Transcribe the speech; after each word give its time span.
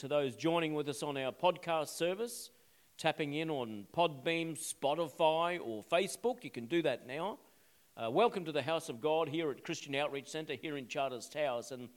To 0.00 0.08
those 0.08 0.34
joining 0.34 0.72
with 0.72 0.88
us 0.88 1.02
on 1.02 1.18
our 1.18 1.30
podcast 1.30 1.88
service, 1.88 2.48
tapping 2.96 3.34
in 3.34 3.50
on 3.50 3.84
Podbean, 3.94 4.56
Spotify, 4.56 5.60
or 5.62 5.84
Facebook, 5.92 6.42
you 6.42 6.50
can 6.50 6.64
do 6.64 6.80
that 6.80 7.06
now. 7.06 7.38
Uh, 7.98 8.10
welcome 8.10 8.46
to 8.46 8.52
the 8.52 8.62
house 8.62 8.88
of 8.88 9.02
God 9.02 9.28
here 9.28 9.50
at 9.50 9.62
Christian 9.62 9.94
Outreach 9.94 10.28
Centre 10.28 10.54
here 10.54 10.78
in 10.78 10.86
Charters 10.86 11.28
Towers. 11.28 11.70
And 11.70 11.90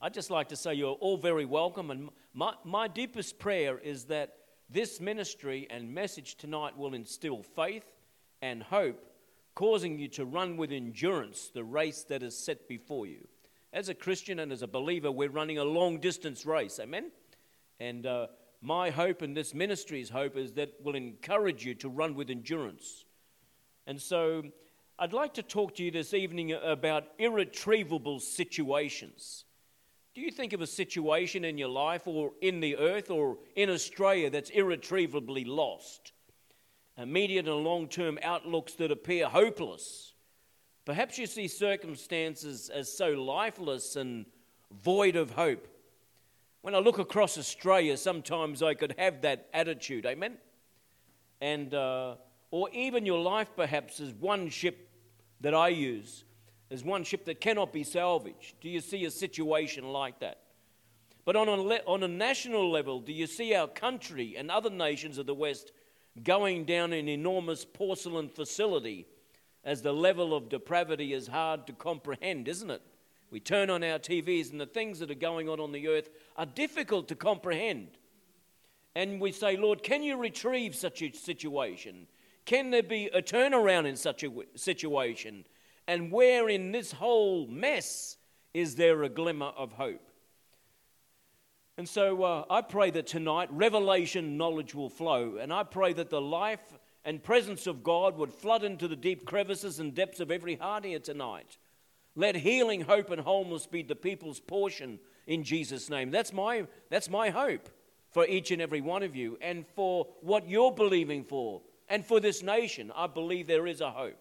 I'd 0.00 0.14
just 0.14 0.30
like 0.30 0.48
to 0.48 0.56
say 0.56 0.72
you're 0.72 0.94
all 1.02 1.18
very 1.18 1.44
welcome. 1.44 1.90
And 1.90 2.08
my, 2.32 2.54
my 2.64 2.88
deepest 2.88 3.38
prayer 3.38 3.76
is 3.76 4.04
that 4.04 4.36
this 4.70 4.98
ministry 4.98 5.66
and 5.68 5.92
message 5.92 6.36
tonight 6.36 6.78
will 6.78 6.94
instill 6.94 7.42
faith 7.42 7.84
and 8.40 8.62
hope, 8.62 9.04
causing 9.54 9.98
you 9.98 10.08
to 10.08 10.24
run 10.24 10.56
with 10.56 10.72
endurance 10.72 11.50
the 11.52 11.64
race 11.64 12.04
that 12.04 12.22
is 12.22 12.34
set 12.34 12.68
before 12.68 13.06
you. 13.06 13.28
As 13.74 13.90
a 13.90 13.94
Christian 13.94 14.38
and 14.38 14.50
as 14.50 14.62
a 14.62 14.66
believer, 14.66 15.12
we're 15.12 15.28
running 15.28 15.58
a 15.58 15.64
long 15.64 16.00
distance 16.00 16.46
race. 16.46 16.80
Amen? 16.80 17.10
And 17.80 18.06
uh, 18.06 18.26
my 18.60 18.90
hope 18.90 19.22
and 19.22 19.36
this 19.36 19.54
ministry's 19.54 20.10
hope 20.10 20.36
is 20.36 20.52
that 20.52 20.74
will 20.84 20.94
encourage 20.94 21.64
you 21.64 21.74
to 21.76 21.88
run 21.88 22.14
with 22.14 22.30
endurance. 22.30 23.06
And 23.86 24.00
so 24.00 24.44
I'd 24.98 25.14
like 25.14 25.34
to 25.34 25.42
talk 25.42 25.74
to 25.76 25.82
you 25.82 25.90
this 25.90 26.12
evening 26.12 26.52
about 26.52 27.04
irretrievable 27.18 28.20
situations. 28.20 29.46
Do 30.14 30.20
you 30.20 30.30
think 30.30 30.52
of 30.52 30.60
a 30.60 30.66
situation 30.66 31.44
in 31.44 31.56
your 31.56 31.68
life 31.68 32.06
or 32.06 32.32
in 32.42 32.60
the 32.60 32.76
earth 32.76 33.10
or 33.10 33.38
in 33.56 33.70
Australia 33.70 34.28
that's 34.28 34.50
irretrievably 34.50 35.44
lost? 35.44 36.12
Immediate 36.98 37.48
and 37.48 37.64
long 37.64 37.88
term 37.88 38.18
outlooks 38.22 38.74
that 38.74 38.90
appear 38.90 39.26
hopeless. 39.26 40.12
Perhaps 40.84 41.16
you 41.16 41.26
see 41.26 41.48
circumstances 41.48 42.68
as 42.68 42.92
so 42.92 43.12
lifeless 43.12 43.96
and 43.96 44.26
void 44.82 45.16
of 45.16 45.30
hope. 45.30 45.66
When 46.62 46.74
I 46.74 46.78
look 46.78 46.98
across 46.98 47.38
Australia, 47.38 47.96
sometimes 47.96 48.62
I 48.62 48.74
could 48.74 48.94
have 48.98 49.22
that 49.22 49.48
attitude, 49.54 50.04
amen? 50.04 50.36
And, 51.40 51.72
uh, 51.72 52.16
or 52.50 52.68
even 52.70 53.06
your 53.06 53.20
life 53.20 53.48
perhaps 53.56 53.98
is 53.98 54.12
one 54.12 54.50
ship 54.50 54.90
that 55.40 55.54
I 55.54 55.68
use, 55.68 56.24
is 56.68 56.84
one 56.84 57.02
ship 57.04 57.24
that 57.24 57.40
cannot 57.40 57.72
be 57.72 57.82
salvaged. 57.82 58.60
Do 58.60 58.68
you 58.68 58.80
see 58.80 59.06
a 59.06 59.10
situation 59.10 59.90
like 59.90 60.20
that? 60.20 60.42
But 61.24 61.36
on 61.36 61.48
a, 61.48 61.54
le- 61.54 61.80
on 61.86 62.02
a 62.02 62.08
national 62.08 62.70
level, 62.70 63.00
do 63.00 63.12
you 63.12 63.26
see 63.26 63.54
our 63.54 63.68
country 63.68 64.36
and 64.36 64.50
other 64.50 64.70
nations 64.70 65.16
of 65.16 65.26
the 65.26 65.34
West 65.34 65.72
going 66.22 66.66
down 66.66 66.92
an 66.92 67.08
enormous 67.08 67.64
porcelain 67.64 68.28
facility 68.28 69.06
as 69.64 69.80
the 69.80 69.92
level 69.92 70.34
of 70.34 70.50
depravity 70.50 71.14
is 71.14 71.28
hard 71.28 71.66
to 71.66 71.72
comprehend, 71.72 72.48
isn't 72.48 72.70
it? 72.70 72.82
We 73.30 73.40
turn 73.40 73.70
on 73.70 73.84
our 73.84 73.98
TVs, 73.98 74.50
and 74.50 74.60
the 74.60 74.66
things 74.66 74.98
that 74.98 75.10
are 75.10 75.14
going 75.14 75.48
on 75.48 75.60
on 75.60 75.72
the 75.72 75.88
earth 75.88 76.10
are 76.36 76.46
difficult 76.46 77.08
to 77.08 77.14
comprehend. 77.14 77.88
And 78.94 79.20
we 79.20 79.30
say, 79.30 79.56
Lord, 79.56 79.82
can 79.82 80.02
you 80.02 80.16
retrieve 80.16 80.74
such 80.74 81.00
a 81.00 81.12
situation? 81.12 82.08
Can 82.44 82.70
there 82.70 82.82
be 82.82 83.06
a 83.06 83.22
turnaround 83.22 83.86
in 83.86 83.96
such 83.96 84.24
a 84.24 84.30
situation? 84.56 85.44
And 85.86 86.10
where 86.10 86.48
in 86.48 86.72
this 86.72 86.92
whole 86.92 87.46
mess 87.46 88.16
is 88.52 88.74
there 88.74 89.04
a 89.04 89.08
glimmer 89.08 89.52
of 89.56 89.72
hope? 89.72 90.10
And 91.78 91.88
so 91.88 92.22
uh, 92.24 92.44
I 92.50 92.62
pray 92.62 92.90
that 92.90 93.06
tonight 93.06 93.48
revelation 93.52 94.36
knowledge 94.36 94.74
will 94.74 94.90
flow. 94.90 95.36
And 95.40 95.52
I 95.52 95.62
pray 95.62 95.92
that 95.92 96.10
the 96.10 96.20
life 96.20 96.60
and 97.04 97.22
presence 97.22 97.66
of 97.66 97.82
God 97.82 98.18
would 98.18 98.32
flood 98.32 98.64
into 98.64 98.88
the 98.88 98.96
deep 98.96 99.24
crevices 99.24 99.78
and 99.78 99.94
depths 99.94 100.20
of 100.20 100.30
every 100.30 100.56
heart 100.56 100.84
here 100.84 100.98
tonight. 100.98 101.56
Let 102.16 102.36
healing, 102.36 102.82
hope, 102.82 103.10
and 103.10 103.20
wholeness 103.20 103.66
be 103.66 103.82
the 103.82 103.96
people's 103.96 104.40
portion 104.40 104.98
in 105.26 105.44
Jesus' 105.44 105.88
name. 105.88 106.10
That's 106.10 106.32
my, 106.32 106.66
that's 106.90 107.08
my 107.08 107.30
hope 107.30 107.68
for 108.10 108.26
each 108.26 108.50
and 108.50 108.60
every 108.60 108.80
one 108.80 109.02
of 109.02 109.14
you 109.14 109.38
and 109.40 109.64
for 109.74 110.06
what 110.20 110.48
you're 110.48 110.72
believing 110.72 111.24
for 111.24 111.62
and 111.88 112.04
for 112.04 112.20
this 112.20 112.42
nation. 112.42 112.92
I 112.94 113.06
believe 113.06 113.46
there 113.46 113.66
is 113.66 113.80
a 113.80 113.90
hope. 113.90 114.18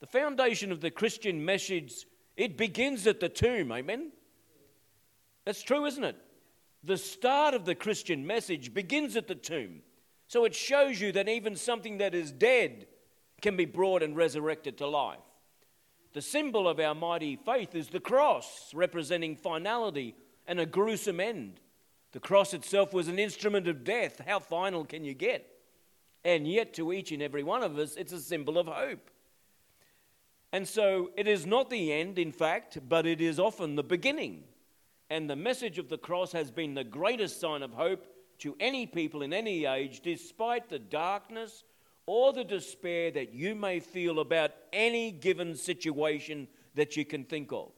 The 0.00 0.06
foundation 0.06 0.72
of 0.72 0.80
the 0.80 0.90
Christian 0.90 1.44
message, 1.44 2.06
it 2.36 2.56
begins 2.56 3.06
at 3.06 3.20
the 3.20 3.28
tomb, 3.28 3.72
amen? 3.72 4.12
That's 5.44 5.62
true, 5.62 5.86
isn't 5.86 6.04
it? 6.04 6.16
The 6.84 6.96
start 6.96 7.54
of 7.54 7.64
the 7.64 7.74
Christian 7.74 8.26
message 8.26 8.72
begins 8.72 9.16
at 9.16 9.28
the 9.28 9.34
tomb. 9.34 9.80
So 10.26 10.44
it 10.44 10.54
shows 10.54 11.00
you 11.00 11.12
that 11.12 11.28
even 11.28 11.56
something 11.56 11.98
that 11.98 12.14
is 12.14 12.32
dead 12.32 12.86
can 13.42 13.56
be 13.56 13.64
brought 13.64 14.02
and 14.02 14.16
resurrected 14.16 14.78
to 14.78 14.86
life. 14.86 15.18
The 16.12 16.22
symbol 16.22 16.68
of 16.68 16.80
our 16.80 16.94
mighty 16.94 17.36
faith 17.36 17.74
is 17.74 17.88
the 17.88 18.00
cross, 18.00 18.72
representing 18.74 19.36
finality 19.36 20.16
and 20.46 20.58
a 20.58 20.66
gruesome 20.66 21.20
end. 21.20 21.60
The 22.12 22.20
cross 22.20 22.52
itself 22.52 22.92
was 22.92 23.06
an 23.06 23.18
instrument 23.18 23.68
of 23.68 23.84
death. 23.84 24.20
How 24.26 24.40
final 24.40 24.84
can 24.84 25.04
you 25.04 25.14
get? 25.14 25.46
And 26.24 26.46
yet, 26.46 26.74
to 26.74 26.92
each 26.92 27.12
and 27.12 27.22
every 27.22 27.44
one 27.44 27.62
of 27.62 27.78
us, 27.78 27.94
it's 27.94 28.12
a 28.12 28.20
symbol 28.20 28.58
of 28.58 28.66
hope. 28.66 29.10
And 30.52 30.66
so, 30.66 31.10
it 31.16 31.28
is 31.28 31.46
not 31.46 31.70
the 31.70 31.92
end, 31.92 32.18
in 32.18 32.32
fact, 32.32 32.78
but 32.88 33.06
it 33.06 33.20
is 33.20 33.38
often 33.38 33.76
the 33.76 33.84
beginning. 33.84 34.42
And 35.08 35.30
the 35.30 35.36
message 35.36 35.78
of 35.78 35.88
the 35.88 35.98
cross 35.98 36.32
has 36.32 36.50
been 36.50 36.74
the 36.74 36.84
greatest 36.84 37.40
sign 37.40 37.62
of 37.62 37.72
hope 37.72 38.06
to 38.38 38.56
any 38.58 38.86
people 38.86 39.22
in 39.22 39.32
any 39.32 39.64
age, 39.64 40.00
despite 40.00 40.68
the 40.68 40.78
darkness 40.78 41.62
or 42.12 42.32
the 42.32 42.42
despair 42.42 43.12
that 43.12 43.32
you 43.32 43.54
may 43.54 43.78
feel 43.78 44.18
about 44.18 44.50
any 44.72 45.12
given 45.12 45.54
situation 45.54 46.48
that 46.74 46.96
you 46.96 47.04
can 47.04 47.22
think 47.22 47.52
of. 47.52 47.70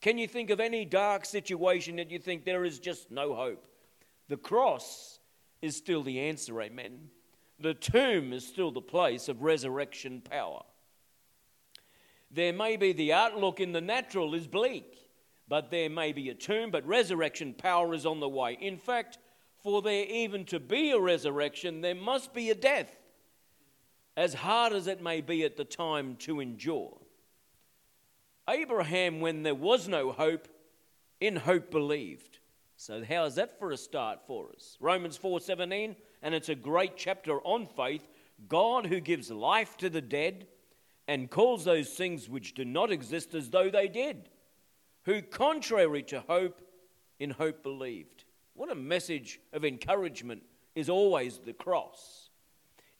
Can 0.00 0.18
you 0.18 0.26
think 0.26 0.50
of 0.50 0.58
any 0.58 0.84
dark 0.84 1.24
situation 1.24 1.94
that 1.94 2.10
you 2.10 2.18
think 2.18 2.44
there 2.44 2.64
is 2.64 2.80
just 2.80 3.12
no 3.12 3.36
hope? 3.36 3.64
The 4.26 4.36
cross 4.36 5.20
is 5.62 5.76
still 5.76 6.02
the 6.02 6.18
answer, 6.18 6.60
amen. 6.60 7.10
The 7.60 7.72
tomb 7.72 8.32
is 8.32 8.44
still 8.44 8.72
the 8.72 8.80
place 8.80 9.28
of 9.28 9.42
resurrection 9.42 10.22
power. 10.28 10.64
There 12.32 12.52
may 12.52 12.76
be 12.76 12.92
the 12.92 13.12
outlook 13.12 13.60
in 13.60 13.70
the 13.70 13.80
natural 13.80 14.34
is 14.34 14.48
bleak, 14.48 15.08
but 15.46 15.70
there 15.70 15.88
may 15.88 16.10
be 16.10 16.30
a 16.30 16.34
tomb, 16.34 16.72
but 16.72 16.84
resurrection 16.84 17.54
power 17.54 17.94
is 17.94 18.06
on 18.06 18.18
the 18.18 18.28
way. 18.28 18.58
In 18.60 18.76
fact, 18.76 19.18
for 19.62 19.82
there 19.82 20.04
even 20.06 20.44
to 20.46 20.58
be 20.58 20.90
a 20.90 20.98
resurrection, 20.98 21.80
there 21.80 21.94
must 21.94 22.34
be 22.34 22.50
a 22.50 22.56
death 22.56 22.97
as 24.18 24.34
hard 24.34 24.72
as 24.72 24.88
it 24.88 25.00
may 25.00 25.20
be 25.20 25.44
at 25.44 25.56
the 25.56 25.64
time 25.64 26.16
to 26.16 26.40
endure. 26.40 26.98
Abraham, 28.48 29.20
when 29.20 29.44
there 29.44 29.54
was 29.54 29.86
no 29.86 30.10
hope, 30.10 30.48
in 31.20 31.36
hope 31.36 31.70
believed. 31.70 32.40
So 32.76 33.04
how 33.04 33.26
is 33.26 33.36
that 33.36 33.60
for 33.60 33.70
a 33.70 33.76
start 33.76 34.18
for 34.26 34.48
us? 34.56 34.76
Romans 34.80 35.16
4:17, 35.16 35.94
and 36.20 36.34
it's 36.34 36.48
a 36.48 36.56
great 36.56 36.96
chapter 36.96 37.40
on 37.42 37.68
faith. 37.68 38.08
God 38.48 38.86
who 38.86 38.98
gives 38.98 39.30
life 39.30 39.76
to 39.76 39.88
the 39.88 40.02
dead 40.02 40.48
and 41.06 41.30
calls 41.30 41.64
those 41.64 41.94
things 41.94 42.28
which 42.28 42.54
do 42.54 42.64
not 42.64 42.90
exist 42.90 43.34
as 43.34 43.50
though 43.50 43.70
they 43.70 43.86
did, 43.86 44.30
who 45.04 45.22
contrary 45.22 46.02
to 46.02 46.22
hope, 46.22 46.60
in 47.20 47.30
hope 47.30 47.62
believed. 47.62 48.24
What 48.54 48.72
a 48.72 48.74
message 48.74 49.40
of 49.52 49.64
encouragement 49.64 50.42
is 50.74 50.88
always 50.88 51.38
the 51.38 51.52
cross. 51.52 52.17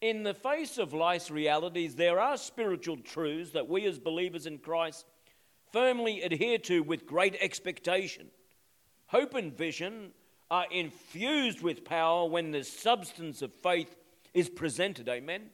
In 0.00 0.22
the 0.22 0.34
face 0.34 0.78
of 0.78 0.92
life's 0.94 1.31
realities, 1.31 1.97
there 1.97 2.20
are 2.20 2.36
spiritual 2.36 2.98
truths 2.98 3.50
that 3.50 3.69
we 3.69 3.84
as 3.84 3.98
believers 3.98 4.47
in 4.47 4.59
Christ 4.59 5.04
firmly 5.72 6.22
adhere 6.22 6.59
to 6.59 6.82
with 6.82 7.06
great 7.06 7.36
expectation. 7.41 8.28
Hope 9.06 9.34
and 9.34 9.56
vision 9.56 10.12
are 10.50 10.66
infused 10.70 11.62
with 11.62 11.84
power 11.84 12.26
when 12.28 12.53
the 12.53 12.62
substance 12.62 13.42
of 13.42 13.53
faith 13.53 13.97
is 14.34 14.48
presented. 14.48 15.09
Amen. 15.09 15.50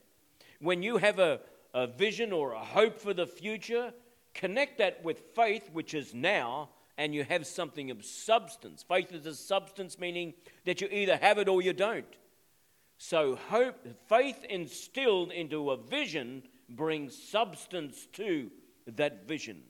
When 0.61 0.83
you 0.83 0.99
have 0.99 1.19
a, 1.19 1.41
a 1.73 1.87
vision 1.87 2.31
or 2.31 2.53
a 2.53 2.59
hope 2.59 3.01
for 3.01 3.15
the 3.15 3.27
future, 3.27 3.93
connect 4.35 4.79
that 4.79 5.03
with 5.03 5.21
faith, 5.35 5.71
which 5.73 5.95
is 5.95 6.15
now, 6.15 6.69
and 6.99 7.15
you 7.15 7.25
have 7.25 7.47
something 7.47 7.91
of 7.91 8.05
substance. 8.05 8.85
Faith 8.87 9.13
is 9.13 9.27
a 9.27 9.35
substance, 9.35 9.99
meaning 9.99 10.35
that 10.65 10.81
you 10.81 10.89
either 10.91 11.17
have 11.17 11.39
it 11.39 11.49
or 11.49 11.63
you 11.63 11.73
don't. 11.73 12.17
So, 12.99 13.37
hope, 13.37 13.87
faith 14.09 14.45
instilled 14.49 15.33
into 15.33 15.71
a 15.71 15.77
vision 15.77 16.43
brings 16.69 17.17
substance 17.17 18.07
to 18.15 18.51
that 18.87 19.29
vision. 19.29 19.63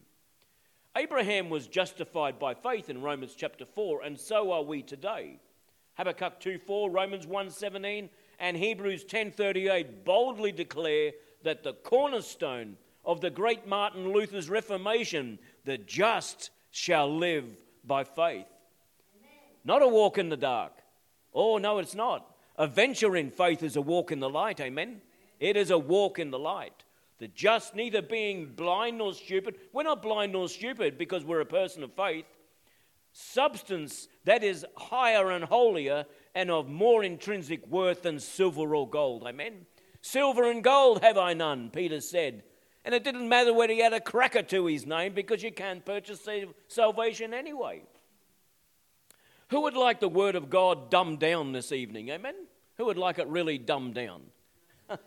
Abraham 0.97 1.51
was 1.51 1.67
justified 1.67 2.39
by 2.39 2.55
faith 2.55 2.89
in 2.89 3.03
Romans 3.03 3.35
chapter 3.37 3.65
4, 3.65 4.03
and 4.03 4.19
so 4.19 4.53
are 4.53 4.63
we 4.63 4.83
today. 4.83 5.41
Habakkuk 5.95 6.39
2 6.41 6.59
4, 6.59 6.91
Romans 6.91 7.27
1 7.27 7.51
17, 7.51 8.09
and 8.39 8.57
Hebrews 8.57 9.05
10 9.05 9.33
38 9.33 10.05
boldly 10.05 10.53
declare 10.53 11.13
that 11.43 11.63
the 11.63 11.75
cornerstone 11.75 12.77
of 13.05 13.21
the 13.21 13.31
great 13.31 13.67
Martin 13.67 14.13
Luther's 14.13 14.49
Reformation, 14.49 15.39
the 15.65 15.79
just 15.79 16.51
shall 16.71 17.15
live 17.17 17.45
by 17.85 18.05
faith. 18.05 18.47
Amen. 19.17 19.31
Not 19.65 19.83
a 19.83 19.89
walk 19.89 20.19
in 20.19 20.29
the 20.29 20.37
dark. 20.37 20.73
Oh, 21.33 21.59
no, 21.59 21.79
it's 21.79 21.95
not. 21.95 22.34
A 22.57 22.67
venture 22.67 23.17
in 23.17 23.31
faith 23.31 23.63
is 23.63 23.77
a 23.77 23.81
walk 23.81 24.13
in 24.13 24.21
the 24.21 24.31
light, 24.31 24.61
amen? 24.61 25.01
It 25.41 25.57
is 25.57 25.71
a 25.71 25.79
walk 25.79 26.19
in 26.19 26.31
the 26.31 26.39
light. 26.39 26.85
The 27.19 27.29
just, 27.29 27.75
neither 27.75 28.03
being 28.03 28.47
blind 28.55 28.99
nor 28.99 29.13
stupid, 29.15 29.57
we're 29.73 29.83
not 29.83 30.03
blind 30.03 30.33
nor 30.33 30.49
stupid 30.49 30.99
because 30.99 31.25
we're 31.25 31.41
a 31.41 31.47
person 31.47 31.83
of 31.83 31.93
faith. 31.95 32.27
substance 33.15 34.09
that 34.25 34.43
is 34.43 34.67
higher 34.77 35.31
and 35.31 35.45
holier 35.45 36.05
and 36.35 36.51
of 36.51 36.69
more 36.69 37.05
intrinsic 37.05 37.67
worth 37.69 38.03
than 38.03 38.19
silver 38.19 38.75
or 38.75 38.89
gold. 38.89 39.25
Amen. 39.27 39.67
Silver 40.03 40.51
and 40.51 40.63
gold 40.63 41.03
have 41.03 41.17
I 41.17 41.33
none, 41.33 41.71
Peter 41.71 42.01
said. 42.01 42.43
And 42.85 42.95
it 42.95 43.05
didn't 43.05 43.29
matter 43.29 43.55
whether 43.55 43.73
he 43.73 43.79
had 43.79 43.95
a 43.95 44.01
cracker 44.01 44.43
to 44.43 44.67
his 44.67 44.85
name 44.85 45.15
because 45.15 45.43
you 45.43 45.53
can't 45.53 45.85
purchase 45.85 46.29
salvation 46.69 47.33
anyway. 47.33 47.83
Who 49.55 49.61
would 49.61 49.77
like 49.77 50.01
the 50.01 50.09
word 50.09 50.35
of 50.35 50.51
God 50.51 50.91
dumbed 50.91 51.21
down 51.21 51.53
this 51.53 51.71
evening? 51.71 52.09
Amen? 52.09 52.35
Who 52.77 52.87
would 52.87 52.99
like 52.99 53.21
it 53.21 53.29
really 53.29 53.57
dumbed 53.57 53.95
down? 53.95 54.23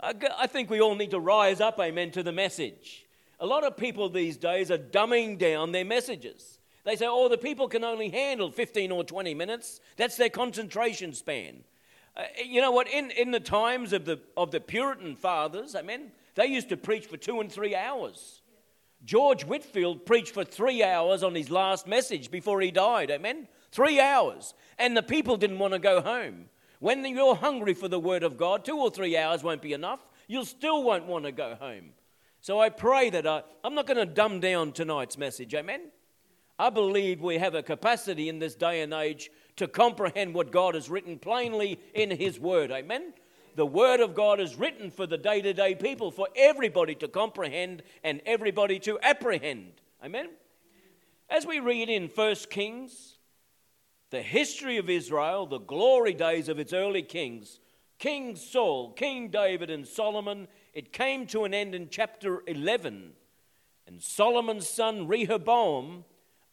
I 0.00 0.46
think 0.46 0.70
we 0.70 0.80
all 0.80 0.94
need 0.94 1.10
to 1.10 1.20
rise 1.20 1.60
up, 1.60 1.78
amen, 1.78 2.12
to 2.12 2.22
the 2.22 2.32
message. 2.32 3.04
A 3.40 3.46
lot 3.46 3.62
of 3.62 3.76
people 3.76 4.08
these 4.08 4.38
days 4.38 4.70
are 4.70 4.78
dumbing 4.78 5.36
down 5.36 5.70
their 5.72 5.84
messages. 5.84 6.58
They 6.84 6.96
say, 6.96 7.04
oh, 7.06 7.28
the 7.28 7.36
people 7.36 7.68
can 7.68 7.84
only 7.84 8.08
handle 8.08 8.50
15 8.50 8.90
or 8.90 9.04
20 9.04 9.34
minutes. 9.34 9.82
That's 9.98 10.16
their 10.16 10.30
concentration 10.30 11.12
span. 11.12 11.62
Uh, 12.16 12.22
you 12.42 12.62
know 12.62 12.72
what? 12.72 12.88
In, 12.88 13.10
in 13.10 13.32
the 13.32 13.38
times 13.38 13.92
of 13.92 14.06
the, 14.06 14.18
of 14.34 14.50
the 14.50 14.60
Puritan 14.60 15.14
fathers, 15.14 15.74
amen, 15.74 16.10
they 16.36 16.46
used 16.46 16.70
to 16.70 16.78
preach 16.78 17.04
for 17.04 17.18
two 17.18 17.40
and 17.40 17.52
three 17.52 17.76
hours. 17.76 18.40
George 19.04 19.44
Whitefield 19.44 20.06
preached 20.06 20.32
for 20.32 20.44
three 20.44 20.82
hours 20.82 21.22
on 21.22 21.34
his 21.34 21.50
last 21.50 21.86
message 21.86 22.30
before 22.30 22.60
he 22.60 22.70
died, 22.70 23.10
amen? 23.10 23.48
Three 23.70 24.00
hours. 24.00 24.54
And 24.78 24.96
the 24.96 25.02
people 25.02 25.36
didn't 25.36 25.58
want 25.58 25.74
to 25.74 25.78
go 25.78 26.00
home. 26.00 26.46
When 26.80 27.04
you're 27.04 27.36
hungry 27.36 27.74
for 27.74 27.88
the 27.88 28.00
word 28.00 28.22
of 28.22 28.36
God, 28.36 28.64
two 28.64 28.78
or 28.78 28.90
three 28.90 29.16
hours 29.16 29.42
won't 29.42 29.62
be 29.62 29.72
enough. 29.72 30.00
You'll 30.26 30.44
still 30.44 30.82
won't 30.82 31.06
want 31.06 31.24
to 31.24 31.32
go 31.32 31.54
home. 31.54 31.90
So 32.40 32.60
I 32.60 32.68
pray 32.68 33.10
that 33.10 33.26
I, 33.26 33.42
I'm 33.62 33.74
not 33.74 33.86
going 33.86 34.06
to 34.06 34.06
dumb 34.06 34.40
down 34.40 34.72
tonight's 34.72 35.18
message, 35.18 35.54
amen? 35.54 35.90
I 36.58 36.70
believe 36.70 37.20
we 37.20 37.38
have 37.38 37.54
a 37.54 37.62
capacity 37.62 38.28
in 38.28 38.38
this 38.38 38.54
day 38.54 38.82
and 38.82 38.92
age 38.92 39.30
to 39.56 39.66
comprehend 39.66 40.34
what 40.34 40.52
God 40.52 40.74
has 40.74 40.88
written 40.88 41.18
plainly 41.18 41.80
in 41.94 42.10
His 42.10 42.38
Word, 42.38 42.70
amen? 42.70 43.12
The 43.54 43.66
Word 43.66 44.00
of 44.00 44.14
God 44.14 44.40
is 44.40 44.56
written 44.56 44.90
for 44.90 45.06
the 45.06 45.18
day 45.18 45.40
to 45.40 45.52
day 45.52 45.74
people, 45.74 46.10
for 46.10 46.28
everybody 46.34 46.94
to 46.96 47.08
comprehend 47.08 47.82
and 48.02 48.20
everybody 48.26 48.78
to 48.80 48.98
apprehend, 49.00 49.80
amen? 50.04 50.30
As 51.30 51.46
we 51.46 51.60
read 51.60 51.88
in 51.88 52.08
1 52.08 52.34
Kings, 52.50 53.18
the 54.10 54.22
history 54.22 54.76
of 54.76 54.90
Israel, 54.90 55.46
the 55.46 55.58
glory 55.58 56.14
days 56.14 56.48
of 56.48 56.58
its 56.58 56.72
early 56.72 57.02
kings, 57.02 57.60
King 57.98 58.36
Saul, 58.36 58.92
King 58.92 59.28
David, 59.28 59.70
and 59.70 59.86
Solomon, 59.86 60.48
it 60.72 60.92
came 60.92 61.26
to 61.28 61.44
an 61.44 61.54
end 61.54 61.74
in 61.74 61.88
chapter 61.88 62.42
11. 62.46 63.12
And 63.86 64.02
Solomon's 64.02 64.68
son 64.68 65.06
Rehoboam, 65.06 66.04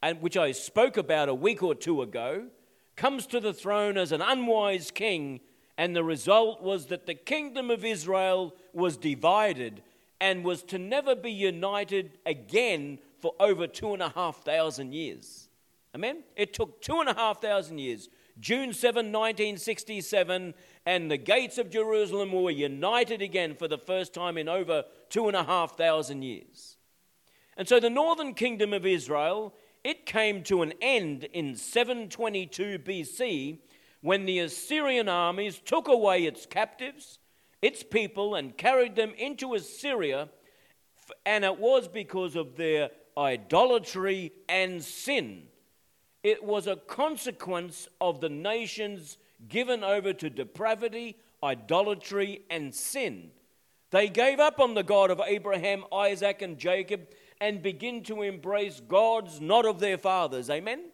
and 0.01 0.21
which 0.21 0.37
I 0.37 0.51
spoke 0.51 0.97
about 0.97 1.29
a 1.29 1.33
week 1.33 1.63
or 1.63 1.75
two 1.75 2.01
ago, 2.01 2.47
comes 2.95 3.25
to 3.27 3.39
the 3.39 3.53
throne 3.53 3.97
as 3.97 4.11
an 4.11 4.21
unwise 4.21 4.91
king, 4.91 5.39
and 5.77 5.95
the 5.95 6.03
result 6.03 6.61
was 6.61 6.87
that 6.87 7.05
the 7.05 7.15
kingdom 7.15 7.71
of 7.71 7.85
Israel 7.85 8.55
was 8.73 8.97
divided 8.97 9.81
and 10.19 10.43
was 10.43 10.63
to 10.63 10.77
never 10.77 11.15
be 11.15 11.31
united 11.31 12.17
again 12.25 12.99
for 13.19 13.33
over 13.39 13.67
two 13.67 13.93
and 13.93 14.01
a 14.01 14.09
half 14.09 14.43
thousand 14.43 14.93
years. 14.93 15.49
Amen? 15.95 16.23
It 16.35 16.53
took 16.53 16.81
two 16.81 16.99
and 16.99 17.09
a 17.09 17.13
half 17.13 17.41
thousand 17.41 17.79
years. 17.79 18.09
June 18.39 18.73
7, 18.73 19.07
1967, 19.07 20.53
and 20.85 21.11
the 21.11 21.17
gates 21.17 21.57
of 21.57 21.69
Jerusalem 21.69 22.31
were 22.31 22.49
united 22.49 23.21
again 23.21 23.55
for 23.55 23.67
the 23.67 23.77
first 23.77 24.13
time 24.13 24.37
in 24.37 24.47
over 24.47 24.83
two 25.09 25.27
and 25.27 25.35
a 25.35 25.43
half 25.43 25.77
thousand 25.77 26.23
years. 26.23 26.77
And 27.57 27.67
so 27.67 27.79
the 27.79 27.89
northern 27.89 28.33
kingdom 28.33 28.73
of 28.73 28.85
Israel, 28.85 29.53
it 29.83 30.05
came 30.05 30.43
to 30.43 30.61
an 30.61 30.73
end 30.81 31.25
in 31.25 31.55
722 31.55 32.79
BC 32.79 33.59
when 34.01 34.25
the 34.25 34.39
Assyrian 34.39 35.07
armies 35.07 35.59
took 35.63 35.87
away 35.87 36.25
its 36.25 36.45
captives, 36.45 37.19
its 37.61 37.83
people, 37.83 38.35
and 38.35 38.57
carried 38.57 38.95
them 38.95 39.13
into 39.17 39.53
Assyria. 39.53 40.29
And 41.25 41.43
it 41.45 41.59
was 41.59 41.87
because 41.87 42.35
of 42.35 42.55
their 42.55 42.89
idolatry 43.17 44.31
and 44.49 44.83
sin. 44.83 45.43
It 46.23 46.43
was 46.43 46.67
a 46.67 46.75
consequence 46.75 47.87
of 47.99 48.21
the 48.21 48.29
nations 48.29 49.17
given 49.47 49.83
over 49.83 50.13
to 50.13 50.29
depravity, 50.29 51.17
idolatry, 51.43 52.43
and 52.49 52.73
sin. 52.73 53.31
They 53.89 54.07
gave 54.07 54.39
up 54.39 54.59
on 54.59 54.73
the 54.73 54.83
God 54.83 55.11
of 55.11 55.21
Abraham, 55.25 55.83
Isaac, 55.91 56.41
and 56.41 56.57
Jacob 56.57 57.07
and 57.41 57.61
begin 57.61 58.03
to 58.03 58.21
embrace 58.21 58.79
gods 58.87 59.41
not 59.41 59.65
of 59.65 59.79
their 59.79 59.97
fathers. 59.97 60.49
Amen? 60.49 60.90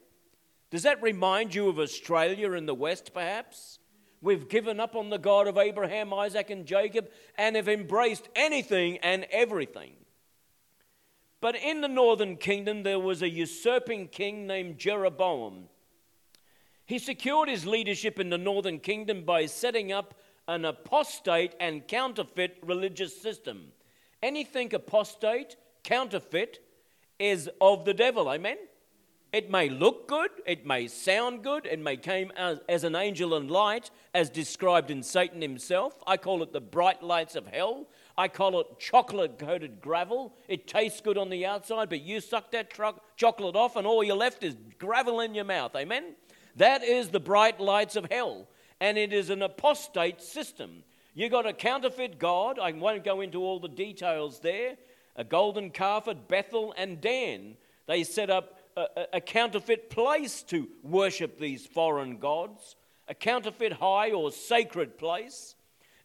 Does 0.69 0.83
that 0.83 1.01
remind 1.01 1.55
you 1.55 1.69
of 1.69 1.79
Australia 1.79 2.51
in 2.53 2.65
the 2.65 2.75
West, 2.75 3.13
perhaps? 3.13 3.79
We've 4.21 4.49
given 4.49 4.79
up 4.79 4.95
on 4.95 5.09
the 5.09 5.19
God 5.19 5.47
of 5.47 5.57
Abraham, 5.57 6.13
Isaac, 6.13 6.49
and 6.49 6.65
Jacob 6.65 7.09
and 7.37 7.55
have 7.55 7.69
embraced 7.69 8.27
anything 8.35 8.97
and 8.97 9.25
everything. 9.31 9.93
But 11.39 11.55
in 11.55 11.81
the 11.81 11.87
northern 11.87 12.35
kingdom, 12.35 12.83
there 12.83 12.99
was 12.99 13.21
a 13.21 13.29
usurping 13.29 14.07
king 14.07 14.47
named 14.47 14.79
Jeroboam. 14.79 15.69
He 16.85 16.99
secured 16.99 17.47
his 17.47 17.65
leadership 17.65 18.19
in 18.19 18.29
the 18.29 18.37
northern 18.37 18.79
kingdom 18.79 19.23
by 19.23 19.45
setting 19.45 19.91
up 19.91 20.15
an 20.47 20.65
apostate 20.65 21.53
and 21.59 21.87
counterfeit 21.87 22.57
religious 22.63 23.21
system. 23.21 23.71
Anything 24.23 24.73
apostate, 24.73 25.57
counterfeit, 25.83 26.59
is 27.19 27.49
of 27.61 27.85
the 27.85 27.93
devil. 27.93 28.29
Amen? 28.29 28.57
It 29.33 29.51
may 29.51 29.67
look 29.67 30.07
good, 30.07 30.31
it 30.45 30.65
may 30.65 30.87
sound 30.87 31.43
good, 31.43 31.65
it 31.65 31.79
may 31.79 31.97
come 31.97 32.31
as, 32.37 32.59
as 32.69 32.85
an 32.85 32.95
angel 32.95 33.35
in 33.35 33.49
light, 33.49 33.91
as 34.13 34.29
described 34.29 34.89
in 34.89 35.03
Satan 35.03 35.41
himself. 35.41 35.93
I 36.07 36.15
call 36.15 36.41
it 36.43 36.53
the 36.53 36.61
bright 36.61 37.03
lights 37.03 37.35
of 37.35 37.45
hell. 37.45 37.87
I 38.17 38.29
call 38.29 38.59
it 38.61 38.79
chocolate 38.79 39.37
coated 39.37 39.81
gravel. 39.81 40.33
It 40.47 40.65
tastes 40.65 41.01
good 41.01 41.17
on 41.17 41.29
the 41.29 41.45
outside, 41.45 41.89
but 41.89 42.01
you 42.01 42.21
suck 42.21 42.51
that 42.51 42.69
truck, 42.69 43.03
chocolate 43.17 43.55
off, 43.55 43.75
and 43.75 43.85
all 43.85 44.03
you're 44.03 44.15
left 44.15 44.43
is 44.43 44.55
gravel 44.79 45.19
in 45.19 45.35
your 45.35 45.45
mouth. 45.45 45.75
Amen? 45.75 46.15
That 46.55 46.83
is 46.83 47.09
the 47.09 47.19
bright 47.19 47.59
lights 47.59 47.97
of 47.97 48.07
hell, 48.09 48.47
and 48.79 48.97
it 48.97 49.11
is 49.11 49.29
an 49.29 49.41
apostate 49.41 50.21
system. 50.21 50.83
You 51.13 51.29
got 51.29 51.45
a 51.45 51.53
counterfeit 51.53 52.17
God. 52.17 52.59
I 52.59 52.71
won't 52.71 53.03
go 53.03 53.21
into 53.21 53.43
all 53.43 53.59
the 53.59 53.67
details 53.67 54.39
there. 54.39 54.77
A 55.15 55.23
golden 55.23 55.69
calf 55.69 56.07
at 56.07 56.27
Bethel 56.27 56.73
and 56.77 57.01
Dan. 57.01 57.57
They 57.87 58.03
set 58.03 58.29
up 58.29 58.56
a, 59.13 59.21
counterfeit 59.21 59.89
place 59.89 60.43
to 60.43 60.67
worship 60.83 61.39
these 61.39 61.65
foreign 61.65 62.17
gods, 62.17 62.75
a 63.07 63.15
counterfeit 63.15 63.73
high 63.73 64.11
or 64.11 64.31
sacred 64.31 64.97
place. 64.97 65.55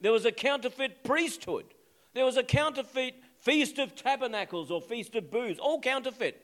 There 0.01 0.13
was 0.13 0.25
a 0.25 0.33
counterfeit 0.33 1.05
priesthood. 1.05 1.67
There 2.15 2.25
was 2.25 2.37
a 2.37 2.43
counterfeit 2.43 3.15
feast 3.41 3.79
of 3.79 3.95
tabernacles 3.95 4.71
or 4.71 4.81
feast 4.81 5.15
of 5.15 5.31
booths, 5.31 5.61
all 5.61 5.81
counterfeit. 5.81 6.41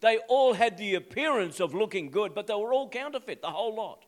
They 0.00 0.18
all 0.28 0.52
had 0.54 0.76
the 0.76 0.96
appearance 0.96 1.60
of 1.60 1.74
looking 1.74 2.10
good, 2.10 2.34
but 2.34 2.46
they 2.46 2.54
were 2.54 2.74
all 2.74 2.88
counterfeit, 2.88 3.40
the 3.40 3.50
whole 3.50 3.74
lot. 3.74 4.04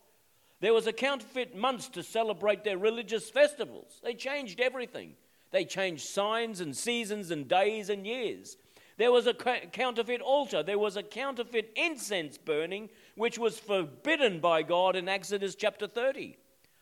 There 0.59 0.73
was 0.73 0.87
a 0.87 0.93
counterfeit 0.93 1.55
months 1.55 1.89
to 1.89 2.03
celebrate 2.03 2.63
their 2.63 2.77
religious 2.77 3.29
festivals. 3.29 3.99
They 4.03 4.13
changed 4.13 4.59
everything. 4.59 5.13
They 5.51 5.63
changed 5.63 6.05
signs 6.05 6.59
and 6.59 6.75
seasons 6.75 7.31
and 7.31 7.47
days 7.47 7.89
and 7.89 8.05
years. 8.05 8.57
There 8.97 9.11
was 9.11 9.27
a 9.27 9.33
counterfeit 9.33 10.21
altar. 10.21 10.63
There 10.63 10.79
was 10.79 10.95
a 10.95 11.03
counterfeit 11.03 11.71
incense 11.75 12.37
burning, 12.37 12.89
which 13.15 13.37
was 13.37 13.59
forbidden 13.59 14.39
by 14.39 14.63
God 14.63 14.95
in 14.95 15.09
Exodus 15.09 15.55
chapter 15.55 15.87
30. 15.87 16.37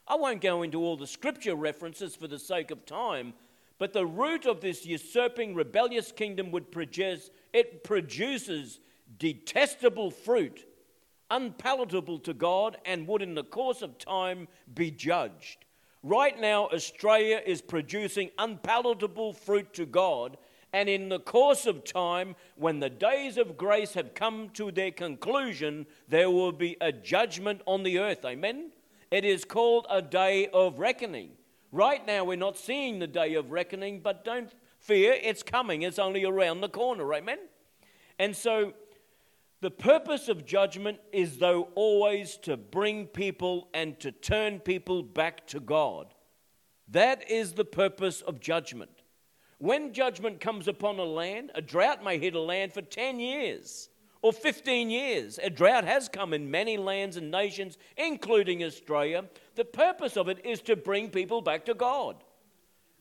I 0.08 0.15
won't 0.15 0.41
go 0.41 0.62
into 0.62 0.84
all 0.84 0.98
the 0.98 1.08
scripture 1.08 1.55
references 1.55 2.15
for 2.15 2.27
the 2.27 2.38
sake 2.38 2.72
of 2.72 2.86
time, 2.86 3.34
but 3.79 3.93
the 3.93 4.05
root 4.05 4.46
of 4.46 4.62
this 4.62 4.86
usurping 4.86 5.55
rebellious 5.55 6.12
kingdom 6.12 6.51
would 6.51 6.72
produce, 6.72 7.32
it 7.51 7.84
produces 7.84 8.79
detestable 9.17 10.12
fruit, 10.12 10.65
unpalatable 11.32 12.20
to 12.20 12.34
God, 12.34 12.77
and 12.86 13.08
would 13.08 13.22
in 13.22 13.34
the 13.34 13.43
course 13.43 13.82
of 13.82 13.98
time 13.98 14.48
be 14.74 14.91
judged. 14.91 15.65
Right 16.03 16.39
now, 16.39 16.67
Australia 16.67 17.41
is 17.46 17.62
producing 17.62 18.29
unpalatable 18.38 19.34
fruit 19.34 19.74
to 19.75 19.86
God, 19.86 20.38
and 20.74 20.89
in 20.89 21.10
the 21.10 21.20
course 21.20 21.68
of 21.68 21.84
time, 21.84 22.36
when 22.56 22.80
the 22.80 22.89
days 22.89 23.38
of 23.38 23.58
grace 23.58 23.94
have 23.94 24.15
come 24.15 24.50
to 24.56 24.72
their 24.72 24.89
conclusion, 24.89 25.86
there 26.08 26.32
will 26.32 26.51
be 26.51 26.75
a 26.82 26.92
judgment 26.92 27.62
on 27.68 27.84
the 27.84 28.00
earth. 28.00 28.25
Amen? 28.25 28.72
It 29.12 29.24
is 29.24 29.46
called 29.46 29.86
a 29.88 30.01
day 30.01 30.48
of 30.48 30.80
reckoning. 30.80 31.30
Right 31.72 32.06
now, 32.06 32.24
we're 32.24 32.38
not 32.38 32.58
seeing 32.58 32.98
the 32.98 33.08
day 33.08 33.36
of 33.36 33.51
reckoning, 33.51 34.00
but 34.00 34.25
don't 34.25 34.51
fear, 34.80 35.15
it's 35.22 35.44
coming. 35.44 35.84
It's 35.84 36.00
only 36.00 36.25
around 36.25 36.62
the 36.62 36.70
corner. 36.70 37.13
Amen? 37.13 37.38
And 38.18 38.36
so, 38.36 38.74
the 39.62 39.72
purpose 39.72 40.27
of 40.27 40.44
judgment 40.44 41.00
is, 41.12 41.38
though, 41.38 41.70
always 41.75 42.36
to 42.38 42.58
bring 42.58 43.06
people 43.06 43.70
and 43.75 44.00
to 44.00 44.12
turn 44.12 44.60
people 44.60 45.03
back 45.03 45.46
to 45.48 45.60
God. 45.60 46.15
That 46.89 47.30
is 47.30 47.53
the 47.53 47.63
purpose 47.63 48.22
of 48.22 48.39
judgment. 48.39 49.02
When 49.63 49.93
judgment 49.93 50.41
comes 50.41 50.67
upon 50.67 51.00
a 51.00 51.05
land, 51.05 51.51
a 51.55 51.62
drought 51.62 52.03
may 52.03 52.17
hit 52.17 52.36
a 52.36 52.39
land 52.41 52.74
for 52.74 52.82
10 52.82 53.17
years 53.17 53.88
or 54.22 54.34
15 54.34 54.89
years. 54.89 55.39
A 55.41 55.50
drought 55.50 55.86
has 55.86 56.10
come 56.10 56.34
in 56.34 56.51
many 56.51 56.75
lands 56.75 57.15
and 57.15 57.32
nations, 57.32 57.77
including 57.96 58.62
Australia. 58.62 59.24
The 59.55 59.63
purpose 59.63 60.17
of 60.17 60.27
it 60.27 60.46
is 60.46 60.60
to 60.63 60.75
bring 60.75 61.08
people 61.08 61.41
back 61.41 61.63
to 61.67 61.74
God, 61.74 62.17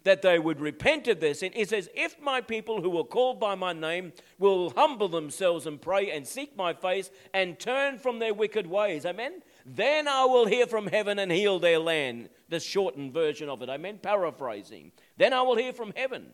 that 0.05 0.23
they 0.23 0.39
would 0.39 0.61
repent 0.61 1.09
of 1.09 1.19
their 1.19 1.35
sin. 1.35 1.51
It 1.57 1.69
says, 1.69 1.91
If 1.97 2.23
my 2.23 2.41
people 2.41 2.81
who 2.81 2.97
are 2.97 3.03
called 3.03 3.41
by 3.41 3.57
my 3.57 3.73
name 3.73 4.13
will 4.39 4.71
humble 4.71 5.09
themselves 5.09 5.67
and 5.67 5.83
pray 5.83 6.13
and 6.13 6.25
seek 6.25 6.57
my 6.57 6.73
face 6.73 7.11
and 7.35 7.59
turn 7.59 7.99
from 7.99 8.21
their 8.21 8.35
wicked 8.35 8.69
ways, 8.69 9.05
amen, 9.05 9.43
then 9.67 10.07
I 10.07 10.27
will 10.27 10.47
hear 10.47 10.69
from 10.69 10.87
heaven 10.87 11.19
and 11.19 11.33
heal 11.33 11.59
their 11.59 11.81
land. 11.81 12.29
The 12.51 12.61
shortened 12.61 13.13
version 13.13 13.49
of 13.49 13.63
it, 13.63 13.69
amen, 13.69 13.99
paraphrasing. 14.01 14.93
Then 15.17 15.33
I 15.33 15.43
will 15.43 15.57
hear 15.57 15.73
from 15.73 15.93
heaven. 15.97 16.27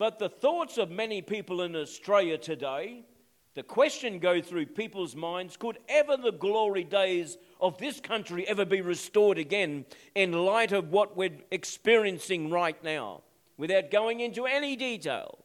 But 0.00 0.18
the 0.18 0.30
thoughts 0.30 0.78
of 0.78 0.90
many 0.90 1.20
people 1.20 1.60
in 1.60 1.76
Australia 1.76 2.38
today, 2.38 3.04
the 3.52 3.62
question 3.62 4.18
go 4.18 4.40
through 4.40 4.64
people's 4.64 5.14
minds 5.14 5.58
could 5.58 5.76
ever 5.90 6.16
the 6.16 6.32
glory 6.32 6.84
days 6.84 7.36
of 7.60 7.76
this 7.76 8.00
country 8.00 8.48
ever 8.48 8.64
be 8.64 8.80
restored 8.80 9.36
again 9.36 9.84
in 10.14 10.32
light 10.32 10.72
of 10.72 10.90
what 10.90 11.18
we're 11.18 11.36
experiencing 11.50 12.48
right 12.48 12.82
now? 12.82 13.20
Without 13.58 13.90
going 13.90 14.20
into 14.20 14.46
any 14.46 14.74
detail. 14.74 15.44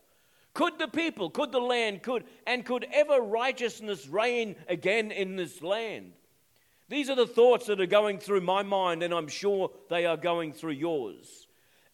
Could 0.53 0.79
the 0.79 0.87
people 0.87 1.29
could 1.29 1.51
the 1.51 1.59
land 1.59 2.01
could 2.01 2.23
and 2.47 2.63
could 2.63 2.87
ever 2.93 3.19
righteousness 3.19 4.07
reign 4.07 4.55
again 4.69 5.11
in 5.11 5.35
this 5.35 5.61
land? 5.61 6.13
These 6.87 7.09
are 7.09 7.15
the 7.15 7.27
thoughts 7.27 7.65
that 7.65 7.81
are 7.81 7.85
going 7.85 8.19
through 8.19 8.39
my 8.39 8.63
mind 8.63 9.03
and 9.03 9.13
i'm 9.13 9.27
sure 9.27 9.69
they 9.89 10.05
are 10.05 10.15
going 10.15 10.53
through 10.53 10.71
yours 10.71 11.44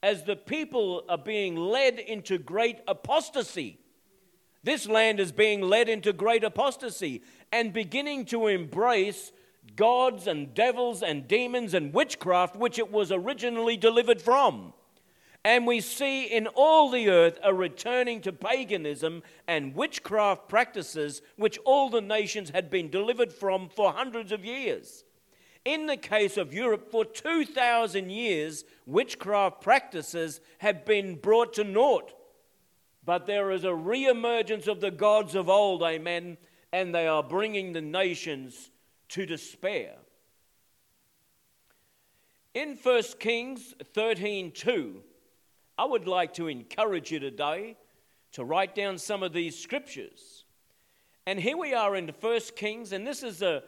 as 0.04 0.24
the 0.24 0.36
people 0.36 1.04
are 1.08 1.18
being 1.18 1.56
led 1.56 2.00
into 2.00 2.38
great 2.38 2.80
apostasy 2.88 3.82
this 4.64 4.88
land 4.88 5.20
is 5.20 5.32
being 5.32 5.62
led 5.62 5.90
into 5.90 6.14
great 6.14 6.44
apostasy 6.44 7.24
and 7.52 7.74
beginning 7.74 8.26
to 8.26 8.48
embrace 8.48 9.32
gods 9.76 10.28
and 10.28 10.54
devils 10.54 11.02
and 11.02 11.28
demons 11.28 11.74
and 11.74 11.94
witchcraft, 11.94 12.56
which 12.56 12.78
it 12.78 12.92
was 12.92 13.12
originally 13.12 13.76
delivered 13.76 14.22
from. 14.22 14.74
And 15.44 15.66
we 15.66 15.82
see 15.82 16.26
in 16.26 16.46
all 16.46 16.92
the 16.92 17.10
earth 17.10 17.40
a 17.44 17.52
returning 17.52 18.22
to 18.22 18.32
paganism 18.32 19.24
and 19.48 19.74
witchcraft 19.74 20.48
practices 20.48 21.24
which 21.36 21.58
all 21.66 21.90
the 21.90 22.02
nations 22.02 22.52
had 22.52 22.70
been 22.70 22.92
delivered 22.92 23.34
from 23.34 23.68
for 23.68 23.92
hundreds 23.92 24.32
of 24.32 24.46
years. 24.46 25.04
In 25.64 25.86
the 25.86 25.98
case 25.98 26.38
of 26.38 26.54
Europe, 26.54 26.90
for 26.90 27.06
2,000 27.06 28.10
years, 28.10 28.66
witchcraft 28.86 29.62
practices 29.62 30.42
have 30.58 30.86
been 30.86 31.16
brought 31.16 31.54
to 31.54 31.64
naught. 31.64 32.14
But 33.06 33.26
there 33.26 33.52
is 33.52 33.64
a 33.64 33.74
re 33.74 34.08
emergence 34.08 34.68
of 34.68 34.82
the 34.82 34.92
gods 34.92 35.36
of 35.36 35.50
old, 35.50 35.84
amen, 35.84 36.38
and 36.72 36.94
they 36.94 37.08
are 37.08 37.24
bringing 37.24 37.74
the 37.74 37.82
nations 37.82 38.72
to 39.10 39.26
despair. 39.26 39.98
In 42.54 42.76
1 42.76 43.20
Kings 43.20 43.74
13:2, 43.94 45.04
I 45.78 45.86
would 45.86 46.08
like 46.08 46.34
to 46.36 46.48
encourage 46.48 47.12
you 47.12 47.20
today 47.20 47.78
to 48.34 48.44
write 48.44 48.76
down 48.76 48.98
some 48.98 49.24
of 49.24 49.34
these 49.34 49.58
scriptures. 49.58 50.46
And 51.26 51.40
here 51.40 51.58
we 51.58 51.74
are 51.74 51.96
in 51.96 52.10
1 52.10 52.56
Kings, 52.56 52.92
and 52.92 53.06
this 53.06 53.24
is 53.24 53.42
a 53.42 53.64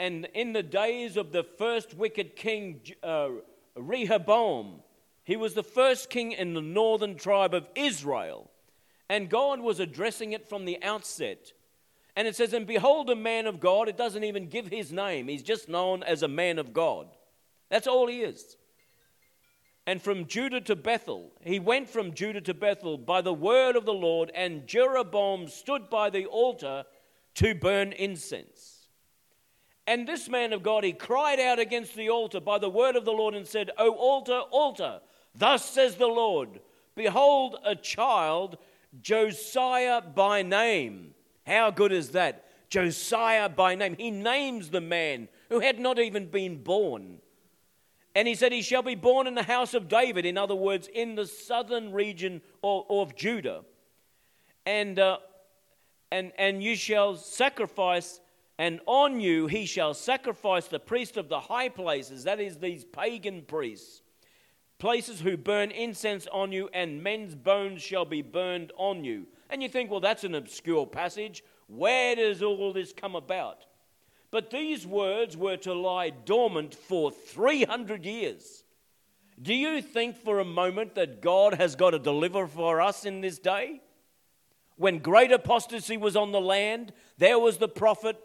and 0.00 0.26
in 0.32 0.54
the 0.54 0.62
days 0.62 1.18
of 1.18 1.30
the 1.30 1.44
first 1.44 1.92
wicked 1.92 2.34
king 2.34 2.80
uh, 3.02 3.28
Rehoboam, 3.76 4.80
he 5.24 5.36
was 5.36 5.52
the 5.52 5.62
first 5.62 6.08
king 6.08 6.32
in 6.32 6.54
the 6.54 6.62
northern 6.62 7.16
tribe 7.16 7.52
of 7.52 7.68
Israel. 7.74 8.50
And 9.10 9.28
God 9.28 9.60
was 9.60 9.78
addressing 9.78 10.32
it 10.32 10.48
from 10.48 10.64
the 10.64 10.82
outset. 10.82 11.52
And 12.16 12.26
it 12.26 12.34
says, 12.34 12.54
And 12.54 12.66
behold, 12.66 13.10
a 13.10 13.14
man 13.14 13.46
of 13.46 13.60
God. 13.60 13.88
It 13.88 13.98
doesn't 13.98 14.24
even 14.24 14.48
give 14.48 14.68
his 14.68 14.90
name, 14.90 15.28
he's 15.28 15.42
just 15.42 15.68
known 15.68 16.02
as 16.02 16.22
a 16.22 16.28
man 16.28 16.58
of 16.58 16.72
God. 16.72 17.06
That's 17.68 17.86
all 17.86 18.06
he 18.06 18.22
is. 18.22 18.56
And 19.86 20.00
from 20.00 20.26
Judah 20.26 20.62
to 20.62 20.76
Bethel, 20.76 21.30
he 21.42 21.58
went 21.58 21.90
from 21.90 22.14
Judah 22.14 22.40
to 22.40 22.54
Bethel 22.54 22.96
by 22.96 23.20
the 23.20 23.34
word 23.34 23.76
of 23.76 23.84
the 23.84 23.92
Lord, 23.92 24.30
and 24.34 24.66
Jeroboam 24.66 25.46
stood 25.48 25.90
by 25.90 26.08
the 26.08 26.24
altar 26.24 26.84
to 27.34 27.54
burn 27.54 27.92
incense. 27.92 28.69
And 29.86 30.06
this 30.06 30.28
man 30.28 30.52
of 30.52 30.62
God, 30.62 30.84
he 30.84 30.92
cried 30.92 31.40
out 31.40 31.58
against 31.58 31.94
the 31.94 32.10
altar 32.10 32.40
by 32.40 32.58
the 32.58 32.70
word 32.70 32.96
of 32.96 33.04
the 33.04 33.12
Lord 33.12 33.34
and 33.34 33.46
said, 33.46 33.70
O 33.78 33.92
altar, 33.92 34.40
altar, 34.50 35.00
thus 35.34 35.68
says 35.68 35.96
the 35.96 36.06
Lord, 36.06 36.60
behold, 36.94 37.56
a 37.64 37.74
child 37.74 38.58
Josiah 39.00 40.00
by 40.00 40.42
name. 40.42 41.14
How 41.46 41.70
good 41.70 41.92
is 41.92 42.10
that? 42.10 42.44
Josiah 42.68 43.48
by 43.48 43.74
name. 43.74 43.96
He 43.98 44.10
names 44.10 44.70
the 44.70 44.80
man 44.80 45.28
who 45.48 45.60
had 45.60 45.78
not 45.80 45.98
even 45.98 46.26
been 46.26 46.62
born. 46.62 47.18
And 48.14 48.26
he 48.26 48.34
said, 48.34 48.52
He 48.52 48.62
shall 48.62 48.82
be 48.82 48.94
born 48.94 49.26
in 49.26 49.34
the 49.34 49.42
house 49.42 49.74
of 49.74 49.88
David, 49.88 50.24
in 50.26 50.36
other 50.36 50.54
words, 50.54 50.88
in 50.92 51.14
the 51.14 51.26
southern 51.26 51.92
region 51.92 52.42
of, 52.62 53.14
Judah. 53.14 53.62
And, 54.66 54.98
uh, 54.98 55.18
and, 56.10 56.32
and 56.38 56.62
you 56.62 56.76
shall 56.76 57.16
sacrifice, 57.16 58.20
and 58.60 58.80
on 58.84 59.20
you 59.20 59.46
he 59.46 59.64
shall 59.64 59.94
sacrifice 59.94 60.66
the 60.68 60.78
priest 60.78 61.16
of 61.16 61.30
the 61.30 61.40
high 61.40 61.70
places, 61.70 62.24
that 62.24 62.40
is, 62.40 62.58
these 62.58 62.84
pagan 62.84 63.40
priests 63.42 64.02
places 64.80 65.20
who 65.20 65.36
burn 65.36 65.70
incense 65.70 66.26
on 66.32 66.50
you, 66.50 66.68
and 66.72 67.02
men's 67.02 67.36
bones 67.36 67.80
shall 67.80 68.06
be 68.06 68.22
burned 68.22 68.72
on 68.76 69.04
you. 69.04 69.26
And 69.50 69.62
you 69.62 69.68
think, 69.68 69.90
well, 69.90 70.00
that's 70.00 70.24
an 70.24 70.34
obscure 70.34 70.86
passage. 70.86 71.44
Where 71.68 72.16
does 72.16 72.42
all 72.42 72.72
this 72.72 72.92
come 72.92 73.14
about? 73.14 73.66
But 74.32 74.50
these 74.50 74.86
words 74.86 75.36
were 75.36 75.58
to 75.58 75.74
lie 75.74 76.10
dormant 76.10 76.74
for 76.74 77.10
300 77.10 78.04
years. 78.04 78.64
Do 79.40 79.54
you 79.54 79.80
think 79.82 80.16
for 80.16 80.40
a 80.40 80.44
moment 80.44 80.94
that 80.96 81.20
God 81.20 81.54
has 81.54 81.76
got 81.76 81.90
to 81.90 81.98
deliver 81.98 82.46
for 82.46 82.80
us 82.80 83.04
in 83.04 83.20
this 83.20 83.38
day? 83.38 83.82
When 84.76 84.98
great 84.98 85.30
apostasy 85.30 85.96
was 85.96 86.16
on 86.16 86.32
the 86.32 86.40
land, 86.40 86.92
there 87.18 87.38
was 87.38 87.58
the 87.58 87.68
prophet 87.68 88.16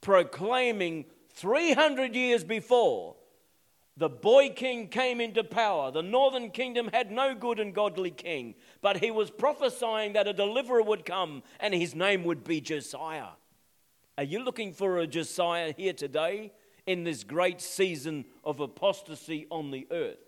proclaiming 0.00 1.06
300 1.34 2.14
years 2.14 2.44
before 2.44 3.16
the 3.98 4.08
boy 4.08 4.50
king 4.50 4.86
came 4.86 5.20
into 5.20 5.42
power. 5.42 5.90
The 5.90 6.02
northern 6.02 6.50
kingdom 6.50 6.88
had 6.92 7.10
no 7.10 7.34
good 7.34 7.58
and 7.58 7.74
godly 7.74 8.12
king, 8.12 8.54
but 8.80 8.98
he 8.98 9.10
was 9.10 9.28
prophesying 9.28 10.12
that 10.12 10.28
a 10.28 10.32
deliverer 10.32 10.82
would 10.82 11.04
come 11.04 11.42
and 11.58 11.74
his 11.74 11.96
name 11.96 12.22
would 12.22 12.44
be 12.44 12.60
Josiah. 12.60 13.30
Are 14.16 14.24
you 14.24 14.44
looking 14.44 14.72
for 14.72 14.98
a 14.98 15.06
Josiah 15.06 15.74
here 15.76 15.92
today 15.92 16.52
in 16.86 17.02
this 17.02 17.24
great 17.24 17.60
season 17.60 18.24
of 18.44 18.60
apostasy 18.60 19.48
on 19.50 19.72
the 19.72 19.88
earth? 19.90 20.18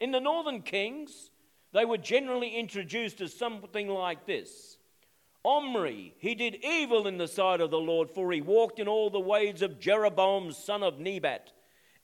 In 0.00 0.12
the 0.12 0.20
northern 0.20 0.62
kings, 0.62 1.30
they 1.72 1.84
were 1.84 1.98
generally 1.98 2.56
introduced 2.56 3.20
as 3.20 3.34
something 3.34 3.88
like 3.88 4.24
this 4.24 4.78
Omri, 5.44 6.14
he 6.18 6.34
did 6.34 6.64
evil 6.64 7.06
in 7.06 7.18
the 7.18 7.28
sight 7.28 7.60
of 7.60 7.70
the 7.70 7.78
Lord, 7.78 8.10
for 8.10 8.30
he 8.32 8.40
walked 8.40 8.78
in 8.78 8.88
all 8.88 9.10
the 9.10 9.20
ways 9.20 9.62
of 9.62 9.80
Jeroboam, 9.80 10.52
son 10.52 10.82
of 10.82 10.98
Nebat 10.98 11.52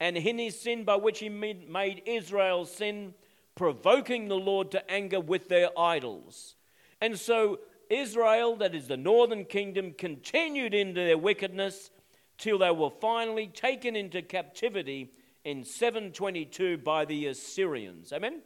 and 0.00 0.16
in 0.16 0.38
his 0.38 0.60
sin 0.60 0.84
by 0.84 0.96
which 0.96 1.20
he 1.20 1.28
made 1.28 2.02
Israel 2.06 2.64
sin, 2.64 3.14
provoking 3.54 4.28
the 4.28 4.36
Lord 4.36 4.70
to 4.72 4.90
anger 4.90 5.20
with 5.20 5.48
their 5.48 5.70
idols. 5.78 6.56
And 7.00 7.18
so 7.18 7.60
Israel, 7.88 8.56
that 8.56 8.74
is 8.74 8.88
the 8.88 8.96
northern 8.96 9.44
kingdom, 9.44 9.92
continued 9.92 10.74
into 10.74 11.00
their 11.00 11.18
wickedness 11.18 11.90
till 12.36 12.58
they 12.58 12.70
were 12.70 12.90
finally 12.90 13.46
taken 13.46 13.96
into 13.96 14.20
captivity 14.20 15.10
in 15.44 15.64
722 15.64 16.78
by 16.78 17.04
the 17.06 17.26
Assyrians. 17.26 18.12
Amen? 18.12 18.42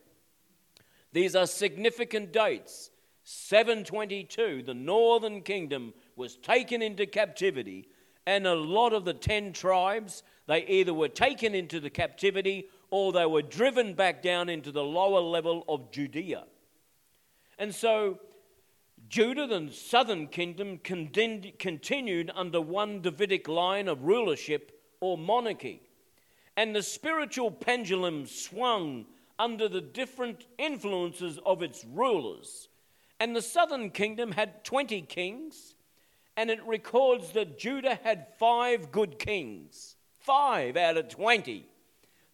These 1.12 1.34
are 1.34 1.46
significant 1.46 2.32
dates. 2.32 2.90
722, 3.24 4.62
the 4.62 4.74
northern 4.74 5.42
kingdom 5.42 5.92
was 6.16 6.36
taken 6.36 6.82
into 6.82 7.06
captivity, 7.06 7.88
and 8.26 8.46
a 8.46 8.54
lot 8.54 8.92
of 8.92 9.04
the 9.04 9.14
ten 9.14 9.52
tribes 9.52 10.22
they 10.46 10.64
either 10.66 10.92
were 10.92 11.08
taken 11.08 11.54
into 11.54 11.78
the 11.80 11.90
captivity 11.90 12.68
or 12.90 13.12
they 13.12 13.26
were 13.26 13.42
driven 13.42 13.94
back 13.94 14.22
down 14.22 14.48
into 14.48 14.72
the 14.72 14.82
lower 14.82 15.20
level 15.20 15.64
of 15.68 15.92
Judea. 15.92 16.44
And 17.58 17.74
so 17.74 18.18
Judah, 19.08 19.46
the 19.46 19.70
southern 19.72 20.26
kingdom, 20.26 20.78
continued 20.78 22.30
under 22.34 22.60
one 22.60 23.00
Davidic 23.00 23.48
line 23.48 23.86
of 23.86 24.02
rulership 24.02 24.72
or 25.00 25.16
monarchy. 25.16 25.82
And 26.56 26.74
the 26.74 26.82
spiritual 26.82 27.50
pendulum 27.50 28.26
swung 28.26 29.06
under 29.38 29.68
the 29.68 29.80
different 29.80 30.46
influences 30.58 31.38
of 31.46 31.62
its 31.62 31.84
rulers. 31.84 32.68
And 33.20 33.36
the 33.36 33.42
southern 33.42 33.90
kingdom 33.90 34.32
had 34.32 34.64
20 34.64 35.02
kings, 35.02 35.74
and 36.36 36.50
it 36.50 36.66
records 36.66 37.32
that 37.32 37.58
Judah 37.58 38.00
had 38.02 38.26
five 38.38 38.90
good 38.90 39.18
kings 39.18 39.96
five 40.20 40.76
out 40.76 40.96
of 40.96 41.08
20. 41.08 41.66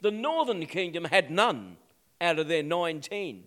The 0.00 0.10
northern 0.10 0.66
kingdom 0.66 1.04
had 1.04 1.30
none 1.30 1.76
out 2.20 2.38
of 2.38 2.48
their 2.48 2.62
19. 2.62 3.44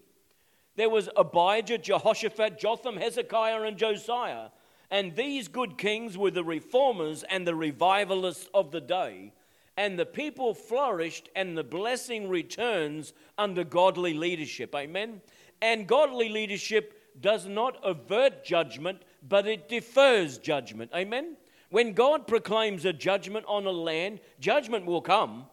There 0.75 0.89
was 0.89 1.09
Abijah, 1.15 1.77
Jehoshaphat, 1.77 2.57
Jotham, 2.57 2.97
Hezekiah, 2.97 3.61
and 3.61 3.77
Josiah. 3.77 4.47
And 4.89 5.15
these 5.15 5.47
good 5.47 5.77
kings 5.77 6.17
were 6.17 6.31
the 6.31 6.43
reformers 6.43 7.23
and 7.23 7.45
the 7.45 7.53
revivalists 7.53 8.49
of 8.53 8.71
the 8.71 8.81
day. 8.81 9.33
And 9.77 9.99
the 9.99 10.05
people 10.05 10.53
flourished, 10.53 11.29
and 11.35 11.57
the 11.57 11.63
blessing 11.63 12.27
returns 12.27 13.13
under 13.37 13.63
godly 13.63 14.13
leadership. 14.13 14.73
Amen. 14.73 15.21
And 15.61 15.87
godly 15.87 16.29
leadership 16.29 16.98
does 17.21 17.45
not 17.45 17.77
avert 17.83 18.43
judgment, 18.43 19.01
but 19.27 19.47
it 19.47 19.69
defers 19.69 20.37
judgment. 20.37 20.91
Amen. 20.95 21.37
When 21.69 21.93
God 21.93 22.27
proclaims 22.27 22.85
a 22.85 22.93
judgment 22.93 23.45
on 23.47 23.65
a 23.65 23.71
land, 23.71 24.19
judgment 24.39 24.85
will 24.85 25.01
come. 25.01 25.45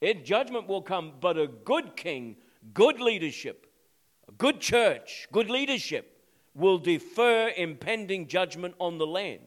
It 0.00 0.24
judgment 0.24 0.68
will 0.68 0.82
come, 0.82 1.12
but 1.20 1.36
a 1.36 1.48
good 1.48 1.96
king, 1.96 2.36
good 2.72 3.00
leadership, 3.00 3.66
a 4.28 4.32
good 4.32 4.60
church, 4.60 5.28
good 5.32 5.50
leadership 5.50 6.24
will 6.54 6.78
defer 6.78 7.52
impending 7.56 8.26
judgment 8.26 8.74
on 8.78 8.98
the 8.98 9.06
land. 9.06 9.40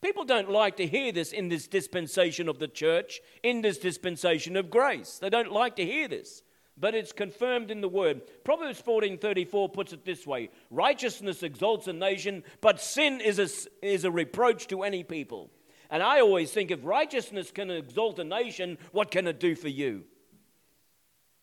People 0.00 0.24
don't 0.24 0.50
like 0.50 0.76
to 0.76 0.86
hear 0.86 1.10
this 1.10 1.32
in 1.32 1.48
this 1.48 1.66
dispensation 1.66 2.48
of 2.48 2.60
the 2.60 2.68
church, 2.68 3.20
in 3.42 3.62
this 3.62 3.78
dispensation 3.78 4.56
of 4.56 4.70
grace. 4.70 5.18
They 5.18 5.30
don't 5.30 5.52
like 5.52 5.74
to 5.76 5.84
hear 5.84 6.06
this, 6.06 6.42
but 6.80 6.94
it's 6.94 7.12
confirmed 7.12 7.70
in 7.70 7.80
the 7.80 7.88
word. 7.88 8.22
Proverbs 8.44 8.80
14:34 8.80 9.72
puts 9.72 9.92
it 9.92 10.04
this 10.04 10.26
way: 10.26 10.50
Righteousness 10.70 11.42
exalts 11.42 11.88
a 11.88 11.92
nation, 11.92 12.44
but 12.60 12.80
sin 12.80 13.20
is 13.20 13.38
a, 13.38 13.86
is 13.86 14.04
a 14.04 14.10
reproach 14.10 14.66
to 14.68 14.82
any 14.82 15.02
people. 15.02 15.50
And 15.90 16.02
I 16.02 16.20
always 16.20 16.50
think 16.50 16.70
if 16.70 16.84
righteousness 16.84 17.50
can 17.50 17.70
exalt 17.70 18.18
a 18.18 18.24
nation, 18.24 18.78
what 18.92 19.10
can 19.10 19.26
it 19.26 19.40
do 19.40 19.54
for 19.54 19.68
you? 19.68 20.04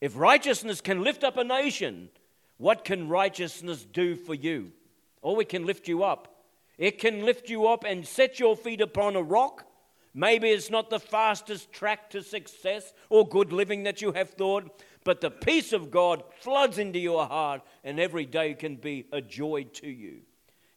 If 0.02 0.16
righteousness 0.16 0.82
can 0.82 1.04
lift 1.04 1.24
up 1.24 1.38
a 1.38 1.44
nation, 1.44 2.10
what 2.58 2.86
can 2.86 3.10
righteousness 3.10 3.84
do 3.86 4.16
for 4.16 4.36
you? 4.36 4.72
Or 5.22 5.42
it 5.42 5.50
can 5.50 5.66
lift 5.66 5.88
you 5.88 6.04
up. 6.04 6.44
It 6.78 7.00
can 7.00 7.26
lift 7.26 7.50
you 7.50 7.68
up 7.68 7.84
and 7.84 8.06
set 8.06 8.40
your 8.40 8.56
feet 8.56 8.82
upon 8.82 9.16
a 9.16 9.22
rock. 9.22 9.66
Maybe 10.14 10.50
it's 10.50 10.70
not 10.70 10.90
the 10.90 11.00
fastest 11.00 11.72
track 11.72 12.10
to 12.12 12.22
success 12.22 12.94
or 13.10 13.28
good 13.28 13.52
living 13.52 13.84
that 13.84 14.02
you 14.02 14.12
have 14.14 14.30
thought, 14.30 14.82
but 15.06 15.22
the 15.22 15.32
peace 15.32 15.72
of 15.72 15.92
God 15.92 16.24
floods 16.42 16.80
into 16.80 17.00
your 17.00 17.26
heart, 17.28 17.62
and 17.84 18.00
every 18.00 18.26
day 18.26 18.56
can 18.56 18.76
be 18.76 19.06
a 19.14 19.22
joy 19.22 19.64
to 19.76 19.88
you. 19.88 20.22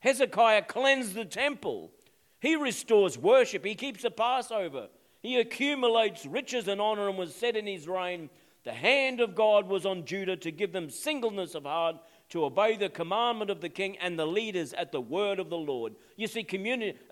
Hezekiah 0.01 0.63
cleansed 0.63 1.15
the 1.15 1.25
temple. 1.25 1.91
He 2.39 2.55
restores 2.55 3.19
worship. 3.19 3.65
He 3.65 3.75
keeps 3.75 4.03
the 4.03 4.11
Passover. 4.11 4.89
He 5.23 5.41
accumulates 5.41 6.27
riches 6.27 6.69
and 6.69 6.81
honor 6.81 7.09
and 7.09 7.19
was 7.19 7.35
said 7.35 7.57
in 7.57 7.67
his 7.67 7.89
reign, 7.89 8.29
The 8.65 8.73
hand 8.73 9.21
of 9.21 9.35
God 9.35 9.67
was 9.67 9.87
on 9.87 10.05
Judah 10.05 10.37
to 10.37 10.53
give 10.53 10.73
them 10.73 10.91
singleness 10.91 11.55
of 11.55 11.65
heart 11.65 11.97
to 12.29 12.45
obey 12.45 12.77
the 12.77 12.91
commandment 12.91 13.51
of 13.51 13.63
the 13.63 13.71
king 13.71 13.97
and 13.97 14.19
the 14.19 14.27
leaders 14.27 14.75
at 14.75 14.93
the 14.93 15.01
word 15.01 15.39
of 15.39 15.49
the 15.49 15.57
Lord. 15.57 15.95
You 16.17 16.27
see, 16.27 16.47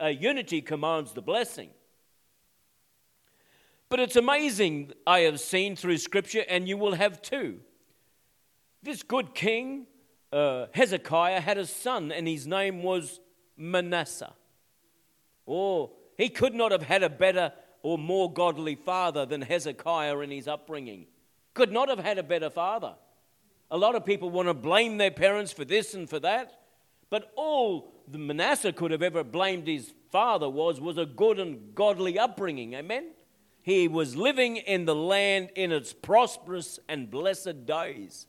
uh, 0.00 0.06
unity 0.08 0.60
commands 0.60 1.12
the 1.12 1.22
blessing. 1.22 1.70
But 3.88 4.00
it's 4.00 4.16
amazing, 4.16 4.92
I 5.06 5.20
have 5.20 5.38
seen 5.38 5.76
through 5.76 5.98
Scripture, 5.98 6.44
and 6.48 6.68
you 6.68 6.76
will 6.76 6.94
have 6.94 7.22
too. 7.22 7.60
This 8.82 9.02
good 9.02 9.34
king, 9.34 9.86
uh, 10.32 10.66
Hezekiah, 10.72 11.40
had 11.40 11.58
a 11.58 11.66
son, 11.66 12.10
and 12.10 12.26
his 12.26 12.46
name 12.46 12.82
was 12.82 13.20
Manasseh. 13.56 14.32
Oh, 15.46 15.92
he 16.16 16.28
could 16.28 16.54
not 16.54 16.72
have 16.72 16.82
had 16.82 17.02
a 17.02 17.08
better 17.08 17.52
or 17.82 17.96
more 17.96 18.32
godly 18.32 18.74
father 18.74 19.24
than 19.24 19.42
Hezekiah 19.42 20.18
in 20.18 20.30
his 20.30 20.48
upbringing. 20.48 21.06
Could 21.54 21.70
not 21.70 21.88
have 21.88 22.00
had 22.00 22.18
a 22.18 22.22
better 22.22 22.50
father. 22.50 22.94
A 23.70 23.78
lot 23.78 23.94
of 23.94 24.04
people 24.04 24.30
want 24.30 24.48
to 24.48 24.54
blame 24.54 24.98
their 24.98 25.10
parents 25.10 25.52
for 25.52 25.64
this 25.64 25.94
and 25.94 26.10
for 26.10 26.18
that. 26.20 26.60
But 27.10 27.32
all 27.36 27.94
the 28.08 28.18
Manasseh 28.18 28.72
could 28.72 28.90
have 28.90 29.02
ever 29.02 29.22
blamed 29.22 29.68
his 29.68 29.94
father 30.10 30.48
was 30.48 30.80
was 30.80 30.98
a 30.98 31.06
good 31.06 31.38
and 31.38 31.74
godly 31.74 32.18
upbringing. 32.18 32.74
Amen. 32.74 33.10
He 33.66 33.88
was 33.88 34.14
living 34.14 34.58
in 34.58 34.84
the 34.84 34.94
land 34.94 35.50
in 35.56 35.72
its 35.72 35.92
prosperous 35.92 36.78
and 36.88 37.10
blessed 37.10 37.66
days. 37.66 38.28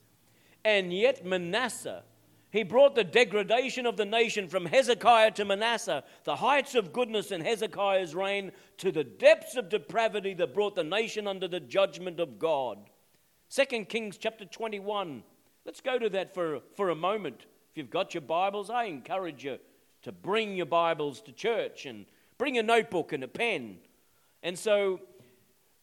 And 0.65 0.91
yet 0.91 1.23
Manasseh, 1.23 2.01
he 2.49 2.63
brought 2.63 2.95
the 2.95 3.03
degradation 3.03 3.85
of 3.85 3.97
the 3.97 4.05
nation 4.05 4.47
from 4.47 4.65
Hezekiah 4.65 5.29
to 5.33 5.45
Manasseh, 5.45 6.03
the 6.23 6.37
heights 6.37 6.73
of 6.73 6.91
goodness 6.91 7.31
in 7.31 7.41
Hezekiah's 7.41 8.15
reign, 8.15 8.51
to 8.79 8.91
the 8.91 9.03
depths 9.03 9.55
of 9.55 9.69
depravity 9.69 10.33
that 10.33 10.55
brought 10.55 10.73
the 10.73 10.83
nation 10.83 11.27
under 11.27 11.47
the 11.47 11.59
judgment 11.59 12.19
of 12.19 12.39
God. 12.39 12.79
Second 13.47 13.89
Kings 13.89 14.17
chapter 14.17 14.43
21. 14.43 15.21
Let's 15.65 15.81
go 15.81 15.99
to 15.99 16.09
that 16.09 16.33
for, 16.33 16.61
for 16.75 16.89
a 16.89 16.95
moment. 16.95 17.45
If 17.69 17.77
you've 17.77 17.91
got 17.91 18.15
your 18.15 18.21
Bibles, 18.21 18.71
I 18.71 18.85
encourage 18.85 19.43
you 19.43 19.59
to 20.01 20.11
bring 20.11 20.55
your 20.55 20.65
Bibles 20.65 21.21
to 21.21 21.31
church 21.31 21.85
and 21.85 22.07
bring 22.39 22.57
a 22.57 22.63
notebook 22.63 23.13
and 23.13 23.23
a 23.23 23.27
pen. 23.27 23.77
And 24.41 24.57
so 24.57 24.99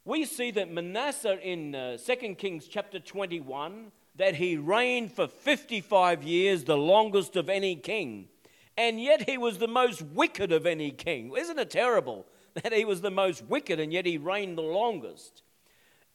we 0.04 0.24
see 0.26 0.50
that 0.50 0.70
Manasseh 0.70 1.40
in 1.40 1.74
uh, 1.74 1.96
2 1.96 2.34
Kings 2.34 2.66
chapter 2.68 2.98
21 3.00 3.90
that 4.16 4.34
he 4.36 4.56
reigned 4.56 5.12
for 5.12 5.26
55 5.26 6.22
years, 6.22 6.64
the 6.64 6.76
longest 6.76 7.36
of 7.36 7.48
any 7.48 7.74
king. 7.74 8.28
And 8.76 9.00
yet 9.00 9.28
he 9.28 9.38
was 9.38 9.58
the 9.58 9.68
most 9.68 10.02
wicked 10.02 10.52
of 10.52 10.66
any 10.66 10.90
king. 10.90 11.32
Isn't 11.36 11.58
it 11.58 11.70
terrible 11.70 12.26
that 12.62 12.72
he 12.72 12.84
was 12.84 13.00
the 13.00 13.10
most 13.10 13.44
wicked 13.46 13.80
and 13.80 13.92
yet 13.92 14.06
he 14.06 14.18
reigned 14.18 14.58
the 14.58 14.62
longest? 14.62 15.42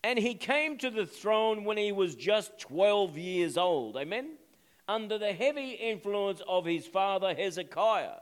And 0.04 0.19
he 0.19 0.36
came 0.36 0.78
to 0.78 0.89
the 0.89 1.06
throne 1.06 1.65
when 1.65 1.78
he 1.78 1.91
was 1.91 2.15
just 2.15 2.58
12 2.60 3.17
years 3.17 3.58
old. 3.58 3.97
Amen? 3.97 4.38
Under 4.88 5.17
the 5.17 5.34
heavy 5.34 5.71
influence 5.71 6.41
of 6.47 6.65
his 6.65 6.86
father 6.86 7.34
Hezekiah. 7.34 8.21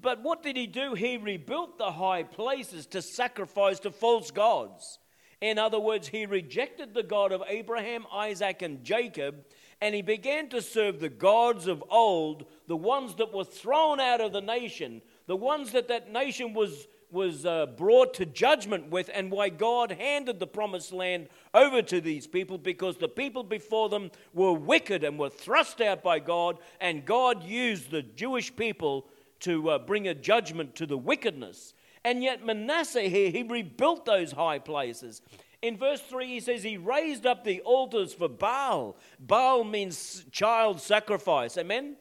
But 0.00 0.22
what 0.22 0.42
did 0.42 0.56
he 0.56 0.66
do? 0.66 0.94
He 0.94 1.16
rebuilt 1.16 1.78
the 1.78 1.92
high 1.92 2.22
places 2.22 2.86
to 2.86 3.02
sacrifice 3.02 3.80
to 3.80 3.90
false 3.90 4.30
gods. 4.30 4.98
In 5.40 5.58
other 5.58 5.78
words, 5.80 6.08
he 6.08 6.26
rejected 6.26 6.94
the 6.94 7.02
God 7.02 7.32
of 7.32 7.42
Abraham, 7.46 8.06
Isaac, 8.12 8.62
and 8.62 8.82
Jacob, 8.82 9.44
and 9.80 9.94
he 9.94 10.02
began 10.02 10.48
to 10.48 10.62
serve 10.62 10.98
the 10.98 11.10
gods 11.10 11.66
of 11.66 11.84
old, 11.90 12.46
the 12.66 12.76
ones 12.76 13.14
that 13.16 13.34
were 13.34 13.44
thrown 13.44 14.00
out 14.00 14.22
of 14.22 14.32
the 14.32 14.40
nation, 14.40 15.02
the 15.26 15.36
ones 15.36 15.72
that 15.72 15.88
that 15.88 16.10
nation 16.10 16.54
was 16.54 16.88
was 17.10 17.46
uh, 17.46 17.66
brought 17.66 18.14
to 18.14 18.26
judgment 18.26 18.90
with, 18.90 19.08
and 19.14 19.30
why 19.30 19.48
God 19.48 19.92
handed 19.92 20.40
the 20.40 20.46
promised 20.46 20.92
land 20.92 21.28
over 21.54 21.80
to 21.82 22.00
these 22.00 22.26
people 22.26 22.58
because 22.58 22.96
the 22.96 23.08
people 23.08 23.44
before 23.44 23.88
them 23.88 24.10
were 24.34 24.52
wicked 24.52 25.04
and 25.04 25.18
were 25.18 25.30
thrust 25.30 25.80
out 25.80 26.02
by 26.02 26.18
God, 26.18 26.58
and 26.80 27.04
God 27.04 27.44
used 27.44 27.90
the 27.90 28.02
Jewish 28.02 28.54
people 28.54 29.06
to 29.40 29.70
uh, 29.70 29.78
bring 29.78 30.08
a 30.08 30.14
judgment 30.14 30.74
to 30.76 30.86
the 30.86 30.98
wickedness. 30.98 31.74
And 32.04 32.22
yet, 32.22 32.44
Manasseh 32.44 33.02
here, 33.02 33.30
he 33.30 33.42
rebuilt 33.42 34.06
those 34.06 34.32
high 34.32 34.58
places. 34.58 35.22
In 35.62 35.76
verse 35.76 36.00
3, 36.02 36.26
he 36.26 36.40
says 36.40 36.62
he 36.62 36.76
raised 36.76 37.26
up 37.26 37.44
the 37.44 37.60
altars 37.62 38.14
for 38.14 38.28
Baal. 38.28 38.96
Baal 39.18 39.64
means 39.64 40.24
child 40.30 40.80
sacrifice. 40.80 41.58
Amen? 41.58 41.96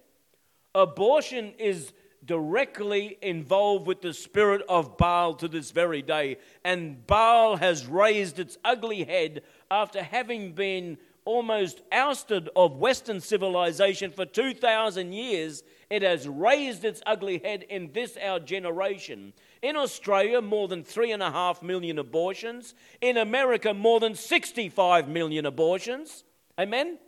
Abortion 0.76 1.54
is 1.58 1.93
directly 2.26 3.17
involved 3.21 3.88
with 3.88 4.02
the 4.02 4.13
spirit 4.13 4.62
of 4.67 4.98
Baal 4.98 5.34
to 5.36 5.48
this 5.48 5.71
very 5.71 6.02
day. 6.02 6.38
And 6.63 7.06
Baal 7.08 7.56
has 7.58 7.86
raised 7.86 8.39
its 8.39 8.58
ugly 8.63 9.04
head 9.04 9.41
after 9.71 10.04
having 10.04 10.54
been 10.54 10.98
almost 11.26 11.82
ousted 11.92 12.50
of 12.56 12.78
Western 12.78 13.20
civilization 13.20 14.12
for 14.12 14.26
2,000 14.26 15.12
years. 15.12 15.64
It 15.90 16.04
has 16.04 16.28
raised 16.28 16.86
its 16.86 17.02
ugly 17.06 17.40
head 17.44 17.64
in 17.64 17.92
this 17.94 18.16
our 18.18 18.40
generation. 18.40 19.34
In 19.62 19.76
Australia, 19.76 20.42
more 20.42 20.68
than 20.68 20.84
3.5 20.84 21.64
million 21.64 21.98
abortions. 21.98 22.76
In 23.02 23.18
America, 23.18 23.74
more 23.74 24.00
than 24.00 24.14
65 24.16 25.10
million 25.10 25.46
abortions. 25.46 26.24
Amen? 26.60 27.00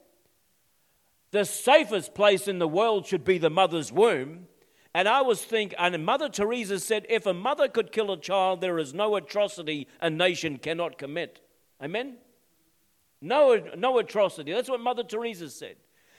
The 1.32 1.46
safest 1.46 2.16
place 2.16 2.48
in 2.48 2.58
the 2.60 2.68
world 2.68 3.06
should 3.06 3.24
be 3.24 3.38
the 3.38 3.50
mother's 3.50 3.92
womb. 3.92 4.48
And 4.94 5.08
I 5.08 5.22
was 5.22 5.44
thinking, 5.44 5.78
and 5.78 6.04
Mother 6.04 6.28
Teresa 6.28 6.80
said, 6.80 7.06
if 7.08 7.28
a 7.28 7.34
mother 7.34 7.68
could 7.68 7.92
kill 7.92 8.12
a 8.12 8.20
child, 8.20 8.62
there 8.62 8.80
is 8.80 8.96
no 8.96 9.16
atrocity 9.16 9.88
a 10.02 10.10
nation 10.10 10.58
cannot 10.58 10.98
commit. 10.98 11.40
Amen? 11.80 12.18
No, 13.22 13.62
no 13.76 13.98
atrocity. 13.98 14.52
That's 14.52 14.70
what 14.70 14.80
Mother 14.80 15.04
Teresa 15.04 15.50
said. 15.50 15.78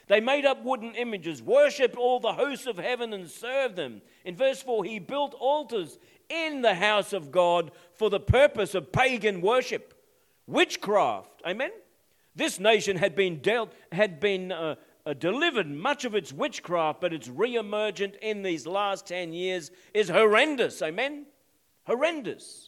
They 0.08 0.20
made 0.20 0.46
up 0.46 0.64
wooden 0.64 0.94
images, 0.94 1.42
worshipped 1.42 1.96
all 1.96 2.18
the 2.18 2.32
hosts 2.32 2.66
of 2.66 2.78
heaven, 2.78 3.12
and 3.12 3.28
served 3.28 3.76
them. 3.76 4.00
In 4.24 4.34
verse 4.36 4.62
4, 4.62 4.84
he 4.84 4.98
built 4.98 5.34
altars 5.34 5.98
in 6.30 6.62
the 6.62 6.74
house 6.74 7.12
of 7.12 7.30
God 7.30 7.70
for 7.92 8.08
the 8.08 8.20
purpose 8.20 8.74
of 8.74 8.90
pagan 8.90 9.42
worship, 9.42 9.94
witchcraft. 10.46 11.42
Amen? 11.46 11.70
This 12.34 12.58
nation 12.58 12.96
had 12.96 13.14
been 13.14 13.40
dealt, 13.40 13.72
had 13.92 14.18
been 14.18 14.50
uh, 14.50 14.76
uh, 15.04 15.12
delivered 15.12 15.68
much 15.68 16.04
of 16.04 16.14
its 16.14 16.32
witchcraft, 16.32 17.00
but 17.00 17.12
its 17.12 17.28
re-emergent 17.28 18.14
in 18.22 18.42
these 18.42 18.66
last 18.66 19.06
10 19.06 19.32
years 19.32 19.70
is 19.92 20.08
horrendous. 20.08 20.80
Amen? 20.80 21.26
Horrendous. 21.84 22.67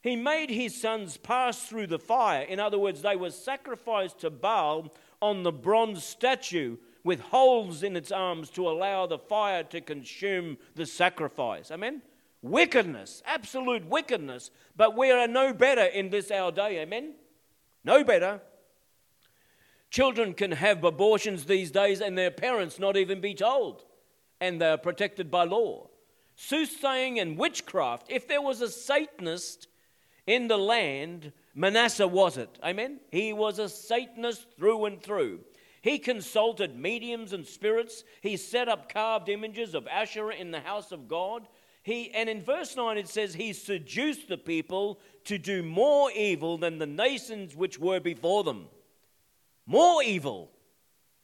He 0.00 0.16
made 0.16 0.50
his 0.50 0.80
sons 0.80 1.16
pass 1.16 1.66
through 1.66 1.88
the 1.88 1.98
fire. 1.98 2.42
In 2.42 2.60
other 2.60 2.78
words, 2.78 3.02
they 3.02 3.16
were 3.16 3.30
sacrificed 3.30 4.20
to 4.20 4.30
Baal 4.30 4.94
on 5.20 5.42
the 5.42 5.52
bronze 5.52 6.04
statue 6.04 6.76
with 7.02 7.20
holes 7.20 7.82
in 7.82 7.96
its 7.96 8.12
arms 8.12 8.50
to 8.50 8.68
allow 8.68 9.06
the 9.06 9.18
fire 9.18 9.64
to 9.64 9.80
consume 9.80 10.58
the 10.74 10.86
sacrifice. 10.86 11.70
Amen? 11.70 12.02
Wickedness, 12.42 13.22
absolute 13.26 13.84
wickedness. 13.86 14.50
But 14.76 14.96
we 14.96 15.10
are 15.10 15.26
no 15.26 15.52
better 15.52 15.84
in 15.84 16.10
this 16.10 16.30
our 16.30 16.52
day. 16.52 16.80
Amen? 16.80 17.14
No 17.84 18.04
better. 18.04 18.40
Children 19.90 20.34
can 20.34 20.52
have 20.52 20.84
abortions 20.84 21.44
these 21.44 21.70
days 21.70 22.00
and 22.00 22.16
their 22.16 22.30
parents 22.30 22.78
not 22.78 22.96
even 22.96 23.20
be 23.20 23.34
told, 23.34 23.84
and 24.40 24.60
they 24.60 24.68
are 24.68 24.78
protected 24.78 25.30
by 25.30 25.44
law. 25.44 25.88
Soothsaying 26.36 27.18
and 27.18 27.38
witchcraft, 27.38 28.06
if 28.10 28.28
there 28.28 28.42
was 28.42 28.60
a 28.60 28.68
Satanist 28.68 29.66
in 30.28 30.46
the 30.46 30.58
land, 30.58 31.32
Manasseh 31.54 32.06
was 32.06 32.36
it. 32.36 32.58
Amen? 32.62 33.00
He 33.10 33.32
was 33.32 33.58
a 33.58 33.68
Satanist 33.68 34.46
through 34.58 34.84
and 34.84 35.02
through. 35.02 35.40
He 35.80 35.98
consulted 35.98 36.78
mediums 36.78 37.32
and 37.32 37.46
spirits. 37.46 38.04
He 38.20 38.36
set 38.36 38.68
up 38.68 38.92
carved 38.92 39.30
images 39.30 39.74
of 39.74 39.86
Asherah 39.86 40.34
in 40.34 40.50
the 40.50 40.60
house 40.60 40.92
of 40.92 41.08
God. 41.08 41.48
He, 41.82 42.10
and 42.10 42.28
in 42.28 42.42
verse 42.42 42.76
9 42.76 42.98
it 42.98 43.08
says, 43.08 43.32
He 43.32 43.54
seduced 43.54 44.28
the 44.28 44.36
people 44.36 45.00
to 45.24 45.38
do 45.38 45.62
more 45.62 46.12
evil 46.12 46.58
than 46.58 46.76
the 46.76 46.86
nations 46.86 47.56
which 47.56 47.78
were 47.78 48.00
before 48.00 48.44
them. 48.44 48.66
More 49.64 50.02
evil. 50.02 50.50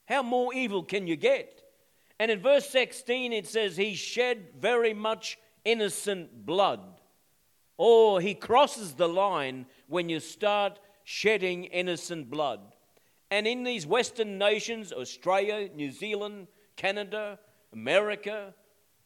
How 0.07 0.23
more 0.23 0.55
evil 0.55 0.83
can 0.83 1.07
you 1.07 1.17
get? 1.17 1.62
And 2.19 2.31
in 2.31 2.40
verse 2.40 2.71
16 2.71 3.35
it 3.35 3.47
says, 3.47 3.77
He 3.77 3.95
shed 3.95 4.47
very 4.59 4.95
much 4.95 5.37
innocent 5.62 6.47
blood. 6.47 6.81
Or 7.76 8.20
he 8.20 8.34
crosses 8.34 8.94
the 8.94 9.08
line 9.08 9.66
when 9.88 10.08
you 10.08 10.20
start 10.20 10.78
shedding 11.04 11.64
innocent 11.64 12.30
blood. 12.30 12.60
And 13.30 13.46
in 13.46 13.64
these 13.64 13.87
Western 13.87 14.38
nations, 14.38 14.92
Australia, 14.92 15.68
New 15.74 15.90
Zealand, 15.90 16.46
Canada, 16.76 17.38
America, 17.72 18.54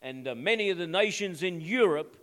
and 0.02 0.28
uh, 0.28 0.34
many 0.34 0.70
of 0.70 0.78
the 0.78 0.86
nations 0.86 1.42
in 1.42 1.60
Europe, 1.60 2.16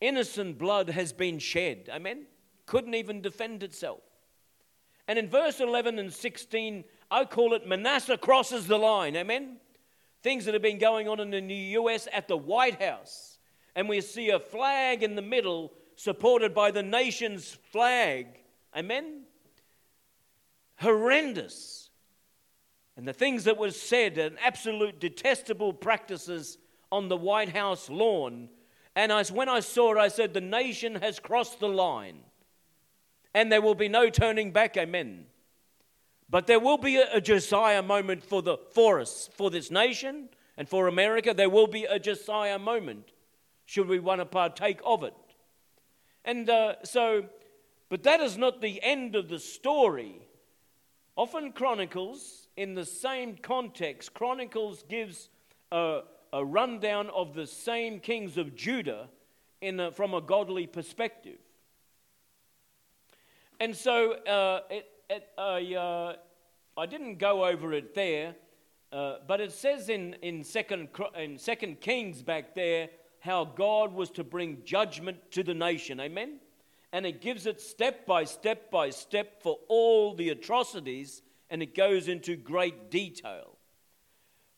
innocent 0.00 0.58
blood 0.58 0.90
has 0.90 1.12
been 1.12 1.38
shed. 1.38 1.88
Amen? 1.92 2.26
Couldn't 2.66 2.94
even 2.94 3.20
defend 3.22 3.62
itself. 3.62 4.00
And 5.08 5.18
in 5.18 5.28
verse 5.28 5.60
11 5.60 5.98
and 5.98 6.12
16, 6.12 6.84
I 7.10 7.24
call 7.24 7.54
it 7.54 7.66
Manasseh 7.66 8.18
crosses 8.18 8.66
the 8.66 8.78
line. 8.78 9.16
Amen? 9.16 9.58
Things 10.22 10.44
that 10.44 10.54
have 10.54 10.62
been 10.62 10.78
going 10.78 11.08
on 11.08 11.20
in 11.20 11.46
the 11.46 11.54
US 11.54 12.08
at 12.12 12.26
the 12.26 12.36
White 12.36 12.82
House. 12.82 13.35
And 13.76 13.88
we 13.88 14.00
see 14.00 14.30
a 14.30 14.40
flag 14.40 15.04
in 15.04 15.14
the 15.14 15.22
middle 15.22 15.72
supported 15.94 16.52
by 16.52 16.72
the 16.72 16.82
nation's 16.82 17.58
flag. 17.70 18.26
Amen? 18.74 19.22
Horrendous. 20.80 21.90
And 22.96 23.06
the 23.06 23.12
things 23.12 23.44
that 23.44 23.58
were 23.58 23.70
said 23.70 24.16
and 24.18 24.38
absolute 24.42 24.98
detestable 24.98 25.72
practices 25.72 26.58
on 26.90 27.08
the 27.08 27.16
White 27.16 27.50
House 27.50 27.90
lawn. 27.90 28.48
And 28.94 29.12
I, 29.12 29.22
when 29.24 29.48
I 29.48 29.60
saw 29.60 29.92
it, 29.92 29.98
I 29.98 30.08
said, 30.08 30.32
The 30.32 30.40
nation 30.40 30.96
has 30.96 31.20
crossed 31.20 31.60
the 31.60 31.68
line. 31.68 32.20
And 33.34 33.52
there 33.52 33.60
will 33.60 33.74
be 33.74 33.88
no 33.88 34.08
turning 34.08 34.50
back. 34.50 34.78
Amen. 34.78 35.26
But 36.30 36.46
there 36.46 36.58
will 36.58 36.78
be 36.78 36.96
a, 36.96 37.16
a 37.16 37.20
Josiah 37.20 37.82
moment 37.82 38.24
for, 38.24 38.40
the, 38.40 38.56
for 38.72 39.00
us, 39.00 39.28
for 39.34 39.50
this 39.50 39.70
nation 39.70 40.30
and 40.56 40.66
for 40.66 40.88
America. 40.88 41.34
There 41.34 41.50
will 41.50 41.66
be 41.66 41.84
a 41.84 41.98
Josiah 41.98 42.58
moment, 42.58 43.12
should 43.66 43.88
we 43.88 43.98
want 43.98 44.20
to 44.20 44.24
partake 44.24 44.80
of 44.84 45.02
it. 45.02 45.14
And 46.24 46.48
uh, 46.48 46.76
so, 46.84 47.26
but 47.88 48.04
that 48.04 48.20
is 48.20 48.38
not 48.38 48.60
the 48.60 48.82
end 48.82 49.14
of 49.14 49.28
the 49.28 49.38
story. 49.38 50.22
Often, 51.16 51.52
Chronicles, 51.52 52.48
in 52.56 52.74
the 52.74 52.84
same 52.84 53.36
context, 53.36 54.14
Chronicles 54.14 54.84
gives 54.88 55.28
a, 55.70 56.00
a 56.32 56.44
rundown 56.44 57.10
of 57.10 57.34
the 57.34 57.46
same 57.46 58.00
kings 58.00 58.38
of 58.38 58.54
Judah 58.54 59.08
in 59.60 59.80
a, 59.80 59.90
from 59.90 60.14
a 60.14 60.20
godly 60.20 60.66
perspective. 60.66 61.38
And 63.58 63.74
so, 63.74 64.12
uh, 64.12 64.60
it, 64.70 64.86
it, 65.08 65.28
uh, 65.38 66.14
I 66.76 66.86
didn't 66.86 67.18
go 67.18 67.46
over 67.46 67.72
it 67.72 67.94
there, 67.94 68.34
uh, 68.92 69.16
but 69.26 69.40
it 69.40 69.52
says 69.52 69.88
in, 69.88 70.14
in, 70.22 70.44
second, 70.44 70.88
in 71.18 71.38
Second 71.38 71.80
Kings 71.80 72.22
back 72.22 72.54
there 72.54 72.90
how 73.26 73.44
God 73.44 73.92
was 73.92 74.10
to 74.12 74.24
bring 74.24 74.62
judgment 74.64 75.18
to 75.32 75.42
the 75.42 75.52
nation. 75.52 76.00
Amen? 76.00 76.38
And 76.92 77.04
it 77.04 77.20
gives 77.20 77.44
it 77.44 77.60
step 77.60 78.06
by 78.06 78.24
step 78.24 78.70
by 78.70 78.90
step 78.90 79.42
for 79.42 79.58
all 79.68 80.14
the 80.14 80.30
atrocities, 80.30 81.22
and 81.50 81.60
it 81.60 81.74
goes 81.74 82.06
into 82.06 82.36
great 82.36 82.90
detail. 82.90 83.58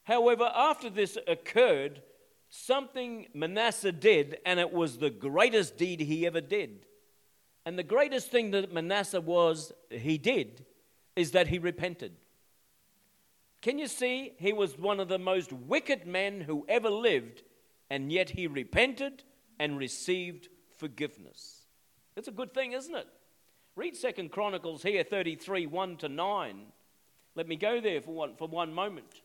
However, 0.04 0.52
after 0.54 0.90
this 0.90 1.16
occurred, 1.26 2.02
something 2.50 3.26
Manasseh 3.35 3.92
did, 3.92 4.38
and 4.44 4.61
it 4.61 4.72
was 4.72 4.98
the 4.98 5.11
greatest 5.11 5.78
deed 5.78 6.00
he 6.00 6.26
ever 6.26 6.42
did. 6.42 6.87
And 7.64 7.78
the 7.78 7.83
greatest 7.83 8.31
thing 8.31 8.50
that 8.52 8.72
Manasseh 8.72 9.20
was, 9.20 9.72
he 9.90 10.18
did, 10.18 10.64
is 11.16 11.33
that 11.33 11.48
he 11.48 11.59
repented. 11.59 12.12
Can 13.61 13.78
you 13.78 13.88
see? 13.88 14.35
He 14.38 14.52
was 14.52 14.78
one 14.78 15.00
of 15.00 15.09
the 15.09 15.18
most 15.18 15.52
wicked 15.52 16.07
men 16.07 16.40
who 16.40 16.64
ever 16.68 16.90
lived, 16.90 17.42
and 17.90 18.12
yet 18.12 18.31
he 18.31 18.46
repented 18.46 19.22
and 19.59 19.79
received 19.79 20.48
forgiveness. 20.77 21.66
It's 22.16 22.29
a 22.29 22.33
good 22.33 22.53
thing, 22.55 22.72
isn't 22.72 22.94
it? 22.94 23.07
Read 23.77 23.96
Second 23.96 24.31
Chronicles 24.31 24.83
here, 24.83 25.05
33, 25.05 25.66
1 25.66 25.96
to 25.98 26.09
9. 26.09 26.66
Let 27.35 27.46
me 27.46 27.57
go 27.57 27.81
there 27.81 28.01
for 28.01 28.12
one, 28.12 28.35
for 28.37 28.48
one 28.48 28.72
moment. 28.74 29.22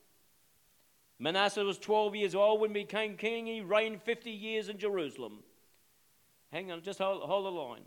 Manasseh 1.19 1.63
was 1.63 1.79
12 1.79 2.15
years 2.15 2.35
old 2.35 2.61
when 2.61 2.69
he 2.69 2.83
became 2.83 3.17
king. 3.17 3.47
He 3.47 3.61
reigned 3.61 4.01
50 4.03 4.29
years 4.29 4.69
in 4.69 4.77
Jerusalem. 4.77 5.39
Hang 6.51 6.71
on, 6.71 6.81
just 6.81 6.99
hold, 6.99 7.23
hold 7.23 7.45
the 7.45 7.51
line. 7.51 7.81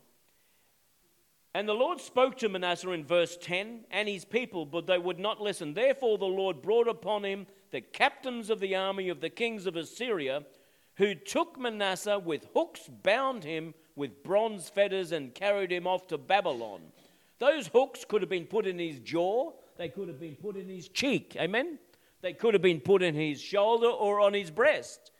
And 1.54 1.68
the 1.68 1.74
Lord 1.74 2.00
spoke 2.00 2.36
to 2.38 2.48
Manasseh 2.48 2.90
in 2.90 3.04
verse 3.04 3.38
10 3.40 3.84
and 3.90 4.08
his 4.08 4.24
people, 4.24 4.66
but 4.66 4.86
they 4.86 4.98
would 4.98 5.18
not 5.18 5.40
listen. 5.40 5.72
Therefore, 5.72 6.18
the 6.18 6.24
Lord 6.24 6.60
brought 6.60 6.88
upon 6.88 7.24
him 7.24 7.46
the 7.70 7.80
captains 7.80 8.50
of 8.50 8.60
the 8.60 8.74
army 8.74 9.08
of 9.08 9.20
the 9.20 9.30
kings 9.30 9.66
of 9.66 9.76
Assyria 9.76 10.42
who 10.96 11.14
took 11.14 11.58
Manasseh 11.58 12.18
with 12.18 12.48
hooks, 12.54 12.88
bound 13.02 13.44
him 13.44 13.74
with 13.94 14.22
bronze 14.22 14.68
fetters, 14.68 15.12
and 15.12 15.34
carried 15.34 15.70
him 15.70 15.86
off 15.86 16.06
to 16.08 16.18
Babylon. 16.18 16.80
Those 17.38 17.68
hooks 17.68 18.04
could 18.06 18.22
have 18.22 18.30
been 18.30 18.46
put 18.46 18.66
in 18.66 18.78
his 18.78 18.98
jaw, 19.00 19.52
they 19.76 19.88
could 19.88 20.08
have 20.08 20.20
been 20.20 20.36
put 20.36 20.56
in 20.56 20.68
his 20.68 20.88
cheek. 20.88 21.36
Amen? 21.38 21.78
They 22.22 22.32
could 22.32 22.54
have 22.54 22.62
been 22.62 22.80
put 22.80 23.02
in 23.02 23.14
his 23.14 23.40
shoulder 23.40 23.88
or 23.88 24.20
on 24.20 24.32
his 24.32 24.50
breast. 24.50 25.12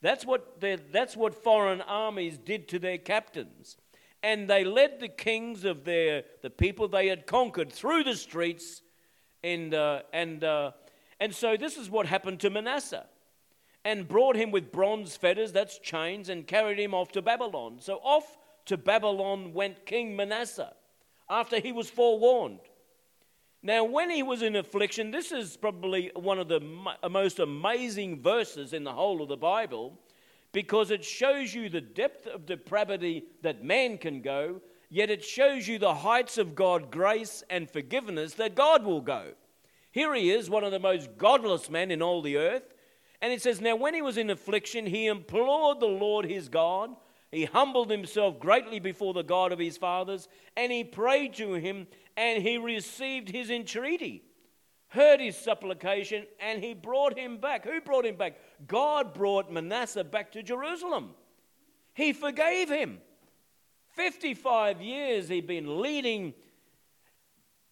That's 0.00 0.24
what, 0.24 0.60
that's 0.60 1.16
what 1.16 1.34
foreign 1.34 1.80
armies 1.80 2.38
did 2.38 2.68
to 2.68 2.78
their 2.78 2.98
captains. 2.98 3.76
And 4.22 4.48
they 4.48 4.64
led 4.64 5.00
the 5.00 5.08
kings 5.08 5.64
of 5.64 5.84
their, 5.84 6.22
the 6.42 6.50
people 6.50 6.86
they 6.86 7.08
had 7.08 7.26
conquered 7.26 7.72
through 7.72 8.04
the 8.04 8.14
streets. 8.14 8.82
And, 9.42 9.74
uh, 9.74 10.02
and, 10.12 10.44
uh, 10.44 10.72
and 11.18 11.34
so 11.34 11.56
this 11.56 11.76
is 11.76 11.90
what 11.90 12.06
happened 12.06 12.40
to 12.40 12.50
Manasseh 12.50 13.06
and 13.86 14.08
brought 14.08 14.34
him 14.34 14.50
with 14.50 14.72
bronze 14.72 15.14
fetters, 15.16 15.52
that's 15.52 15.78
chains, 15.78 16.28
and 16.28 16.48
carried 16.48 16.76
him 16.76 16.92
off 16.92 17.12
to 17.12 17.22
Babylon. 17.22 17.76
So 17.78 18.00
off 18.02 18.36
to 18.64 18.76
Babylon 18.76 19.54
went 19.54 19.86
King 19.86 20.16
Manasseh 20.16 20.72
after 21.30 21.60
he 21.60 21.70
was 21.70 21.88
forewarned. 21.88 22.58
Now, 23.62 23.84
when 23.84 24.10
he 24.10 24.24
was 24.24 24.42
in 24.42 24.56
affliction, 24.56 25.12
this 25.12 25.30
is 25.30 25.56
probably 25.56 26.10
one 26.16 26.40
of 26.40 26.48
the 26.48 26.60
uh, 27.00 27.08
most 27.08 27.38
amazing 27.38 28.22
verses 28.22 28.72
in 28.72 28.82
the 28.82 28.92
whole 28.92 29.22
of 29.22 29.28
the 29.28 29.36
Bible 29.36 29.96
because 30.50 30.90
it 30.90 31.04
shows 31.04 31.54
you 31.54 31.68
the 31.68 31.80
depth 31.80 32.26
of 32.26 32.44
depravity 32.44 33.26
that 33.42 33.62
man 33.62 33.98
can 33.98 34.20
go, 34.20 34.60
yet 34.90 35.10
it 35.10 35.24
shows 35.24 35.68
you 35.68 35.78
the 35.78 35.94
heights 35.94 36.38
of 36.38 36.56
God's 36.56 36.86
grace 36.90 37.44
and 37.50 37.70
forgiveness 37.70 38.34
that 38.34 38.56
God 38.56 38.84
will 38.84 39.00
go. 39.00 39.34
Here 39.92 40.12
he 40.12 40.32
is, 40.32 40.50
one 40.50 40.64
of 40.64 40.72
the 40.72 40.80
most 40.80 41.16
godless 41.16 41.70
men 41.70 41.92
in 41.92 42.02
all 42.02 42.20
the 42.20 42.36
earth, 42.36 42.74
and 43.22 43.32
it 43.32 43.42
says, 43.42 43.60
Now 43.60 43.76
when 43.76 43.94
he 43.94 44.02
was 44.02 44.16
in 44.16 44.30
affliction, 44.30 44.86
he 44.86 45.06
implored 45.06 45.80
the 45.80 45.86
Lord 45.86 46.26
his 46.26 46.48
God. 46.48 46.90
He 47.32 47.44
humbled 47.44 47.90
himself 47.90 48.38
greatly 48.38 48.78
before 48.78 49.12
the 49.12 49.22
God 49.22 49.52
of 49.52 49.58
his 49.58 49.76
fathers, 49.76 50.28
and 50.56 50.70
he 50.70 50.84
prayed 50.84 51.34
to 51.34 51.54
him, 51.54 51.86
and 52.16 52.42
he 52.42 52.56
received 52.56 53.28
his 53.28 53.50
entreaty, 53.50 54.22
heard 54.88 55.20
his 55.20 55.36
supplication, 55.36 56.26
and 56.40 56.62
he 56.62 56.72
brought 56.72 57.18
him 57.18 57.38
back. 57.38 57.64
Who 57.64 57.80
brought 57.80 58.06
him 58.06 58.16
back? 58.16 58.38
God 58.66 59.12
brought 59.12 59.52
Manasseh 59.52 60.04
back 60.04 60.32
to 60.32 60.42
Jerusalem. 60.42 61.10
He 61.94 62.12
forgave 62.12 62.68
him. 62.68 63.00
55 63.94 64.82
years 64.82 65.28
he'd 65.28 65.46
been 65.46 65.80
leading, 65.80 66.34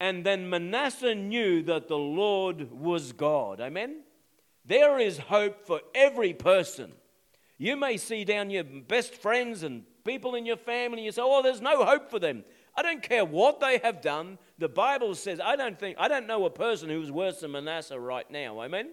and 0.01 0.25
then 0.25 0.49
Manasseh 0.49 1.15
knew 1.15 1.63
that 1.63 1.89
the 1.89 1.99
Lord 1.99 2.73
was 2.73 3.13
God. 3.13 3.61
Amen? 3.61 4.04
There 4.65 4.99
is 4.99 5.19
hope 5.19 5.67
for 5.67 5.81
every 5.95 6.33
person. 6.33 6.93
You 7.59 7.77
may 7.77 7.97
see 7.97 8.25
down 8.25 8.51
your 8.51 8.65
best 8.65 9.15
friends 9.15 9.63
and 9.63 9.85
people 10.05 10.35
in 10.35 10.47
your 10.47 10.57
family, 10.57 10.99
and 10.99 11.05
you 11.05 11.13
say, 11.13 11.23
Oh, 11.23 11.43
there's 11.43 11.61
no 11.61 11.85
hope 11.85 12.11
for 12.11 12.19
them. 12.19 12.45
I 12.77 12.83
don't 12.83 13.03
care 13.03 13.25
what 13.25 13.61
they 13.61 13.79
have 13.79 14.01
done. 14.01 14.39
The 14.59 14.69
Bible 14.69 15.15
says, 15.15 15.41
I 15.43 15.57
don't 15.57 15.79
think, 15.79 15.97
I 15.99 16.09
don't 16.09 16.27
know 16.27 16.45
a 16.45 16.51
person 16.51 16.89
who's 16.89 17.11
worse 17.11 17.41
than 17.41 17.53
Manasseh 17.53 17.99
right 17.99 18.29
now. 18.31 18.63
Amen? 18.63 18.91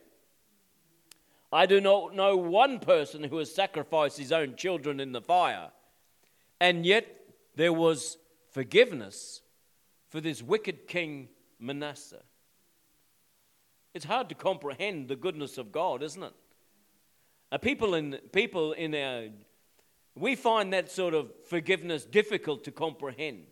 I 1.52 1.66
do 1.66 1.82
not 1.82 2.16
know 2.16 2.38
one 2.38 2.80
person 2.80 3.24
who 3.24 3.38
has 3.38 3.54
sacrificed 3.54 4.18
his 4.18 4.32
own 4.32 4.56
children 4.56 5.00
in 5.00 5.12
the 5.12 5.22
fire. 5.22 5.72
And 6.60 6.86
yet 6.86 7.08
there 7.56 7.74
was 7.74 8.18
forgiveness 8.52 9.42
for 10.10 10.22
this 10.22 10.42
wicked 10.42 10.88
king 10.88 11.30
Manasseh. 11.60 12.24
It's 13.94 14.06
hard 14.06 14.30
to 14.30 14.36
comprehend 14.36 15.08
the 15.08 15.16
goodness 15.16 15.58
of 15.58 15.72
God, 15.72 16.02
isn't 16.02 16.24
it? 16.24 16.34
People 17.62 17.96
in 17.96 18.14
people 18.32 18.72
in 18.72 18.96
our 18.96 19.28
we 20.16 20.36
find 20.36 20.74
that 20.74 20.92
sort 20.92 21.14
of 21.14 21.32
forgiveness 21.48 22.06
difficult 22.06 22.64
to 22.66 22.72
comprehend. 22.72 23.46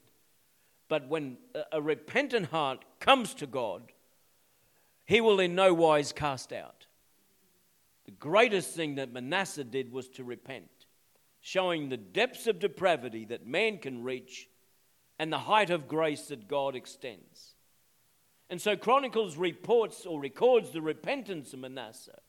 But 0.88 1.08
when 1.08 1.38
a 1.72 1.82
repentant 1.82 2.48
heart 2.48 2.84
comes 3.00 3.34
to 3.36 3.48
God, 3.48 3.92
he 5.06 5.22
will 5.22 5.40
in 5.40 5.56
no 5.56 5.74
wise 5.74 6.12
cast 6.12 6.52
out. 6.52 6.86
The 8.06 8.12
greatest 8.12 8.74
thing 8.74 8.96
that 8.96 9.14
Manasseh 9.14 9.64
did 9.64 9.92
was 9.92 10.08
to 10.10 10.24
repent, 10.24 10.86
showing 11.42 11.90
the 11.90 11.98
depths 11.98 12.48
of 12.48 12.60
depravity 12.60 13.26
that 13.26 13.46
man 13.46 13.78
can 13.78 14.04
reach 14.04 14.48
and 15.20 15.32
the 15.32 15.38
height 15.38 15.70
of 15.70 15.88
grace 15.88 16.28
that 16.28 16.48
God 16.48 16.76
extends. 16.76 17.49
And 18.50 18.62
so 18.62 18.76
Chronicles 18.76 19.38
reports 19.38 20.06
or 20.06 20.20
records 20.20 20.72
the 20.72 20.82
repentance 20.82 21.54
of 21.54 21.60
Manasseh. 21.60 22.20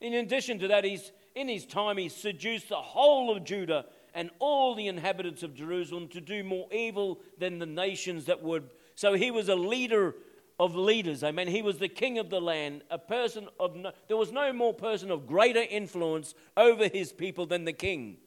In 0.00 0.14
addition 0.14 0.58
to 0.60 0.68
that, 0.68 0.84
he's, 0.84 1.10
in 1.34 1.48
his 1.48 1.66
time, 1.66 1.96
he 1.96 2.08
seduced 2.08 2.68
the 2.68 2.76
whole 2.76 3.34
of 3.34 3.44
Judah 3.44 3.86
and 4.14 4.30
all 4.38 4.74
the 4.74 4.86
inhabitants 4.86 5.42
of 5.42 5.54
Jerusalem 5.54 6.08
to 6.08 6.20
do 6.20 6.44
more 6.44 6.68
evil 6.72 7.20
than 7.38 7.58
the 7.58 7.66
nations 7.66 8.26
that 8.26 8.42
would. 8.42 8.70
So 8.94 9.14
he 9.14 9.30
was 9.30 9.48
a 9.48 9.56
leader 9.56 10.14
of 10.58 10.74
leaders. 10.74 11.22
I 11.22 11.32
mean, 11.32 11.48
he 11.48 11.62
was 11.62 11.78
the 11.78 11.88
king 11.88 12.18
of 12.18 12.30
the 12.30 12.40
land, 12.40 12.82
a 12.90 12.98
person 12.98 13.48
of 13.60 13.76
no, 13.76 13.92
there 14.08 14.16
was 14.16 14.32
no 14.32 14.52
more 14.52 14.72
person 14.72 15.10
of 15.10 15.26
greater 15.26 15.62
influence 15.62 16.34
over 16.56 16.88
his 16.88 17.12
people 17.12 17.46
than 17.46 17.64
the 17.64 17.72
king. 17.72 18.18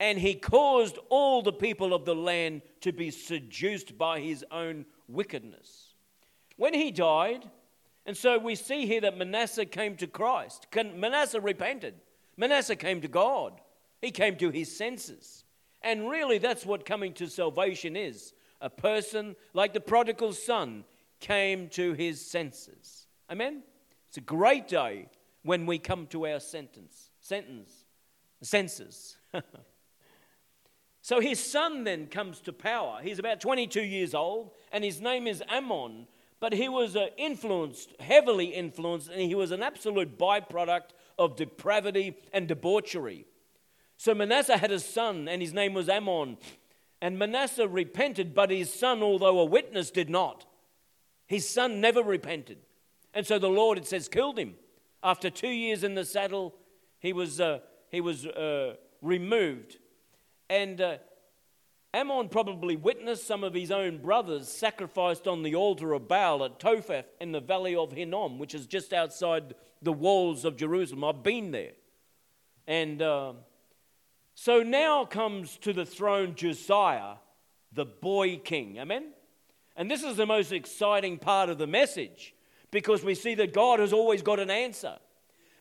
And 0.00 0.18
he 0.18 0.34
caused 0.34 0.98
all 1.08 1.40
the 1.40 1.52
people 1.52 1.94
of 1.94 2.04
the 2.04 2.14
land 2.14 2.62
to 2.80 2.92
be 2.92 3.10
seduced 3.10 3.96
by 3.96 4.20
his 4.20 4.44
own 4.50 4.84
wickedness. 5.08 5.93
When 6.56 6.74
he 6.74 6.90
died, 6.90 7.48
and 8.06 8.16
so 8.16 8.38
we 8.38 8.54
see 8.54 8.86
here 8.86 9.00
that 9.00 9.16
Manasseh 9.16 9.64
came 9.64 9.96
to 9.96 10.06
Christ. 10.06 10.66
Manasseh 10.74 11.40
repented. 11.40 11.94
Manasseh 12.36 12.76
came 12.76 13.00
to 13.00 13.08
God. 13.08 13.60
He 14.00 14.10
came 14.10 14.36
to 14.36 14.50
his 14.50 14.74
senses. 14.76 15.44
And 15.82 16.08
really, 16.08 16.38
that's 16.38 16.66
what 16.66 16.84
coming 16.84 17.12
to 17.14 17.28
salvation 17.28 17.96
is. 17.96 18.32
A 18.60 18.70
person 18.70 19.36
like 19.52 19.72
the 19.72 19.80
prodigal 19.80 20.32
son 20.32 20.84
came 21.20 21.68
to 21.70 21.92
his 21.94 22.24
senses. 22.24 23.06
Amen? 23.30 23.62
It's 24.08 24.18
a 24.18 24.22
great 24.22 24.68
day 24.68 25.08
when 25.42 25.66
we 25.66 25.78
come 25.78 26.06
to 26.08 26.26
our 26.26 26.40
sentence. 26.40 27.10
Sentence. 27.20 27.84
Senses. 28.42 29.16
so 31.02 31.20
his 31.20 31.38
son 31.38 31.84
then 31.84 32.06
comes 32.06 32.40
to 32.40 32.52
power. 32.52 33.00
He's 33.02 33.18
about 33.18 33.40
22 33.40 33.82
years 33.82 34.14
old, 34.14 34.50
and 34.72 34.84
his 34.84 35.00
name 35.00 35.26
is 35.26 35.42
Amon. 35.50 36.06
But 36.44 36.52
he 36.52 36.68
was 36.68 36.94
uh, 36.94 37.06
influenced, 37.16 37.98
heavily 38.00 38.48
influenced, 38.48 39.08
and 39.08 39.18
he 39.18 39.34
was 39.34 39.50
an 39.50 39.62
absolute 39.62 40.18
byproduct 40.18 40.90
of 41.18 41.36
depravity 41.36 42.18
and 42.34 42.46
debauchery. 42.46 43.24
So 43.96 44.14
Manasseh 44.14 44.58
had 44.58 44.70
a 44.70 44.78
son, 44.78 45.26
and 45.26 45.40
his 45.40 45.54
name 45.54 45.72
was 45.72 45.88
Amon. 45.88 46.36
And 47.00 47.18
Manasseh 47.18 47.66
repented, 47.66 48.34
but 48.34 48.50
his 48.50 48.70
son, 48.70 49.02
although 49.02 49.38
a 49.38 49.44
witness, 49.46 49.90
did 49.90 50.10
not. 50.10 50.44
His 51.26 51.48
son 51.48 51.80
never 51.80 52.02
repented. 52.02 52.58
And 53.14 53.26
so 53.26 53.38
the 53.38 53.48
Lord, 53.48 53.78
it 53.78 53.86
says, 53.86 54.06
killed 54.06 54.38
him. 54.38 54.56
After 55.02 55.30
two 55.30 55.48
years 55.48 55.82
in 55.82 55.94
the 55.94 56.04
saddle, 56.04 56.54
he 56.98 57.14
was, 57.14 57.40
uh, 57.40 57.60
he 57.90 58.02
was 58.02 58.26
uh, 58.26 58.74
removed. 59.00 59.78
And 60.50 60.78
uh, 60.78 60.98
Amon 61.94 62.28
probably 62.28 62.74
witnessed 62.74 63.24
some 63.24 63.44
of 63.44 63.54
his 63.54 63.70
own 63.70 63.98
brothers 63.98 64.48
sacrificed 64.48 65.28
on 65.28 65.44
the 65.44 65.54
altar 65.54 65.92
of 65.92 66.08
Baal 66.08 66.44
at 66.44 66.58
Topheth 66.58 67.06
in 67.20 67.30
the 67.30 67.40
valley 67.40 67.76
of 67.76 67.92
Hinnom, 67.92 68.40
which 68.40 68.52
is 68.52 68.66
just 68.66 68.92
outside 68.92 69.54
the 69.80 69.92
walls 69.92 70.44
of 70.44 70.56
Jerusalem. 70.56 71.04
I've 71.04 71.22
been 71.22 71.52
there. 71.52 71.72
And 72.66 73.00
uh, 73.00 73.34
so 74.34 74.64
now 74.64 75.04
comes 75.04 75.56
to 75.58 75.72
the 75.72 75.86
throne 75.86 76.34
Josiah, 76.34 77.16
the 77.72 77.86
boy 77.86 78.38
king. 78.38 78.78
Amen? 78.80 79.12
And 79.76 79.88
this 79.88 80.02
is 80.02 80.16
the 80.16 80.26
most 80.26 80.50
exciting 80.50 81.18
part 81.18 81.48
of 81.48 81.58
the 81.58 81.66
message 81.68 82.34
because 82.72 83.04
we 83.04 83.14
see 83.14 83.36
that 83.36 83.52
God 83.52 83.78
has 83.78 83.92
always 83.92 84.20
got 84.20 84.40
an 84.40 84.50
answer. 84.50 84.96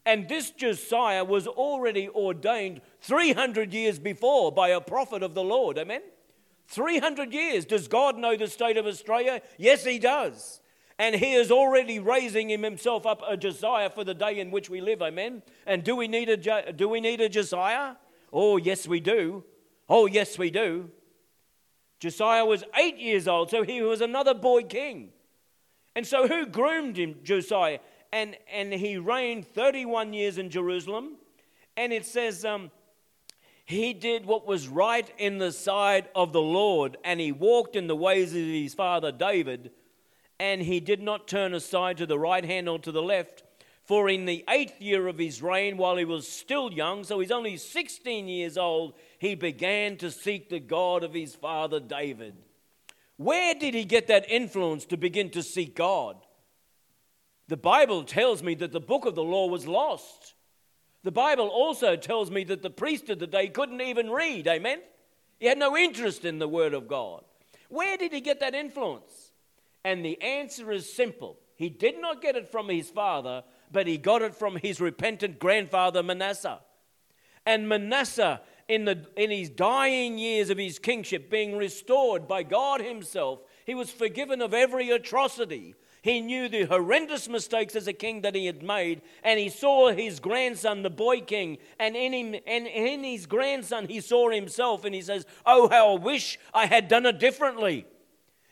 And 0.04 0.28
this 0.28 0.50
Josiah 0.50 1.24
was 1.24 1.46
already 1.46 2.10
ordained 2.10 2.82
300 3.02 3.72
years 3.72 4.00
before 4.00 4.52
by 4.52 4.70
a 4.70 4.82
prophet 4.82 5.22
of 5.22 5.36
the 5.36 5.44
Lord. 5.44 5.78
Amen? 5.78 6.02
300 6.68 7.34
years. 7.34 7.66
Does 7.66 7.88
God 7.88 8.18
know 8.18 8.36
the 8.36 8.48
state 8.48 8.78
of 8.78 8.86
Australia? 8.86 9.42
Yes, 9.58 9.84
He 9.84 10.00
does. 10.00 10.62
And 10.98 11.16
He 11.16 11.34
is 11.34 11.52
already 11.52 12.00
raising 12.00 12.50
him 12.50 12.64
himself 12.64 13.06
up 13.06 13.22
a 13.28 13.36
Josiah 13.36 13.90
for 13.90 14.04
the 14.04 14.14
day 14.14 14.40
in 14.40 14.52
which 14.52 14.70
we 14.70 14.82
live. 14.82 15.02
Amen? 15.02 15.44
And 15.66 15.84
do 15.84 15.96
we 15.96 16.08
need 16.08 16.30
a, 16.30 16.72
do 16.72 16.88
we 16.90 17.02
need 17.02 17.22
a 17.22 17.30
Josiah? 17.30 17.96
Oh, 18.32 18.58
yes, 18.58 18.88
we 18.88 19.00
do. 19.00 19.44
Oh, 19.90 20.06
yes, 20.06 20.38
we 20.38 20.50
do. 20.50 20.90
Josiah 22.00 22.46
was 22.46 22.64
eight 22.76 22.98
years 22.98 23.28
old, 23.28 23.50
so 23.50 23.64
he 23.64 23.82
was 23.82 24.02
another 24.02 24.34
boy 24.34 24.64
king. 24.64 25.12
And 25.96 26.06
so 26.06 26.28
who 26.28 26.46
groomed 26.46 26.98
him? 26.98 27.18
Josiah. 27.24 27.80
And, 28.12 28.36
and 28.52 28.74
he 28.74 28.98
reigned 28.98 29.48
31 29.48 30.14
years 30.14 30.38
in 30.38 30.50
Jerusalem. 30.50 31.16
And 31.78 31.94
it 31.94 32.06
says, 32.06 32.44
um, 32.46 32.72
he 33.66 33.94
did 33.94 34.26
what 34.26 34.46
was 34.46 34.68
right 34.68 35.10
in 35.18 35.38
the 35.38 35.52
sight 35.52 36.10
of 36.16 36.34
the 36.34 36.42
Lord, 36.42 36.98
and 37.04 37.20
he 37.20 37.32
walked 37.32 37.76
in 37.76 37.88
the 37.88 37.96
ways 37.96 38.32
of 38.32 38.42
his 38.42 38.74
father 38.74 39.12
David, 39.12 39.72
and 40.40 40.62
he 40.62 40.80
did 40.80 41.02
not 41.02 41.28
turn 41.28 41.54
aside 41.54 41.98
to 41.98 42.06
the 42.06 42.20
right 42.20 42.44
hand 42.44 42.68
or 42.68 42.80
to 42.80 42.92
the 42.92 43.02
left. 43.02 43.44
For 43.86 44.10
in 44.10 44.26
the 44.26 44.46
eighth 44.50 44.82
year 44.82 45.08
of 45.08 45.18
his 45.18 45.42
reign, 45.42 45.78
while 45.78 45.98
he 45.98 46.06
was 46.06 46.28
still 46.28 46.72
young, 46.72 47.04
so 47.04 47.20
he's 47.20 47.32
only 47.32 47.58
16 47.58 48.28
years 48.28 48.58
old, 48.58 48.94
he 49.20 49.36
began 49.36 49.98
to 49.98 50.10
seek 50.10 50.50
the 50.50 50.60
God 50.60 51.04
of 51.04 51.14
his 51.14 51.36
father 51.36 51.80
David. 51.80 52.36
Where 53.18 53.54
did 53.54 53.74
he 53.74 53.84
get 53.84 54.08
that 54.08 54.30
influence 54.30 54.86
to 54.86 54.98
begin 54.98 55.30
to 55.32 55.44
seek 55.44 55.76
God? 55.76 56.18
The 57.48 57.58
Bible 57.58 58.04
tells 58.04 58.42
me 58.42 58.56
that 58.56 58.72
the 58.72 58.80
book 58.80 59.06
of 59.06 59.16
the 59.16 59.24
law 59.24 59.48
was 59.48 59.68
lost. 59.68 60.34
The 61.04 61.12
Bible 61.12 61.48
also 61.48 61.96
tells 61.96 62.32
me 62.32 62.44
that 62.46 62.62
the 62.62 62.70
priest 62.70 63.10
of 63.10 63.20
the 63.20 63.28
day 63.28 63.48
couldn't 63.50 63.82
even 63.82 64.10
read. 64.10 64.48
Amen? 64.48 64.80
He 65.40 65.48
had 65.48 65.58
no 65.58 65.76
interest 65.76 66.24
in 66.24 66.40
the 66.40 66.48
Word 66.48 66.74
of 66.74 66.88
God. 66.88 67.24
Where 67.70 67.98
did 67.98 68.14
he 68.14 68.22
get 68.22 68.40
that 68.40 68.56
influence? 68.56 69.32
And 69.84 70.06
the 70.06 70.22
answer 70.22 70.72
is 70.72 70.92
simple. 70.92 71.40
He 71.56 71.70
did 71.70 72.00
not 72.00 72.22
get 72.22 72.36
it 72.36 72.48
from 72.48 72.70
his 72.70 72.90
father, 72.90 73.44
but 73.72 73.88
he 73.88 73.98
got 73.98 74.22
it 74.22 74.36
from 74.36 74.56
his 74.56 74.80
repentant 74.80 75.40
grandfather 75.40 76.02
Manasseh. 76.02 76.60
And 77.46 77.68
Manasseh, 77.68 78.42
in, 78.68 78.86
the, 78.86 79.06
in 79.18 79.30
his 79.30 79.50
dying 79.50 80.18
years 80.18 80.50
of 80.50 80.58
his 80.58 80.80
kingship, 80.80 81.30
being 81.30 81.58
restored 81.58 82.28
by 82.28 82.44
God 82.44 82.80
Himself, 82.80 83.42
he 83.66 83.76
was 83.76 83.92
forgiven 83.92 84.42
of 84.42 84.54
every 84.54 84.90
atrocity. 84.90 85.76
He 86.04 86.20
knew 86.20 86.50
the 86.50 86.66
horrendous 86.66 87.30
mistakes 87.30 87.78
as 87.78 87.88
a 87.88 87.94
king 87.94 88.22
that 88.22 88.36
he 88.36 88.46
had 88.46 88.62
made, 88.62 89.02
and 89.24 89.40
he 89.40 89.48
saw 89.48 89.90
his 89.90 90.20
grandson, 90.20 90.84
the 90.84 90.90
boy 90.90 91.22
king, 91.22 91.60
and 91.80 91.96
in, 91.96 92.12
him, 92.14 92.36
and 92.46 92.68
in 92.68 93.06
his 93.06 93.26
grandson, 93.26 93.88
he 93.88 94.02
saw 94.02 94.30
himself, 94.30 94.84
and 94.84 94.94
he 94.94 95.02
says, 95.02 95.26
Oh, 95.46 95.70
how 95.70 95.94
I 95.96 96.00
wish 96.00 96.38
I 96.54 96.66
had 96.66 96.90
done 96.90 97.06
it 97.06 97.20
differently. 97.20 97.86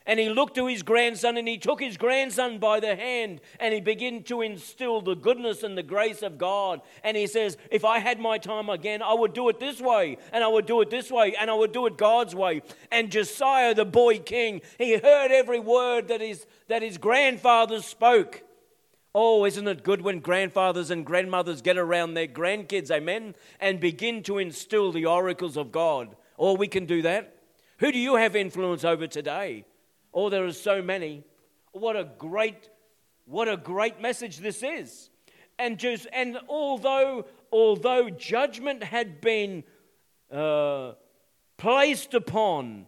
And 0.06 0.18
he 0.18 0.28
looked 0.28 0.56
to 0.56 0.66
his 0.66 0.82
grandson 0.82 1.36
and 1.36 1.46
he 1.46 1.58
took 1.58 1.80
his 1.80 1.96
grandson 1.96 2.58
by 2.58 2.80
the 2.80 2.96
hand 2.96 3.40
and 3.60 3.72
he 3.72 3.80
began 3.80 4.22
to 4.24 4.42
instill 4.42 5.00
the 5.00 5.14
goodness 5.14 5.62
and 5.62 5.78
the 5.78 5.82
grace 5.82 6.22
of 6.22 6.38
God. 6.38 6.80
And 7.04 7.16
he 7.16 7.26
says, 7.26 7.56
If 7.70 7.84
I 7.84 8.00
had 8.00 8.18
my 8.18 8.38
time 8.38 8.68
again, 8.68 9.02
I 9.02 9.14
would 9.14 9.32
do 9.32 9.48
it 9.48 9.60
this 9.60 9.80
way, 9.80 10.18
and 10.32 10.42
I 10.42 10.48
would 10.48 10.66
do 10.66 10.80
it 10.80 10.90
this 10.90 11.10
way, 11.10 11.34
and 11.38 11.50
I 11.50 11.54
would 11.54 11.72
do 11.72 11.86
it 11.86 11.96
God's 11.96 12.34
way. 12.34 12.62
And 12.90 13.12
Josiah, 13.12 13.74
the 13.74 13.84
boy 13.84 14.18
king, 14.18 14.62
he 14.78 14.96
heard 14.96 15.30
every 15.30 15.60
word 15.60 16.08
that 16.08 16.20
his, 16.20 16.46
that 16.68 16.82
his 16.82 16.98
grandfather 16.98 17.80
spoke. 17.80 18.42
Oh, 19.14 19.44
isn't 19.44 19.68
it 19.68 19.84
good 19.84 20.00
when 20.00 20.20
grandfathers 20.20 20.90
and 20.90 21.04
grandmothers 21.04 21.60
get 21.60 21.76
around 21.76 22.14
their 22.14 22.26
grandkids, 22.26 22.90
amen, 22.90 23.34
and 23.60 23.78
begin 23.78 24.22
to 24.24 24.38
instill 24.38 24.90
the 24.90 25.04
oracles 25.04 25.56
of 25.56 25.70
God? 25.70 26.16
Oh, 26.38 26.54
we 26.54 26.66
can 26.66 26.86
do 26.86 27.02
that. 27.02 27.36
Who 27.78 27.92
do 27.92 27.98
you 27.98 28.16
have 28.16 28.34
influence 28.34 28.84
over 28.84 29.06
today? 29.06 29.66
Oh, 30.14 30.28
there 30.28 30.44
are 30.44 30.52
so 30.52 30.82
many. 30.82 31.24
What 31.72 31.96
a 31.96 32.04
great, 32.18 32.68
what 33.24 33.48
a 33.48 33.56
great 33.56 34.00
message 34.00 34.38
this 34.38 34.62
is. 34.62 35.10
And 35.58 35.78
just 35.78 36.06
and 36.12 36.38
although 36.48 37.26
although 37.52 38.10
judgment 38.10 38.82
had 38.82 39.20
been 39.20 39.64
uh, 40.30 40.92
placed 41.58 42.14
upon 42.14 42.86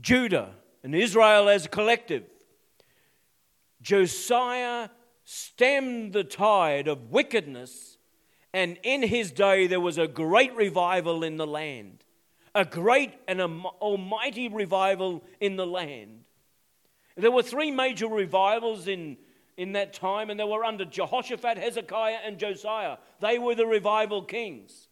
Judah 0.00 0.50
and 0.82 0.94
Israel 0.94 1.48
as 1.48 1.66
a 1.66 1.68
collective. 1.68 2.24
Josiah 3.80 4.88
stemmed 5.24 6.12
the 6.12 6.24
tide 6.24 6.88
of 6.88 7.10
wickedness, 7.10 7.98
and 8.52 8.78
in 8.82 9.02
his 9.02 9.30
day 9.30 9.66
there 9.66 9.80
was 9.80 9.98
a 9.98 10.08
great 10.08 10.54
revival 10.56 11.22
in 11.22 11.36
the 11.36 11.46
land. 11.46 12.04
A 12.54 12.64
great 12.64 13.14
and 13.28 13.40
almighty 13.40 14.48
revival 14.48 15.22
in 15.40 15.56
the 15.56 15.66
land. 15.66 16.24
There 17.18 17.32
were 17.32 17.42
three 17.42 17.72
major 17.72 18.06
revivals 18.06 18.86
in, 18.86 19.16
in 19.56 19.72
that 19.72 19.92
time, 19.92 20.30
and 20.30 20.38
they 20.38 20.44
were 20.44 20.64
under 20.64 20.84
Jehoshaphat, 20.84 21.58
Hezekiah, 21.58 22.18
and 22.24 22.38
Josiah. 22.38 22.98
They 23.20 23.38
were 23.40 23.56
the 23.56 23.66
revival 23.66 24.22
kings. 24.22 24.86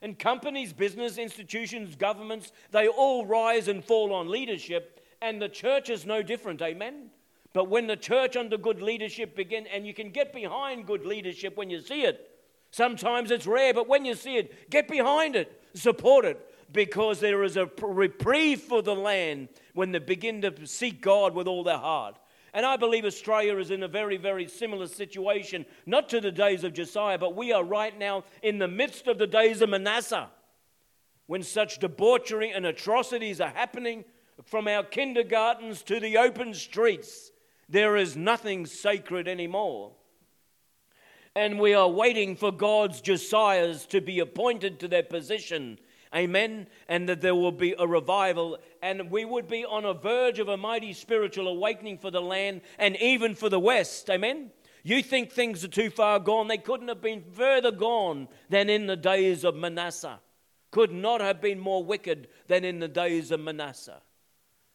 And 0.00 0.18
companies, 0.18 0.72
business 0.72 1.18
institutions, 1.18 1.94
governments, 1.94 2.52
they 2.70 2.88
all 2.88 3.26
rise 3.26 3.68
and 3.68 3.84
fall 3.84 4.12
on 4.14 4.30
leadership, 4.30 5.00
and 5.20 5.40
the 5.40 5.48
church 5.48 5.90
is 5.90 6.06
no 6.06 6.22
different. 6.22 6.62
Amen? 6.62 7.10
But 7.52 7.68
when 7.68 7.86
the 7.86 7.96
church 7.96 8.36
under 8.36 8.56
good 8.56 8.80
leadership 8.80 9.36
begin, 9.36 9.66
and 9.66 9.86
you 9.86 9.94
can 9.94 10.10
get 10.10 10.32
behind 10.32 10.86
good 10.86 11.04
leadership 11.04 11.56
when 11.56 11.70
you 11.70 11.80
see 11.80 12.02
it. 12.02 12.30
Sometimes 12.70 13.30
it's 13.30 13.46
rare, 13.46 13.72
but 13.72 13.88
when 13.88 14.04
you 14.04 14.14
see 14.14 14.36
it, 14.36 14.70
get 14.70 14.88
behind 14.88 15.36
it, 15.36 15.62
support 15.72 16.24
it, 16.24 16.38
because 16.72 17.20
there 17.20 17.42
is 17.42 17.56
a 17.56 17.70
reprieve 17.82 18.60
for 18.60 18.82
the 18.82 18.94
land 18.94 19.48
when 19.74 19.92
they 19.92 19.98
begin 19.98 20.42
to 20.42 20.66
seek 20.66 21.00
God 21.00 21.34
with 21.34 21.46
all 21.46 21.64
their 21.64 21.78
heart. 21.78 22.18
And 22.52 22.64
I 22.64 22.76
believe 22.76 23.04
Australia 23.04 23.58
is 23.58 23.70
in 23.70 23.82
a 23.82 23.88
very, 23.88 24.16
very 24.16 24.48
similar 24.48 24.86
situation, 24.86 25.66
not 25.84 26.08
to 26.08 26.20
the 26.20 26.32
days 26.32 26.64
of 26.64 26.72
Josiah, 26.72 27.18
but 27.18 27.36
we 27.36 27.52
are 27.52 27.62
right 27.62 27.96
now 27.98 28.24
in 28.42 28.58
the 28.58 28.68
midst 28.68 29.08
of 29.08 29.18
the 29.18 29.26
days 29.26 29.60
of 29.60 29.68
Manasseh, 29.68 30.30
when 31.26 31.42
such 31.42 31.78
debauchery 31.78 32.52
and 32.52 32.64
atrocities 32.64 33.40
are 33.40 33.50
happening 33.50 34.04
from 34.44 34.68
our 34.68 34.84
kindergartens 34.84 35.82
to 35.82 36.00
the 36.00 36.16
open 36.16 36.54
streets. 36.54 37.30
There 37.68 37.96
is 37.96 38.16
nothing 38.16 38.64
sacred 38.64 39.28
anymore. 39.28 39.92
And 41.34 41.60
we 41.60 41.74
are 41.74 41.88
waiting 41.88 42.36
for 42.36 42.50
God's 42.50 43.02
Josiahs 43.02 43.86
to 43.88 44.00
be 44.00 44.20
appointed 44.20 44.80
to 44.80 44.88
their 44.88 45.02
position. 45.02 45.78
Amen. 46.16 46.66
And 46.88 47.08
that 47.08 47.20
there 47.20 47.34
will 47.34 47.52
be 47.52 47.74
a 47.78 47.86
revival. 47.86 48.58
And 48.82 49.10
we 49.10 49.24
would 49.24 49.48
be 49.48 49.64
on 49.64 49.84
a 49.84 49.92
verge 49.92 50.38
of 50.38 50.48
a 50.48 50.56
mighty 50.56 50.92
spiritual 50.92 51.46
awakening 51.46 51.98
for 51.98 52.10
the 52.10 52.22
land 52.22 52.62
and 52.78 52.96
even 52.96 53.34
for 53.34 53.48
the 53.48 53.60
West. 53.60 54.08
Amen. 54.08 54.50
You 54.82 55.02
think 55.02 55.32
things 55.32 55.64
are 55.64 55.68
too 55.68 55.90
far 55.90 56.18
gone. 56.18 56.48
They 56.48 56.58
couldn't 56.58 56.88
have 56.88 57.02
been 57.02 57.24
further 57.32 57.72
gone 57.72 58.28
than 58.48 58.70
in 58.70 58.86
the 58.86 58.96
days 58.96 59.44
of 59.44 59.56
Manasseh. 59.56 60.20
Could 60.70 60.92
not 60.92 61.20
have 61.20 61.40
been 61.40 61.58
more 61.58 61.84
wicked 61.84 62.28
than 62.46 62.64
in 62.64 62.78
the 62.78 62.88
days 62.88 63.30
of 63.30 63.40
Manasseh. 63.40 64.00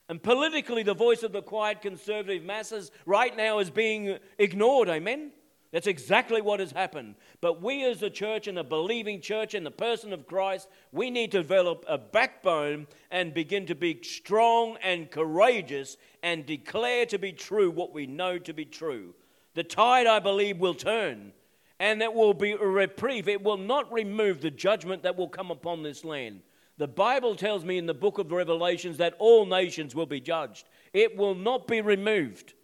And 0.09 0.21
politically, 0.21 0.83
the 0.83 0.93
voice 0.93 1.23
of 1.23 1.31
the 1.31 1.41
quiet 1.41 1.81
conservative 1.81 2.43
masses 2.43 2.91
right 3.05 3.35
now 3.35 3.59
is 3.59 3.69
being 3.69 4.17
ignored. 4.37 4.89
Amen? 4.89 5.31
That's 5.71 5.87
exactly 5.87 6.41
what 6.41 6.59
has 6.59 6.71
happened. 6.71 7.15
But 7.39 7.61
we, 7.61 7.85
as 7.85 8.03
a 8.03 8.09
church 8.09 8.47
and 8.47 8.59
a 8.59 8.63
believing 8.63 9.21
church 9.21 9.55
in 9.55 9.63
the 9.63 9.71
person 9.71 10.11
of 10.11 10.27
Christ, 10.27 10.67
we 10.91 11.09
need 11.09 11.31
to 11.31 11.37
develop 11.37 11.85
a 11.87 11.97
backbone 11.97 12.87
and 13.09 13.33
begin 13.33 13.65
to 13.67 13.75
be 13.75 14.01
strong 14.03 14.77
and 14.83 15.09
courageous 15.09 15.95
and 16.23 16.45
declare 16.45 17.05
to 17.05 17.17
be 17.17 17.31
true 17.31 17.71
what 17.71 17.93
we 17.93 18.05
know 18.05 18.37
to 18.37 18.53
be 18.53 18.65
true. 18.65 19.15
The 19.53 19.63
tide, 19.63 20.07
I 20.07 20.19
believe, 20.19 20.59
will 20.59 20.73
turn, 20.73 21.31
and 21.79 22.01
that 22.01 22.13
will 22.13 22.33
be 22.33 22.51
a 22.51 22.57
reprieve. 22.57 23.29
It 23.29 23.43
will 23.43 23.57
not 23.57 23.91
remove 23.91 24.41
the 24.41 24.51
judgment 24.51 25.03
that 25.03 25.17
will 25.17 25.29
come 25.29 25.51
upon 25.51 25.83
this 25.83 26.03
land. 26.03 26.41
The 26.77 26.87
Bible 26.87 27.35
tells 27.35 27.63
me 27.63 27.77
in 27.77 27.85
the 27.85 27.93
book 27.93 28.17
of 28.17 28.31
Revelations 28.31 28.97
that 28.97 29.15
all 29.19 29.45
nations 29.45 29.95
will 29.95 30.05
be 30.05 30.19
judged, 30.19 30.67
it 30.91 31.15
will 31.15 31.35
not 31.35 31.65
be 31.65 31.79
removed. 31.79 32.55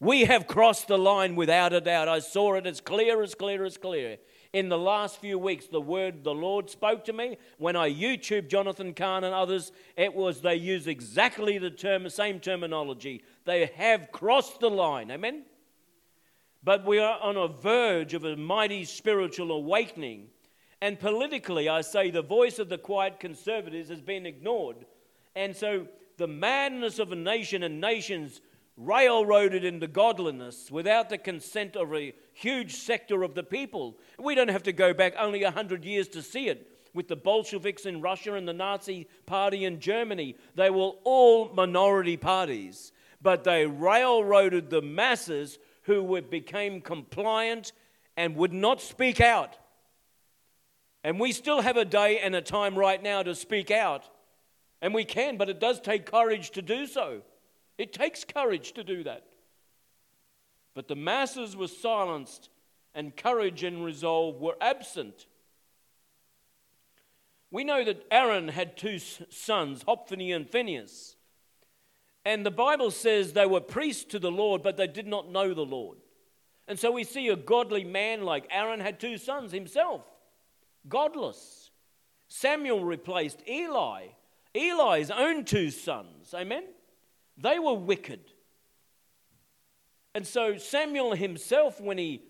We 0.00 0.24
have 0.26 0.46
crossed 0.46 0.88
the 0.88 0.98
line 0.98 1.34
without 1.34 1.72
a 1.72 1.80
doubt. 1.80 2.08
I 2.08 2.20
saw 2.20 2.54
it 2.54 2.66
as 2.66 2.80
clear 2.80 3.22
as 3.22 3.34
clear 3.34 3.64
as 3.64 3.76
clear. 3.76 4.18
In 4.52 4.68
the 4.68 4.78
last 4.78 5.20
few 5.20 5.38
weeks, 5.38 5.66
the 5.66 5.80
word 5.80 6.24
the 6.24 6.34
Lord 6.34 6.70
spoke 6.70 7.04
to 7.04 7.12
me 7.12 7.36
when 7.58 7.76
I 7.76 7.92
YouTube 7.92 8.48
Jonathan 8.48 8.94
Cahn 8.94 9.24
and 9.24 9.34
others. 9.34 9.72
It 9.96 10.14
was 10.14 10.40
they 10.40 10.54
use 10.54 10.86
exactly 10.86 11.58
the 11.58 11.70
term, 11.70 12.08
same 12.08 12.40
terminology. 12.40 13.24
They 13.44 13.66
have 13.76 14.12
crossed 14.12 14.60
the 14.60 14.70
line. 14.70 15.10
Amen. 15.10 15.44
But 16.62 16.86
we 16.86 16.98
are 16.98 17.18
on 17.20 17.36
a 17.36 17.48
verge 17.48 18.14
of 18.14 18.24
a 18.24 18.36
mighty 18.36 18.84
spiritual 18.84 19.52
awakening 19.52 20.28
and 20.80 20.98
politically, 20.98 21.68
I 21.68 21.80
say 21.80 22.10
the 22.10 22.22
voice 22.22 22.58
of 22.58 22.68
the 22.68 22.78
quiet 22.78 23.18
conservatives 23.18 23.88
has 23.88 24.00
been 24.00 24.26
ignored. 24.26 24.86
And 25.34 25.54
so 25.56 25.88
the 26.16 26.28
madness 26.28 26.98
of 26.98 27.10
a 27.10 27.16
nation 27.16 27.62
and 27.64 27.80
nations 27.80 28.40
railroaded 28.78 29.64
into 29.64 29.88
godliness 29.88 30.70
without 30.70 31.10
the 31.10 31.18
consent 31.18 31.76
of 31.76 31.92
a 31.92 32.14
huge 32.32 32.76
sector 32.76 33.24
of 33.24 33.34
the 33.34 33.42
people. 33.42 33.98
We 34.18 34.36
don't 34.36 34.48
have 34.48 34.62
to 34.62 34.72
go 34.72 34.94
back 34.94 35.14
only 35.18 35.42
100 35.42 35.84
years 35.84 36.08
to 36.08 36.22
see 36.22 36.48
it. 36.48 36.70
With 36.94 37.08
the 37.08 37.16
Bolsheviks 37.16 37.84
in 37.84 38.00
Russia 38.00 38.34
and 38.34 38.48
the 38.48 38.54
Nazi 38.54 39.08
Party 39.26 39.64
in 39.64 39.80
Germany, 39.80 40.36
they 40.54 40.70
were 40.70 40.92
all 41.04 41.52
minority 41.52 42.16
parties, 42.16 42.92
but 43.20 43.44
they 43.44 43.66
railroaded 43.66 44.70
the 44.70 44.80
masses 44.80 45.58
who 45.82 46.20
became 46.22 46.80
compliant 46.80 47.72
and 48.16 48.36
would 48.36 48.52
not 48.52 48.80
speak 48.80 49.20
out. 49.20 49.56
And 51.04 51.20
we 51.20 51.32
still 51.32 51.60
have 51.60 51.76
a 51.76 51.84
day 51.84 52.18
and 52.20 52.34
a 52.34 52.42
time 52.42 52.76
right 52.76 53.02
now 53.02 53.22
to 53.22 53.34
speak 53.34 53.70
out. 53.70 54.08
And 54.80 54.94
we 54.94 55.04
can, 55.04 55.36
but 55.36 55.48
it 55.48 55.60
does 55.60 55.80
take 55.80 56.10
courage 56.10 56.50
to 56.52 56.62
do 56.62 56.86
so. 56.86 57.22
It 57.78 57.92
takes 57.92 58.24
courage 58.24 58.72
to 58.72 58.84
do 58.84 59.04
that. 59.04 59.24
But 60.74 60.88
the 60.88 60.96
masses 60.96 61.56
were 61.56 61.68
silenced, 61.68 62.50
and 62.94 63.16
courage 63.16 63.62
and 63.62 63.84
resolve 63.84 64.40
were 64.40 64.56
absent. 64.60 65.26
We 67.50 67.64
know 67.64 67.84
that 67.84 68.04
Aaron 68.10 68.48
had 68.48 68.76
two 68.76 68.98
sons, 68.98 69.82
Hophni 69.86 70.32
and 70.32 70.48
Phinehas. 70.48 71.16
And 72.24 72.44
the 72.44 72.50
Bible 72.50 72.90
says 72.90 73.32
they 73.32 73.46
were 73.46 73.60
priests 73.60 74.04
to 74.04 74.18
the 74.18 74.30
Lord, 74.30 74.62
but 74.62 74.76
they 74.76 74.86
did 74.86 75.06
not 75.06 75.30
know 75.30 75.54
the 75.54 75.64
Lord. 75.64 75.98
And 76.66 76.78
so 76.78 76.92
we 76.92 77.04
see 77.04 77.28
a 77.28 77.36
godly 77.36 77.84
man 77.84 78.22
like 78.22 78.46
Aaron 78.50 78.80
had 78.80 79.00
two 79.00 79.16
sons 79.16 79.52
himself 79.52 80.02
godless. 80.88 81.70
Samuel 82.28 82.84
replaced 82.84 83.42
Eli, 83.48 84.08
Eli's 84.54 85.10
own 85.10 85.44
two 85.44 85.70
sons. 85.70 86.34
Amen? 86.34 86.64
They 87.40 87.58
were 87.58 87.74
wicked. 87.74 88.20
And 90.14 90.26
so 90.26 90.56
Samuel 90.56 91.14
himself, 91.14 91.80
when 91.80 91.96
he, 91.96 92.22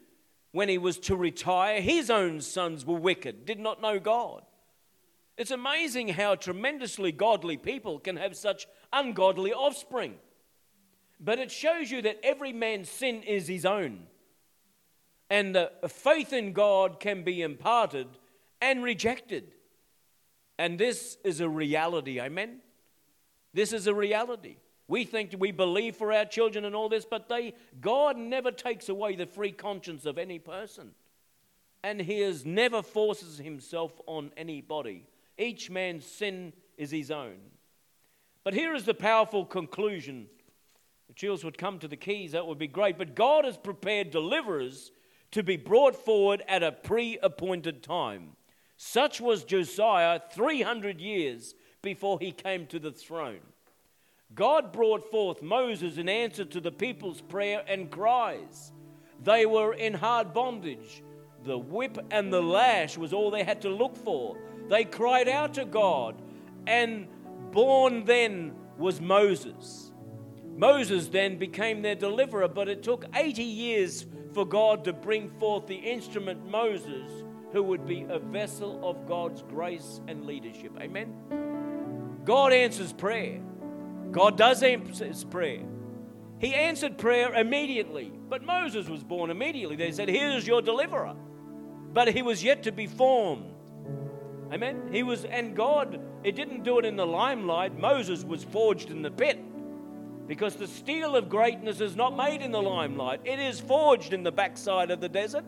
when 0.53 0.69
he 0.69 0.79
was 0.79 0.99
to 1.01 1.17
retire, 1.17 1.81
his 1.81 2.11
own 2.11 2.41
sons 2.41 2.85
were 2.85 2.99
wicked, 2.99 3.47
did 3.47 3.59
not 3.59 3.81
know 3.81 3.99
God. 3.99 4.43
It's 5.39 5.51
amazing 5.53 6.09
how 6.09 6.35
tremendously 6.35 7.13
godly 7.13 7.57
people 7.57 7.99
can 8.01 8.17
have 8.17 8.37
such 8.37 8.67
ungodly 8.93 9.53
offspring. 9.53 10.17
But 11.21 11.39
it 11.39 11.51
shows 11.51 11.91
you 11.91 12.03
that 12.03 12.19
every 12.23 12.53
man's 12.53 12.89
sin 12.89 13.23
is 13.23 13.49
his 13.49 13.65
own. 13.65 14.07
And 15.31 15.55
the 15.55 15.71
faith 15.89 16.33
in 16.33 16.53
God 16.53 17.01
can 17.01 17.23
be 17.23 17.43
imparted 17.43 18.09
and 18.61 18.83
rejected. 18.83 19.53
And 20.59 20.79
this 20.79 21.17
is 21.25 21.41
a 21.41 21.49
reality, 21.49 22.21
amen? 22.21 22.59
This 23.55 23.73
is 23.73 23.87
a 23.87 23.95
reality. 23.95 24.57
We 24.89 25.05
think 25.05 25.35
we 25.39 25.53
believe 25.53 25.97
for 25.97 26.13
our 26.13 26.25
children 26.25 26.65
and 26.65 26.75
all 26.75 26.89
this, 26.89 27.05
but 27.05 27.29
they, 27.29 27.55
God 27.81 28.17
never 28.17 28.51
takes 28.51 28.89
away 28.89 29.15
the 29.15 29.27
free 29.27 29.53
conscience 29.53 30.07
of 30.07 30.19
any 30.19 30.39
person. 30.39 30.93
And 31.85 32.01
He 32.01 32.21
has 32.21 32.45
never 32.45 32.83
forces 32.83 33.39
Himself 33.39 34.01
on 34.07 34.33
anybody. 34.37 35.05
Each 35.39 35.71
man's 35.71 36.05
sin 36.05 36.53
is 36.77 36.91
his 36.91 37.11
own. 37.11 37.37
But 38.43 38.55
here 38.55 38.75
is 38.75 38.85
the 38.85 38.95
powerful 38.95 39.45
conclusion. 39.45 40.27
If 41.09 41.15
Jules 41.15 41.45
would 41.45 41.57
come 41.57 41.79
to 41.79 41.89
the 41.89 41.97
keys, 41.97 42.33
that 42.33 42.47
would 42.47 42.59
be 42.59 42.67
great. 42.67 42.99
But 42.99 43.15
God 43.15 43.45
has 43.45 43.57
prepared 43.57 44.11
deliverers 44.11 44.91
to 45.31 45.43
be 45.43 45.57
brought 45.57 45.95
forward 45.95 46.43
at 46.49 46.63
a 46.63 46.73
pre 46.73 47.19
appointed 47.23 47.83
time. 47.83 48.31
Such 48.77 49.21
was 49.21 49.45
Josiah 49.45 50.21
300 50.33 51.01
years 51.01 51.55
before 51.83 52.19
he 52.19 52.33
came 52.33 52.67
to 52.67 52.79
the 52.79 52.93
throne. 52.93 53.41
God 54.35 54.73
brought 54.73 55.11
forth 55.11 55.43
Moses 55.43 55.97
in 55.99 56.09
answer 56.09 56.45
to 56.45 56.61
the 56.61 56.71
people's 56.71 57.21
prayer 57.21 57.65
and 57.67 57.91
cries. 57.91 58.73
They 59.23 59.47
were 59.47 59.75
in 59.75 59.95
hard 59.95 60.33
bondage. 60.33 61.03
The 61.45 61.59
whip 61.59 61.99
and 62.11 62.33
the 62.33 62.43
lash 62.43 62.99
was 62.99 63.13
all 63.13 63.31
they 63.31 63.45
had 63.45 63.63
to 63.63 63.71
look 63.71 63.97
for. 63.97 64.37
They 64.69 64.85
cried 64.85 65.29
out 65.29 65.55
to 65.55 65.65
God, 65.65 66.21
and 66.67 67.09
born 67.53 68.05
then 68.05 68.55
was 68.77 69.01
Moses. 69.01 69.93
Moses 70.57 71.09
then 71.09 71.39
became 71.39 71.83
their 71.83 71.95
deliverer, 71.95 72.49
but 72.49 72.69
it 72.69 72.83
took 72.83 73.07
80 73.15 73.43
years 73.43 74.07
for 74.35 74.45
God 74.45 74.85
to 74.85 74.93
bring 74.93 75.31
forth 75.39 75.67
the 75.67 75.77
instrument 75.77 76.49
Moses 76.49 77.11
who 77.53 77.63
would 77.63 77.87
be 77.87 78.05
a 78.09 78.19
vessel 78.19 78.79
of 78.89 79.07
God's 79.07 79.43
grace 79.43 80.01
and 80.07 80.27
leadership. 80.27 80.73
Amen. 80.81 81.15
God 82.25 82.53
answers 82.53 82.93
prayer. 82.93 83.41
God 84.11 84.37
does 84.37 84.63
answer 84.63 85.27
prayer. 85.27 85.65
He 86.39 86.55
answered 86.55 86.99
prayer 86.99 87.35
immediately, 87.35 88.13
but 88.29 88.45
Moses 88.45 88.89
was 88.89 89.03
born 89.03 89.31
immediately. 89.31 89.77
They 89.77 89.93
said, 89.93 90.09
Here's 90.09 90.47
your 90.47 90.63
deliverer. 90.63 91.15
But 91.93 92.09
he 92.09 92.23
was 92.23 92.45
yet 92.45 92.63
to 92.65 92.73
be 92.73 92.87
formed. 92.87 93.55
Amen. 94.53 94.89
He 94.93 95.03
was, 95.03 95.25
and 95.25 95.57
God, 95.57 96.01
it 96.25 96.37
didn't 96.37 96.63
do 96.63 96.79
it 96.79 96.85
in 96.85 96.97
the 96.97 97.07
limelight. 97.07 97.79
Moses 97.79 98.25
was 98.25 98.45
forged 98.45 98.91
in 98.91 99.03
the 99.03 99.11
pit. 99.11 99.39
Because 100.27 100.57
the 100.57 100.67
steel 100.67 101.17
of 101.17 101.29
greatness 101.29 101.81
is 101.81 101.97
not 101.97 102.17
made 102.17 102.43
in 102.43 102.53
the 102.53 102.61
limelight, 102.61 103.21
it 103.25 103.39
is 103.39 103.61
forged 103.61 104.13
in 104.13 104.23
the 104.23 104.33
backside 104.33 104.91
of 104.91 105.01
the 105.01 105.09
desert. 105.09 105.45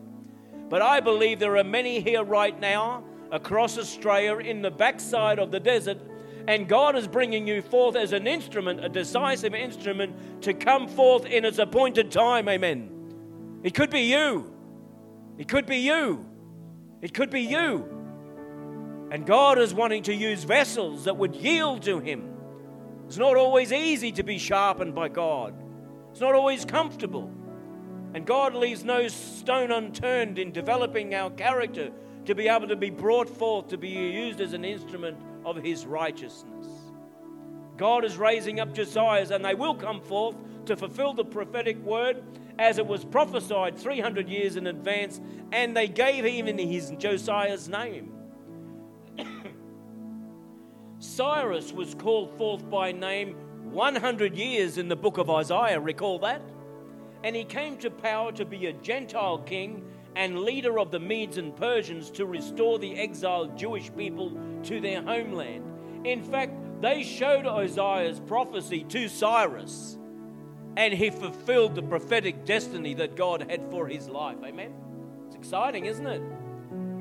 But 0.69 0.81
I 0.81 0.99
believe 0.99 1.39
there 1.39 1.57
are 1.57 1.63
many 1.63 1.99
here 1.99 2.23
right 2.23 2.59
now 2.59 3.03
across 3.31 3.77
Australia 3.77 4.37
in 4.37 4.61
the 4.61 4.71
backside 4.71 5.37
of 5.37 5.51
the 5.51 5.59
desert, 5.59 5.99
and 6.47 6.67
God 6.67 6.95
is 6.95 7.07
bringing 7.07 7.47
you 7.47 7.61
forth 7.61 7.95
as 7.95 8.13
an 8.13 8.27
instrument, 8.27 8.83
a 8.83 8.89
decisive 8.89 9.53
instrument, 9.53 10.41
to 10.43 10.53
come 10.53 10.87
forth 10.87 11.25
in 11.25 11.45
its 11.45 11.59
appointed 11.59 12.11
time. 12.11 12.47
Amen. 12.49 13.59
It 13.63 13.73
could 13.73 13.89
be 13.89 14.01
you. 14.01 14.53
It 15.37 15.47
could 15.47 15.65
be 15.65 15.77
you. 15.77 16.25
It 17.01 17.13
could 17.13 17.29
be 17.29 17.41
you. 17.41 17.87
And 19.11 19.25
God 19.25 19.59
is 19.59 19.73
wanting 19.73 20.03
to 20.03 20.13
use 20.13 20.43
vessels 20.43 21.05
that 21.05 21.17
would 21.17 21.35
yield 21.35 21.83
to 21.83 21.99
Him 21.99 22.31
it's 23.11 23.17
not 23.17 23.35
always 23.35 23.73
easy 23.73 24.13
to 24.13 24.23
be 24.23 24.37
sharpened 24.37 24.95
by 24.95 25.09
God, 25.09 25.53
it's 26.11 26.21
not 26.21 26.33
always 26.33 26.63
comfortable. 26.63 27.29
And 28.13 28.25
God 28.25 28.55
leaves 28.55 28.85
no 28.85 29.09
stone 29.09 29.69
unturned 29.69 30.39
in 30.39 30.53
developing 30.53 31.13
our 31.13 31.29
character 31.29 31.91
to 32.23 32.35
be 32.35 32.47
able 32.47 32.69
to 32.69 32.77
be 32.77 32.89
brought 32.89 33.27
forth 33.27 33.67
to 33.67 33.77
be 33.77 33.89
used 33.89 34.39
as 34.39 34.53
an 34.53 34.63
instrument 34.63 35.17
of 35.45 35.57
His 35.57 35.85
righteousness. 35.85 36.67
God 37.77 38.05
is 38.05 38.17
raising 38.17 38.59
up 38.59 38.73
Josiahs, 38.73 39.31
and 39.31 39.43
they 39.43 39.55
will 39.55 39.75
come 39.75 40.01
forth 40.01 40.35
to 40.65 40.75
fulfill 40.75 41.13
the 41.13 41.25
prophetic 41.25 41.77
word 41.83 42.23
as 42.59 42.77
it 42.77 42.85
was 42.85 43.03
prophesied 43.03 43.77
300 43.77 44.29
years 44.29 44.55
in 44.55 44.67
advance, 44.67 45.19
and 45.51 45.75
they 45.75 45.87
gave 45.87 46.25
even 46.25 46.57
his 46.57 46.91
Josiah's 46.97 47.67
name. 47.67 48.13
Cyrus 50.99 51.73
was 51.73 51.95
called 51.95 52.37
forth 52.37 52.69
by 52.69 52.91
name 52.91 53.35
100 53.71 54.35
years 54.35 54.77
in 54.77 54.87
the 54.87 54.95
book 54.95 55.17
of 55.17 55.29
Isaiah. 55.29 55.79
Recall 55.79 56.19
that? 56.19 56.41
And 57.23 57.35
he 57.35 57.43
came 57.43 57.77
to 57.77 57.89
power 57.89 58.31
to 58.33 58.45
be 58.45 58.67
a 58.67 58.73
Gentile 58.73 59.39
king 59.39 59.83
and 60.15 60.41
leader 60.41 60.79
of 60.79 60.91
the 60.91 60.99
Medes 60.99 61.37
and 61.37 61.55
Persians 61.55 62.09
to 62.11 62.25
restore 62.25 62.79
the 62.79 62.97
exiled 62.97 63.57
Jewish 63.57 63.93
people 63.95 64.37
to 64.63 64.81
their 64.81 65.01
homeland. 65.01 65.65
In 66.05 66.21
fact, 66.23 66.53
they 66.81 67.03
showed 67.03 67.45
Isaiah's 67.45 68.19
prophecy 68.19 68.83
to 68.85 69.07
Cyrus, 69.07 69.97
and 70.75 70.93
he 70.93 71.09
fulfilled 71.09 71.75
the 71.75 71.83
prophetic 71.83 72.43
destiny 72.43 72.93
that 72.95 73.15
God 73.15 73.49
had 73.49 73.69
for 73.69 73.87
his 73.87 74.09
life. 74.09 74.37
Amen? 74.43 74.73
It's 75.27 75.35
exciting, 75.35 75.85
isn't 75.85 76.07
it? 76.07 76.21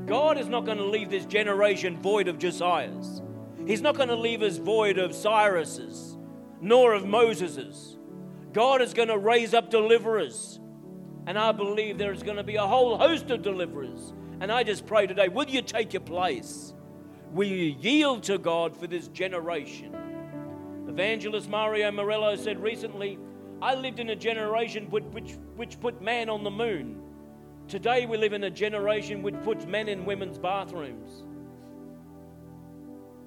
God 0.06 0.38
is 0.38 0.48
not 0.48 0.64
going 0.64 0.78
to 0.78 0.84
leave 0.84 1.10
this 1.10 1.24
generation 1.24 1.96
void 1.98 2.28
of 2.28 2.38
Josiahs. 2.38 3.22
He's 3.66 3.82
not 3.82 3.96
going 3.96 4.08
to 4.08 4.16
leave 4.16 4.42
us 4.42 4.58
void 4.58 4.98
of 4.98 5.14
Cyrus's, 5.14 6.16
nor 6.60 6.92
of 6.92 7.06
Moses's. 7.06 7.96
God 8.52 8.82
is 8.82 8.92
going 8.92 9.08
to 9.08 9.18
raise 9.18 9.54
up 9.54 9.70
deliverers. 9.70 10.59
And 11.30 11.38
I 11.38 11.52
believe 11.52 11.96
there 11.96 12.12
is 12.12 12.24
going 12.24 12.38
to 12.38 12.42
be 12.42 12.56
a 12.56 12.66
whole 12.66 12.98
host 12.98 13.30
of 13.30 13.40
deliverers. 13.40 14.14
And 14.40 14.50
I 14.50 14.64
just 14.64 14.84
pray 14.84 15.06
today, 15.06 15.28
will 15.28 15.48
you 15.48 15.62
take 15.62 15.92
your 15.92 16.00
place? 16.00 16.74
Will 17.30 17.46
you 17.46 17.76
yield 17.78 18.24
to 18.24 18.36
God 18.36 18.76
for 18.76 18.88
this 18.88 19.06
generation? 19.06 19.94
Evangelist 20.88 21.48
Mario 21.48 21.92
Murillo 21.92 22.34
said 22.34 22.60
recently, 22.60 23.16
I 23.62 23.76
lived 23.76 24.00
in 24.00 24.10
a 24.10 24.16
generation 24.16 24.90
which, 24.90 25.04
which, 25.04 25.34
which 25.54 25.78
put 25.78 26.02
man 26.02 26.28
on 26.28 26.42
the 26.42 26.50
moon. 26.50 27.00
Today 27.68 28.06
we 28.06 28.16
live 28.16 28.32
in 28.32 28.42
a 28.42 28.50
generation 28.50 29.22
which 29.22 29.40
puts 29.44 29.64
men 29.66 29.88
in 29.88 30.04
women's 30.04 30.36
bathrooms. 30.36 31.22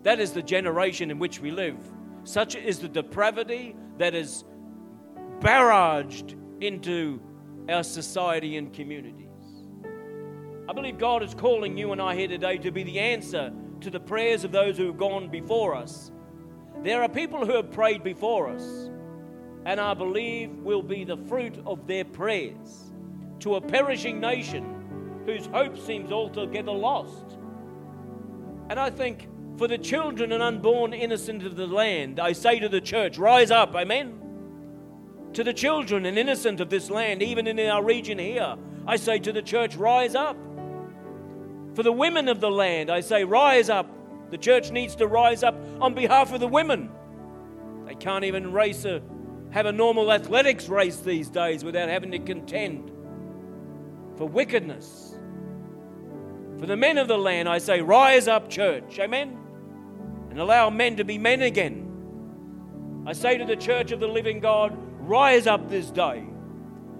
That 0.02 0.20
is 0.20 0.34
the 0.34 0.44
generation 0.44 1.10
in 1.10 1.20
which 1.20 1.40
we 1.40 1.52
live. 1.52 1.78
Such 2.26 2.56
is 2.56 2.80
the 2.80 2.90
depravity 2.90 3.78
that 3.98 4.14
is 4.14 4.44
barraged 5.40 6.36
into 6.60 7.22
our 7.70 7.84
society 7.84 8.58
and 8.58 8.74
communities. 8.74 9.30
I 10.68 10.74
believe 10.74 10.98
God 10.98 11.24
is 11.24 11.34
calling 11.34 11.78
you 11.78 11.92
and 11.92 12.02
I 12.02 12.16
here 12.16 12.28
today 12.28 12.58
to 12.60 12.72
be 12.72 12.84
the 12.84 13.00
answer 13.00 13.52
to 13.82 13.90
the 13.90 14.00
prayers 14.00 14.44
of 14.44 14.52
those 14.52 14.78
who 14.78 14.88
have 14.88 14.98
gone 14.98 15.30
before 15.30 15.76
us. 15.76 16.12
There 16.84 17.02
are 17.02 17.10
people 17.10 17.46
who 17.46 17.54
have 17.56 17.72
prayed 17.72 18.04
before 18.04 18.50
us, 18.50 18.90
and 19.66 19.80
I 19.80 19.94
believe 19.94 20.52
will 20.52 20.84
be 20.84 21.04
the 21.04 21.18
fruit 21.18 21.58
of 21.66 21.86
their 21.88 22.06
prayers 22.06 22.92
to 23.40 23.56
a 23.56 23.62
perishing 23.62 24.20
nation 24.20 25.24
whose 25.26 25.46
hope 25.48 25.78
seems 25.78 26.12
altogether 26.12 26.72
lost. 26.72 27.38
And 28.70 28.80
I 28.80 28.90
think 28.90 29.28
for 29.58 29.68
the 29.68 29.78
children 29.78 30.32
and 30.32 30.42
unborn 30.42 30.94
innocent 30.94 31.46
of 31.46 31.56
the 31.56 31.68
land, 31.68 32.20
I 32.20 32.32
say 32.34 32.60
to 32.60 32.70
the 32.70 32.82
church, 32.82 33.18
rise 33.18 33.52
up, 33.52 33.76
amen. 33.76 34.23
To 35.34 35.44
the 35.44 35.54
children 35.54 36.06
and 36.06 36.18
innocent 36.18 36.60
of 36.60 36.70
this 36.70 36.90
land, 36.90 37.22
even 37.22 37.48
in 37.48 37.60
our 37.60 37.84
region 37.84 38.20
here, 38.20 38.56
I 38.86 38.98
say 38.98 39.20
to 39.20 39.32
the 39.32 39.42
church, 39.42 39.76
rise 39.76 40.16
up. 40.16 40.38
For 41.74 41.84
the 41.84 41.92
women 41.92 42.28
of 42.28 42.40
the 42.40 42.52
land, 42.52 42.92
I 42.92 43.02
say, 43.02 43.24
rise 43.24 43.70
up. 43.70 43.90
The 44.30 44.38
church 44.38 44.72
needs 44.72 44.96
to 44.96 45.08
rise 45.08 45.44
up 45.44 45.56
on 45.82 45.94
behalf 45.94 46.34
of 46.34 46.40
the 46.40 46.48
women. 46.48 46.92
They 47.86 47.96
can't 47.96 48.24
even 48.24 48.52
race 48.52 48.86
a, 48.86 49.02
have 49.52 49.66
a 49.66 49.72
normal 49.72 50.12
athletics 50.12 50.70
race 50.70 50.98
these 50.98 51.30
days 51.30 51.64
without 51.64 51.90
having 51.90 52.12
to 52.12 52.20
contend 52.20 52.92
for 54.18 54.28
wickedness. 54.28 55.16
For 56.60 56.68
the 56.68 56.78
men 56.78 56.98
of 56.98 57.08
the 57.08 57.18
land, 57.18 57.50
I 57.50 57.58
say, 57.58 57.82
rise 57.82 58.28
up, 58.28 58.50
church. 58.50 59.00
Amen 59.00 59.40
and 60.34 60.42
allow 60.42 60.68
men 60.68 60.96
to 60.98 61.04
be 61.04 61.20
men 61.20 61.44
again. 61.44 63.04
I 63.06 63.14
say 63.14 63.38
to 63.38 63.46
the 63.46 63.56
church 63.56 63.92
of 63.92 64.00
the 64.00 64.08
living 64.08 64.40
God, 64.40 64.76
rise 65.04 65.48
up 65.48 65.70
this 65.70 65.92
day. 65.92 66.24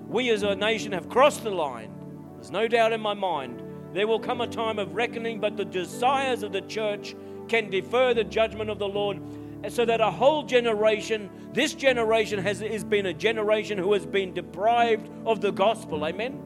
We 0.08 0.30
as 0.30 0.44
a 0.44 0.56
nation 0.56 0.92
have 0.92 1.10
crossed 1.10 1.44
the 1.44 1.52
line. 1.52 1.92
There's 2.36 2.52
no 2.52 2.68
doubt 2.68 2.92
in 2.92 3.02
my 3.02 3.14
mind. 3.14 3.62
There 3.94 4.08
will 4.08 4.20
come 4.20 4.42
a 4.42 4.48
time 4.48 4.78
of 4.78 4.96
reckoning, 4.96 5.40
but 5.40 5.56
the 5.56 5.66
desires 5.66 6.44
of 6.44 6.52
the 6.52 6.62
church 6.62 7.16
can 7.48 7.70
defer 7.70 8.14
the 8.14 8.24
judgment 8.24 8.70
of 8.70 8.80
the 8.80 8.88
Lord 8.88 9.22
so 9.70 9.86
that 9.86 10.02
a 10.02 10.12
whole 10.12 10.44
generation, 10.44 11.30
this 11.54 11.74
generation 11.74 12.40
has, 12.40 12.60
has 12.60 12.84
been 12.84 13.06
a 13.06 13.14
generation 13.14 13.78
who 13.78 13.94
has 13.94 14.06
been 14.06 14.34
deprived 14.34 15.10
of 15.26 15.40
the 15.40 15.52
gospel. 15.52 16.06
Amen. 16.06 16.40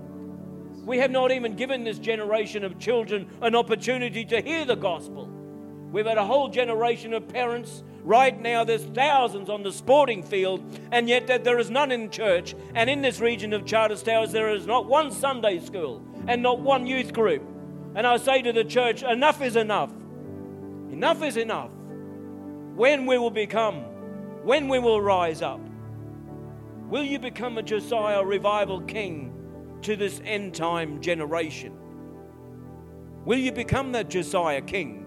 We 0.85 0.99
have 0.99 1.11
not 1.11 1.31
even 1.31 1.55
given 1.55 1.83
this 1.83 1.97
generation 1.97 2.63
of 2.63 2.77
children 2.77 3.27
an 3.41 3.55
opportunity 3.55 4.23
to 4.25 4.41
hear 4.41 4.65
the 4.65 4.75
gospel. 4.75 5.27
We've 5.91 6.05
had 6.05 6.17
a 6.17 6.25
whole 6.25 6.49
generation 6.49 7.13
of 7.13 7.27
parents. 7.27 7.83
Right 8.07 8.41
now, 8.41 8.63
there's 8.63 8.85
thousands 8.85 9.49
on 9.49 9.63
the 9.63 9.71
sporting 9.73 10.23
field, 10.23 10.63
and 10.93 11.09
yet 11.09 11.27
there 11.43 11.59
is 11.59 11.69
none 11.69 11.91
in 11.91 12.09
church. 12.09 12.55
And 12.73 12.89
in 12.89 13.01
this 13.01 13.19
region 13.19 13.51
of 13.51 13.65
Charters 13.65 14.01
Towers, 14.01 14.31
there 14.31 14.49
is 14.49 14.65
not 14.65 14.85
one 14.85 15.11
Sunday 15.11 15.59
school 15.59 16.01
and 16.25 16.41
not 16.41 16.61
one 16.61 16.87
youth 16.87 17.11
group. 17.11 17.43
And 17.95 18.07
I 18.07 18.15
say 18.15 18.41
to 18.43 18.53
the 18.53 18.63
church, 18.63 19.03
enough 19.03 19.41
is 19.41 19.57
enough. 19.57 19.91
Enough 20.89 21.21
is 21.21 21.35
enough. 21.35 21.69
When 22.75 23.07
we 23.07 23.17
will 23.17 23.29
become, 23.29 23.81
when 24.45 24.69
we 24.69 24.79
will 24.79 25.01
rise 25.01 25.41
up, 25.41 25.59
will 26.87 27.03
you 27.03 27.19
become 27.19 27.57
a 27.57 27.61
Josiah 27.61 28.23
revival 28.23 28.79
king 28.83 29.33
to 29.81 29.97
this 29.97 30.21
end 30.23 30.55
time 30.55 31.01
generation? 31.01 31.77
Will 33.25 33.37
you 33.37 33.51
become 33.51 33.91
that 33.91 34.09
Josiah 34.09 34.61
king? 34.61 35.03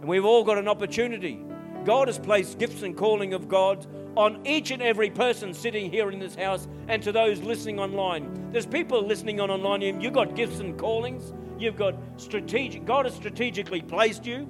And 0.00 0.08
we've 0.08 0.24
all 0.24 0.44
got 0.44 0.56
an 0.56 0.66
opportunity. 0.66 1.44
God 1.84 2.08
has 2.08 2.18
placed 2.18 2.58
gifts 2.58 2.82
and 2.82 2.96
calling 2.96 3.32
of 3.32 3.48
God 3.48 3.86
on 4.16 4.46
each 4.46 4.70
and 4.70 4.82
every 4.82 5.10
person 5.10 5.54
sitting 5.54 5.90
here 5.90 6.10
in 6.10 6.18
this 6.18 6.34
house 6.34 6.68
and 6.88 7.02
to 7.02 7.12
those 7.12 7.40
listening 7.40 7.78
online. 7.78 8.50
There's 8.52 8.66
people 8.66 9.02
listening 9.06 9.40
on 9.40 9.50
online. 9.50 10.00
You've 10.00 10.12
got 10.12 10.34
gifts 10.34 10.60
and 10.60 10.78
callings. 10.78 11.32
You've 11.58 11.76
got 11.76 11.94
strategic, 12.16 12.86
God 12.86 13.04
has 13.04 13.14
strategically 13.14 13.82
placed 13.82 14.24
you. 14.24 14.48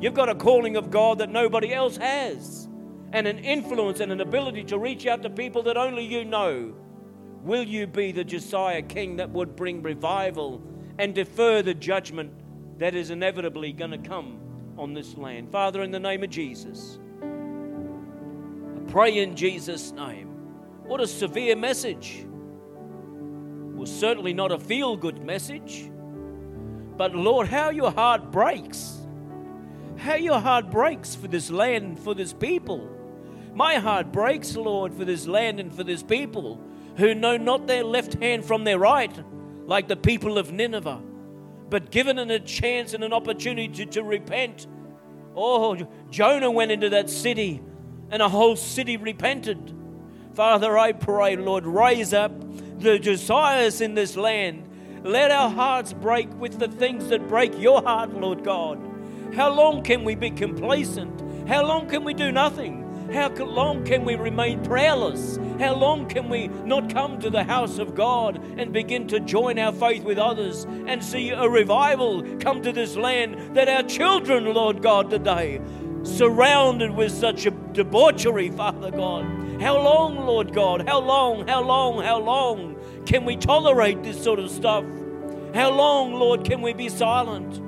You've 0.00 0.14
got 0.14 0.28
a 0.28 0.34
calling 0.34 0.76
of 0.76 0.90
God 0.90 1.18
that 1.18 1.30
nobody 1.30 1.72
else 1.72 1.96
has, 1.96 2.68
and 3.12 3.26
an 3.28 3.38
influence 3.38 4.00
and 4.00 4.10
an 4.10 4.20
ability 4.20 4.64
to 4.64 4.78
reach 4.78 5.06
out 5.06 5.22
to 5.22 5.30
people 5.30 5.62
that 5.64 5.76
only 5.76 6.04
you 6.04 6.24
know. 6.24 6.74
Will 7.42 7.62
you 7.62 7.86
be 7.86 8.10
the 8.10 8.24
Josiah 8.24 8.82
king 8.82 9.16
that 9.16 9.30
would 9.30 9.54
bring 9.54 9.82
revival 9.82 10.62
and 10.98 11.14
defer 11.14 11.62
the 11.62 11.74
judgment 11.74 12.32
that 12.78 12.94
is 12.94 13.10
inevitably 13.10 13.72
going 13.72 13.92
to 13.92 13.98
come 13.98 14.40
on 14.78 14.94
this 14.94 15.16
land. 15.16 15.50
Father, 15.50 15.82
in 15.82 15.90
the 15.90 16.00
name 16.00 16.22
of 16.22 16.30
Jesus, 16.30 16.98
I 17.22 18.90
pray 18.90 19.18
in 19.18 19.36
Jesus' 19.36 19.92
name. 19.92 20.28
What 20.84 21.00
a 21.00 21.06
severe 21.06 21.56
message. 21.56 22.26
Well, 23.74 23.86
certainly 23.86 24.34
not 24.34 24.52
a 24.52 24.58
feel 24.58 24.96
good 24.96 25.22
message. 25.22 25.90
But 26.96 27.14
Lord, 27.14 27.46
how 27.46 27.70
your 27.70 27.90
heart 27.90 28.30
breaks. 28.30 28.98
How 29.96 30.16
your 30.16 30.40
heart 30.40 30.70
breaks 30.70 31.14
for 31.14 31.28
this 31.28 31.50
land, 31.50 31.98
for 31.98 32.14
this 32.14 32.32
people. 32.32 32.88
My 33.54 33.76
heart 33.76 34.12
breaks, 34.12 34.56
Lord, 34.56 34.94
for 34.94 35.04
this 35.04 35.26
land 35.26 35.60
and 35.60 35.74
for 35.74 35.84
this 35.84 36.02
people 36.02 36.60
who 36.96 37.14
know 37.14 37.36
not 37.36 37.66
their 37.66 37.84
left 37.84 38.14
hand 38.14 38.44
from 38.44 38.64
their 38.64 38.78
right, 38.78 39.12
like 39.66 39.88
the 39.88 39.96
people 39.96 40.38
of 40.38 40.52
Nineveh, 40.52 41.00
but 41.70 41.90
given 41.90 42.18
a 42.18 42.38
chance 42.40 42.92
and 42.92 43.02
an 43.04 43.12
opportunity 43.12 43.68
to, 43.68 43.86
to 43.86 44.02
repent. 44.02 44.66
Oh, 45.36 45.76
Jonah 46.10 46.50
went 46.50 46.72
into 46.72 46.90
that 46.90 47.08
city 47.08 47.62
and 48.10 48.20
a 48.20 48.28
whole 48.28 48.56
city 48.56 48.96
repented. 48.96 49.74
Father, 50.34 50.76
I 50.76 50.92
pray, 50.92 51.36
Lord, 51.36 51.64
raise 51.64 52.12
up 52.12 52.32
the 52.80 52.98
Josiahs 52.98 53.80
in 53.80 53.94
this 53.94 54.16
land. 54.16 54.68
Let 55.04 55.30
our 55.30 55.48
hearts 55.48 55.92
break 55.92 56.32
with 56.34 56.58
the 56.58 56.68
things 56.68 57.08
that 57.08 57.28
break 57.28 57.58
your 57.58 57.82
heart, 57.82 58.12
Lord 58.12 58.44
God. 58.44 58.78
How 59.34 59.50
long 59.50 59.82
can 59.82 60.04
we 60.04 60.14
be 60.14 60.30
complacent? 60.30 61.48
How 61.48 61.64
long 61.64 61.88
can 61.88 62.04
we 62.04 62.14
do 62.14 62.32
nothing? 62.32 62.86
How 63.12 63.28
long 63.28 63.84
can 63.84 64.04
we 64.04 64.14
remain 64.14 64.62
prayerless? 64.62 65.38
How 65.58 65.74
long 65.74 66.08
can 66.08 66.28
we 66.28 66.46
not 66.46 66.92
come 66.92 67.18
to 67.20 67.28
the 67.28 67.42
house 67.42 67.78
of 67.78 67.94
God 67.94 68.40
and 68.56 68.72
begin 68.72 69.08
to 69.08 69.18
join 69.18 69.58
our 69.58 69.72
faith 69.72 70.04
with 70.04 70.16
others 70.16 70.64
and 70.86 71.02
see 71.02 71.30
a 71.30 71.48
revival 71.48 72.22
come 72.38 72.62
to 72.62 72.72
this 72.72 72.94
land 72.94 73.56
that 73.56 73.68
our 73.68 73.82
children, 73.82 74.44
Lord 74.44 74.80
God, 74.80 75.10
today, 75.10 75.60
surrounded 76.04 76.92
with 76.92 77.10
such 77.10 77.46
a 77.46 77.50
debauchery, 77.50 78.50
Father 78.50 78.92
God? 78.92 79.24
How 79.60 79.76
long, 79.76 80.16
Lord 80.24 80.54
God? 80.54 80.88
How 80.88 81.00
long, 81.00 81.48
how 81.48 81.62
long, 81.62 82.02
how 82.02 82.20
long 82.20 82.76
can 83.06 83.24
we 83.24 83.36
tolerate 83.36 84.02
this 84.04 84.22
sort 84.22 84.38
of 84.38 84.50
stuff? 84.50 84.84
How 85.52 85.70
long, 85.70 86.14
Lord, 86.14 86.44
can 86.44 86.62
we 86.62 86.72
be 86.72 86.88
silent? 86.88 87.60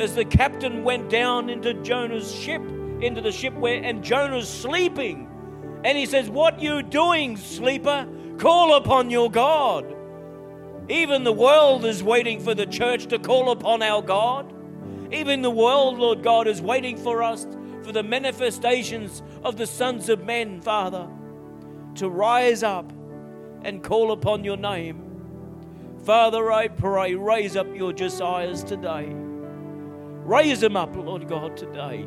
As 0.00 0.16
the 0.16 0.24
captain 0.24 0.82
went 0.82 1.08
down 1.08 1.48
into 1.48 1.74
Jonah's 1.74 2.34
ship, 2.34 2.62
into 3.04 3.20
the 3.20 3.32
ship 3.32 3.54
where, 3.54 3.82
and 3.82 4.02
Jonah's 4.02 4.48
sleeping. 4.48 5.28
And 5.84 5.96
he 5.98 6.06
says, 6.06 6.30
What 6.30 6.60
you 6.60 6.82
doing, 6.82 7.36
sleeper? 7.36 8.08
Call 8.38 8.74
upon 8.76 9.10
your 9.10 9.30
God. 9.30 9.94
Even 10.88 11.24
the 11.24 11.32
world 11.32 11.84
is 11.84 12.02
waiting 12.02 12.40
for 12.40 12.54
the 12.54 12.66
church 12.66 13.06
to 13.06 13.18
call 13.18 13.50
upon 13.50 13.82
our 13.82 14.02
God. 14.02 14.52
Even 15.12 15.42
the 15.42 15.50
world, 15.50 15.98
Lord 15.98 16.22
God, 16.22 16.46
is 16.46 16.60
waiting 16.60 16.96
for 16.96 17.22
us 17.22 17.46
for 17.82 17.92
the 17.92 18.02
manifestations 18.02 19.22
of 19.42 19.56
the 19.56 19.66
sons 19.66 20.08
of 20.08 20.24
men, 20.24 20.60
Father, 20.60 21.08
to 21.96 22.08
rise 22.08 22.62
up 22.62 22.90
and 23.62 23.82
call 23.82 24.12
upon 24.12 24.44
your 24.44 24.56
name. 24.56 25.02
Father, 26.04 26.50
I 26.52 26.68
pray, 26.68 27.14
raise 27.14 27.56
up 27.56 27.66
your 27.74 27.92
Josiahs 27.92 28.66
today. 28.66 29.08
Raise 30.26 30.60
them 30.60 30.76
up, 30.76 30.94
Lord 30.96 31.28
God, 31.28 31.56
today. 31.56 32.06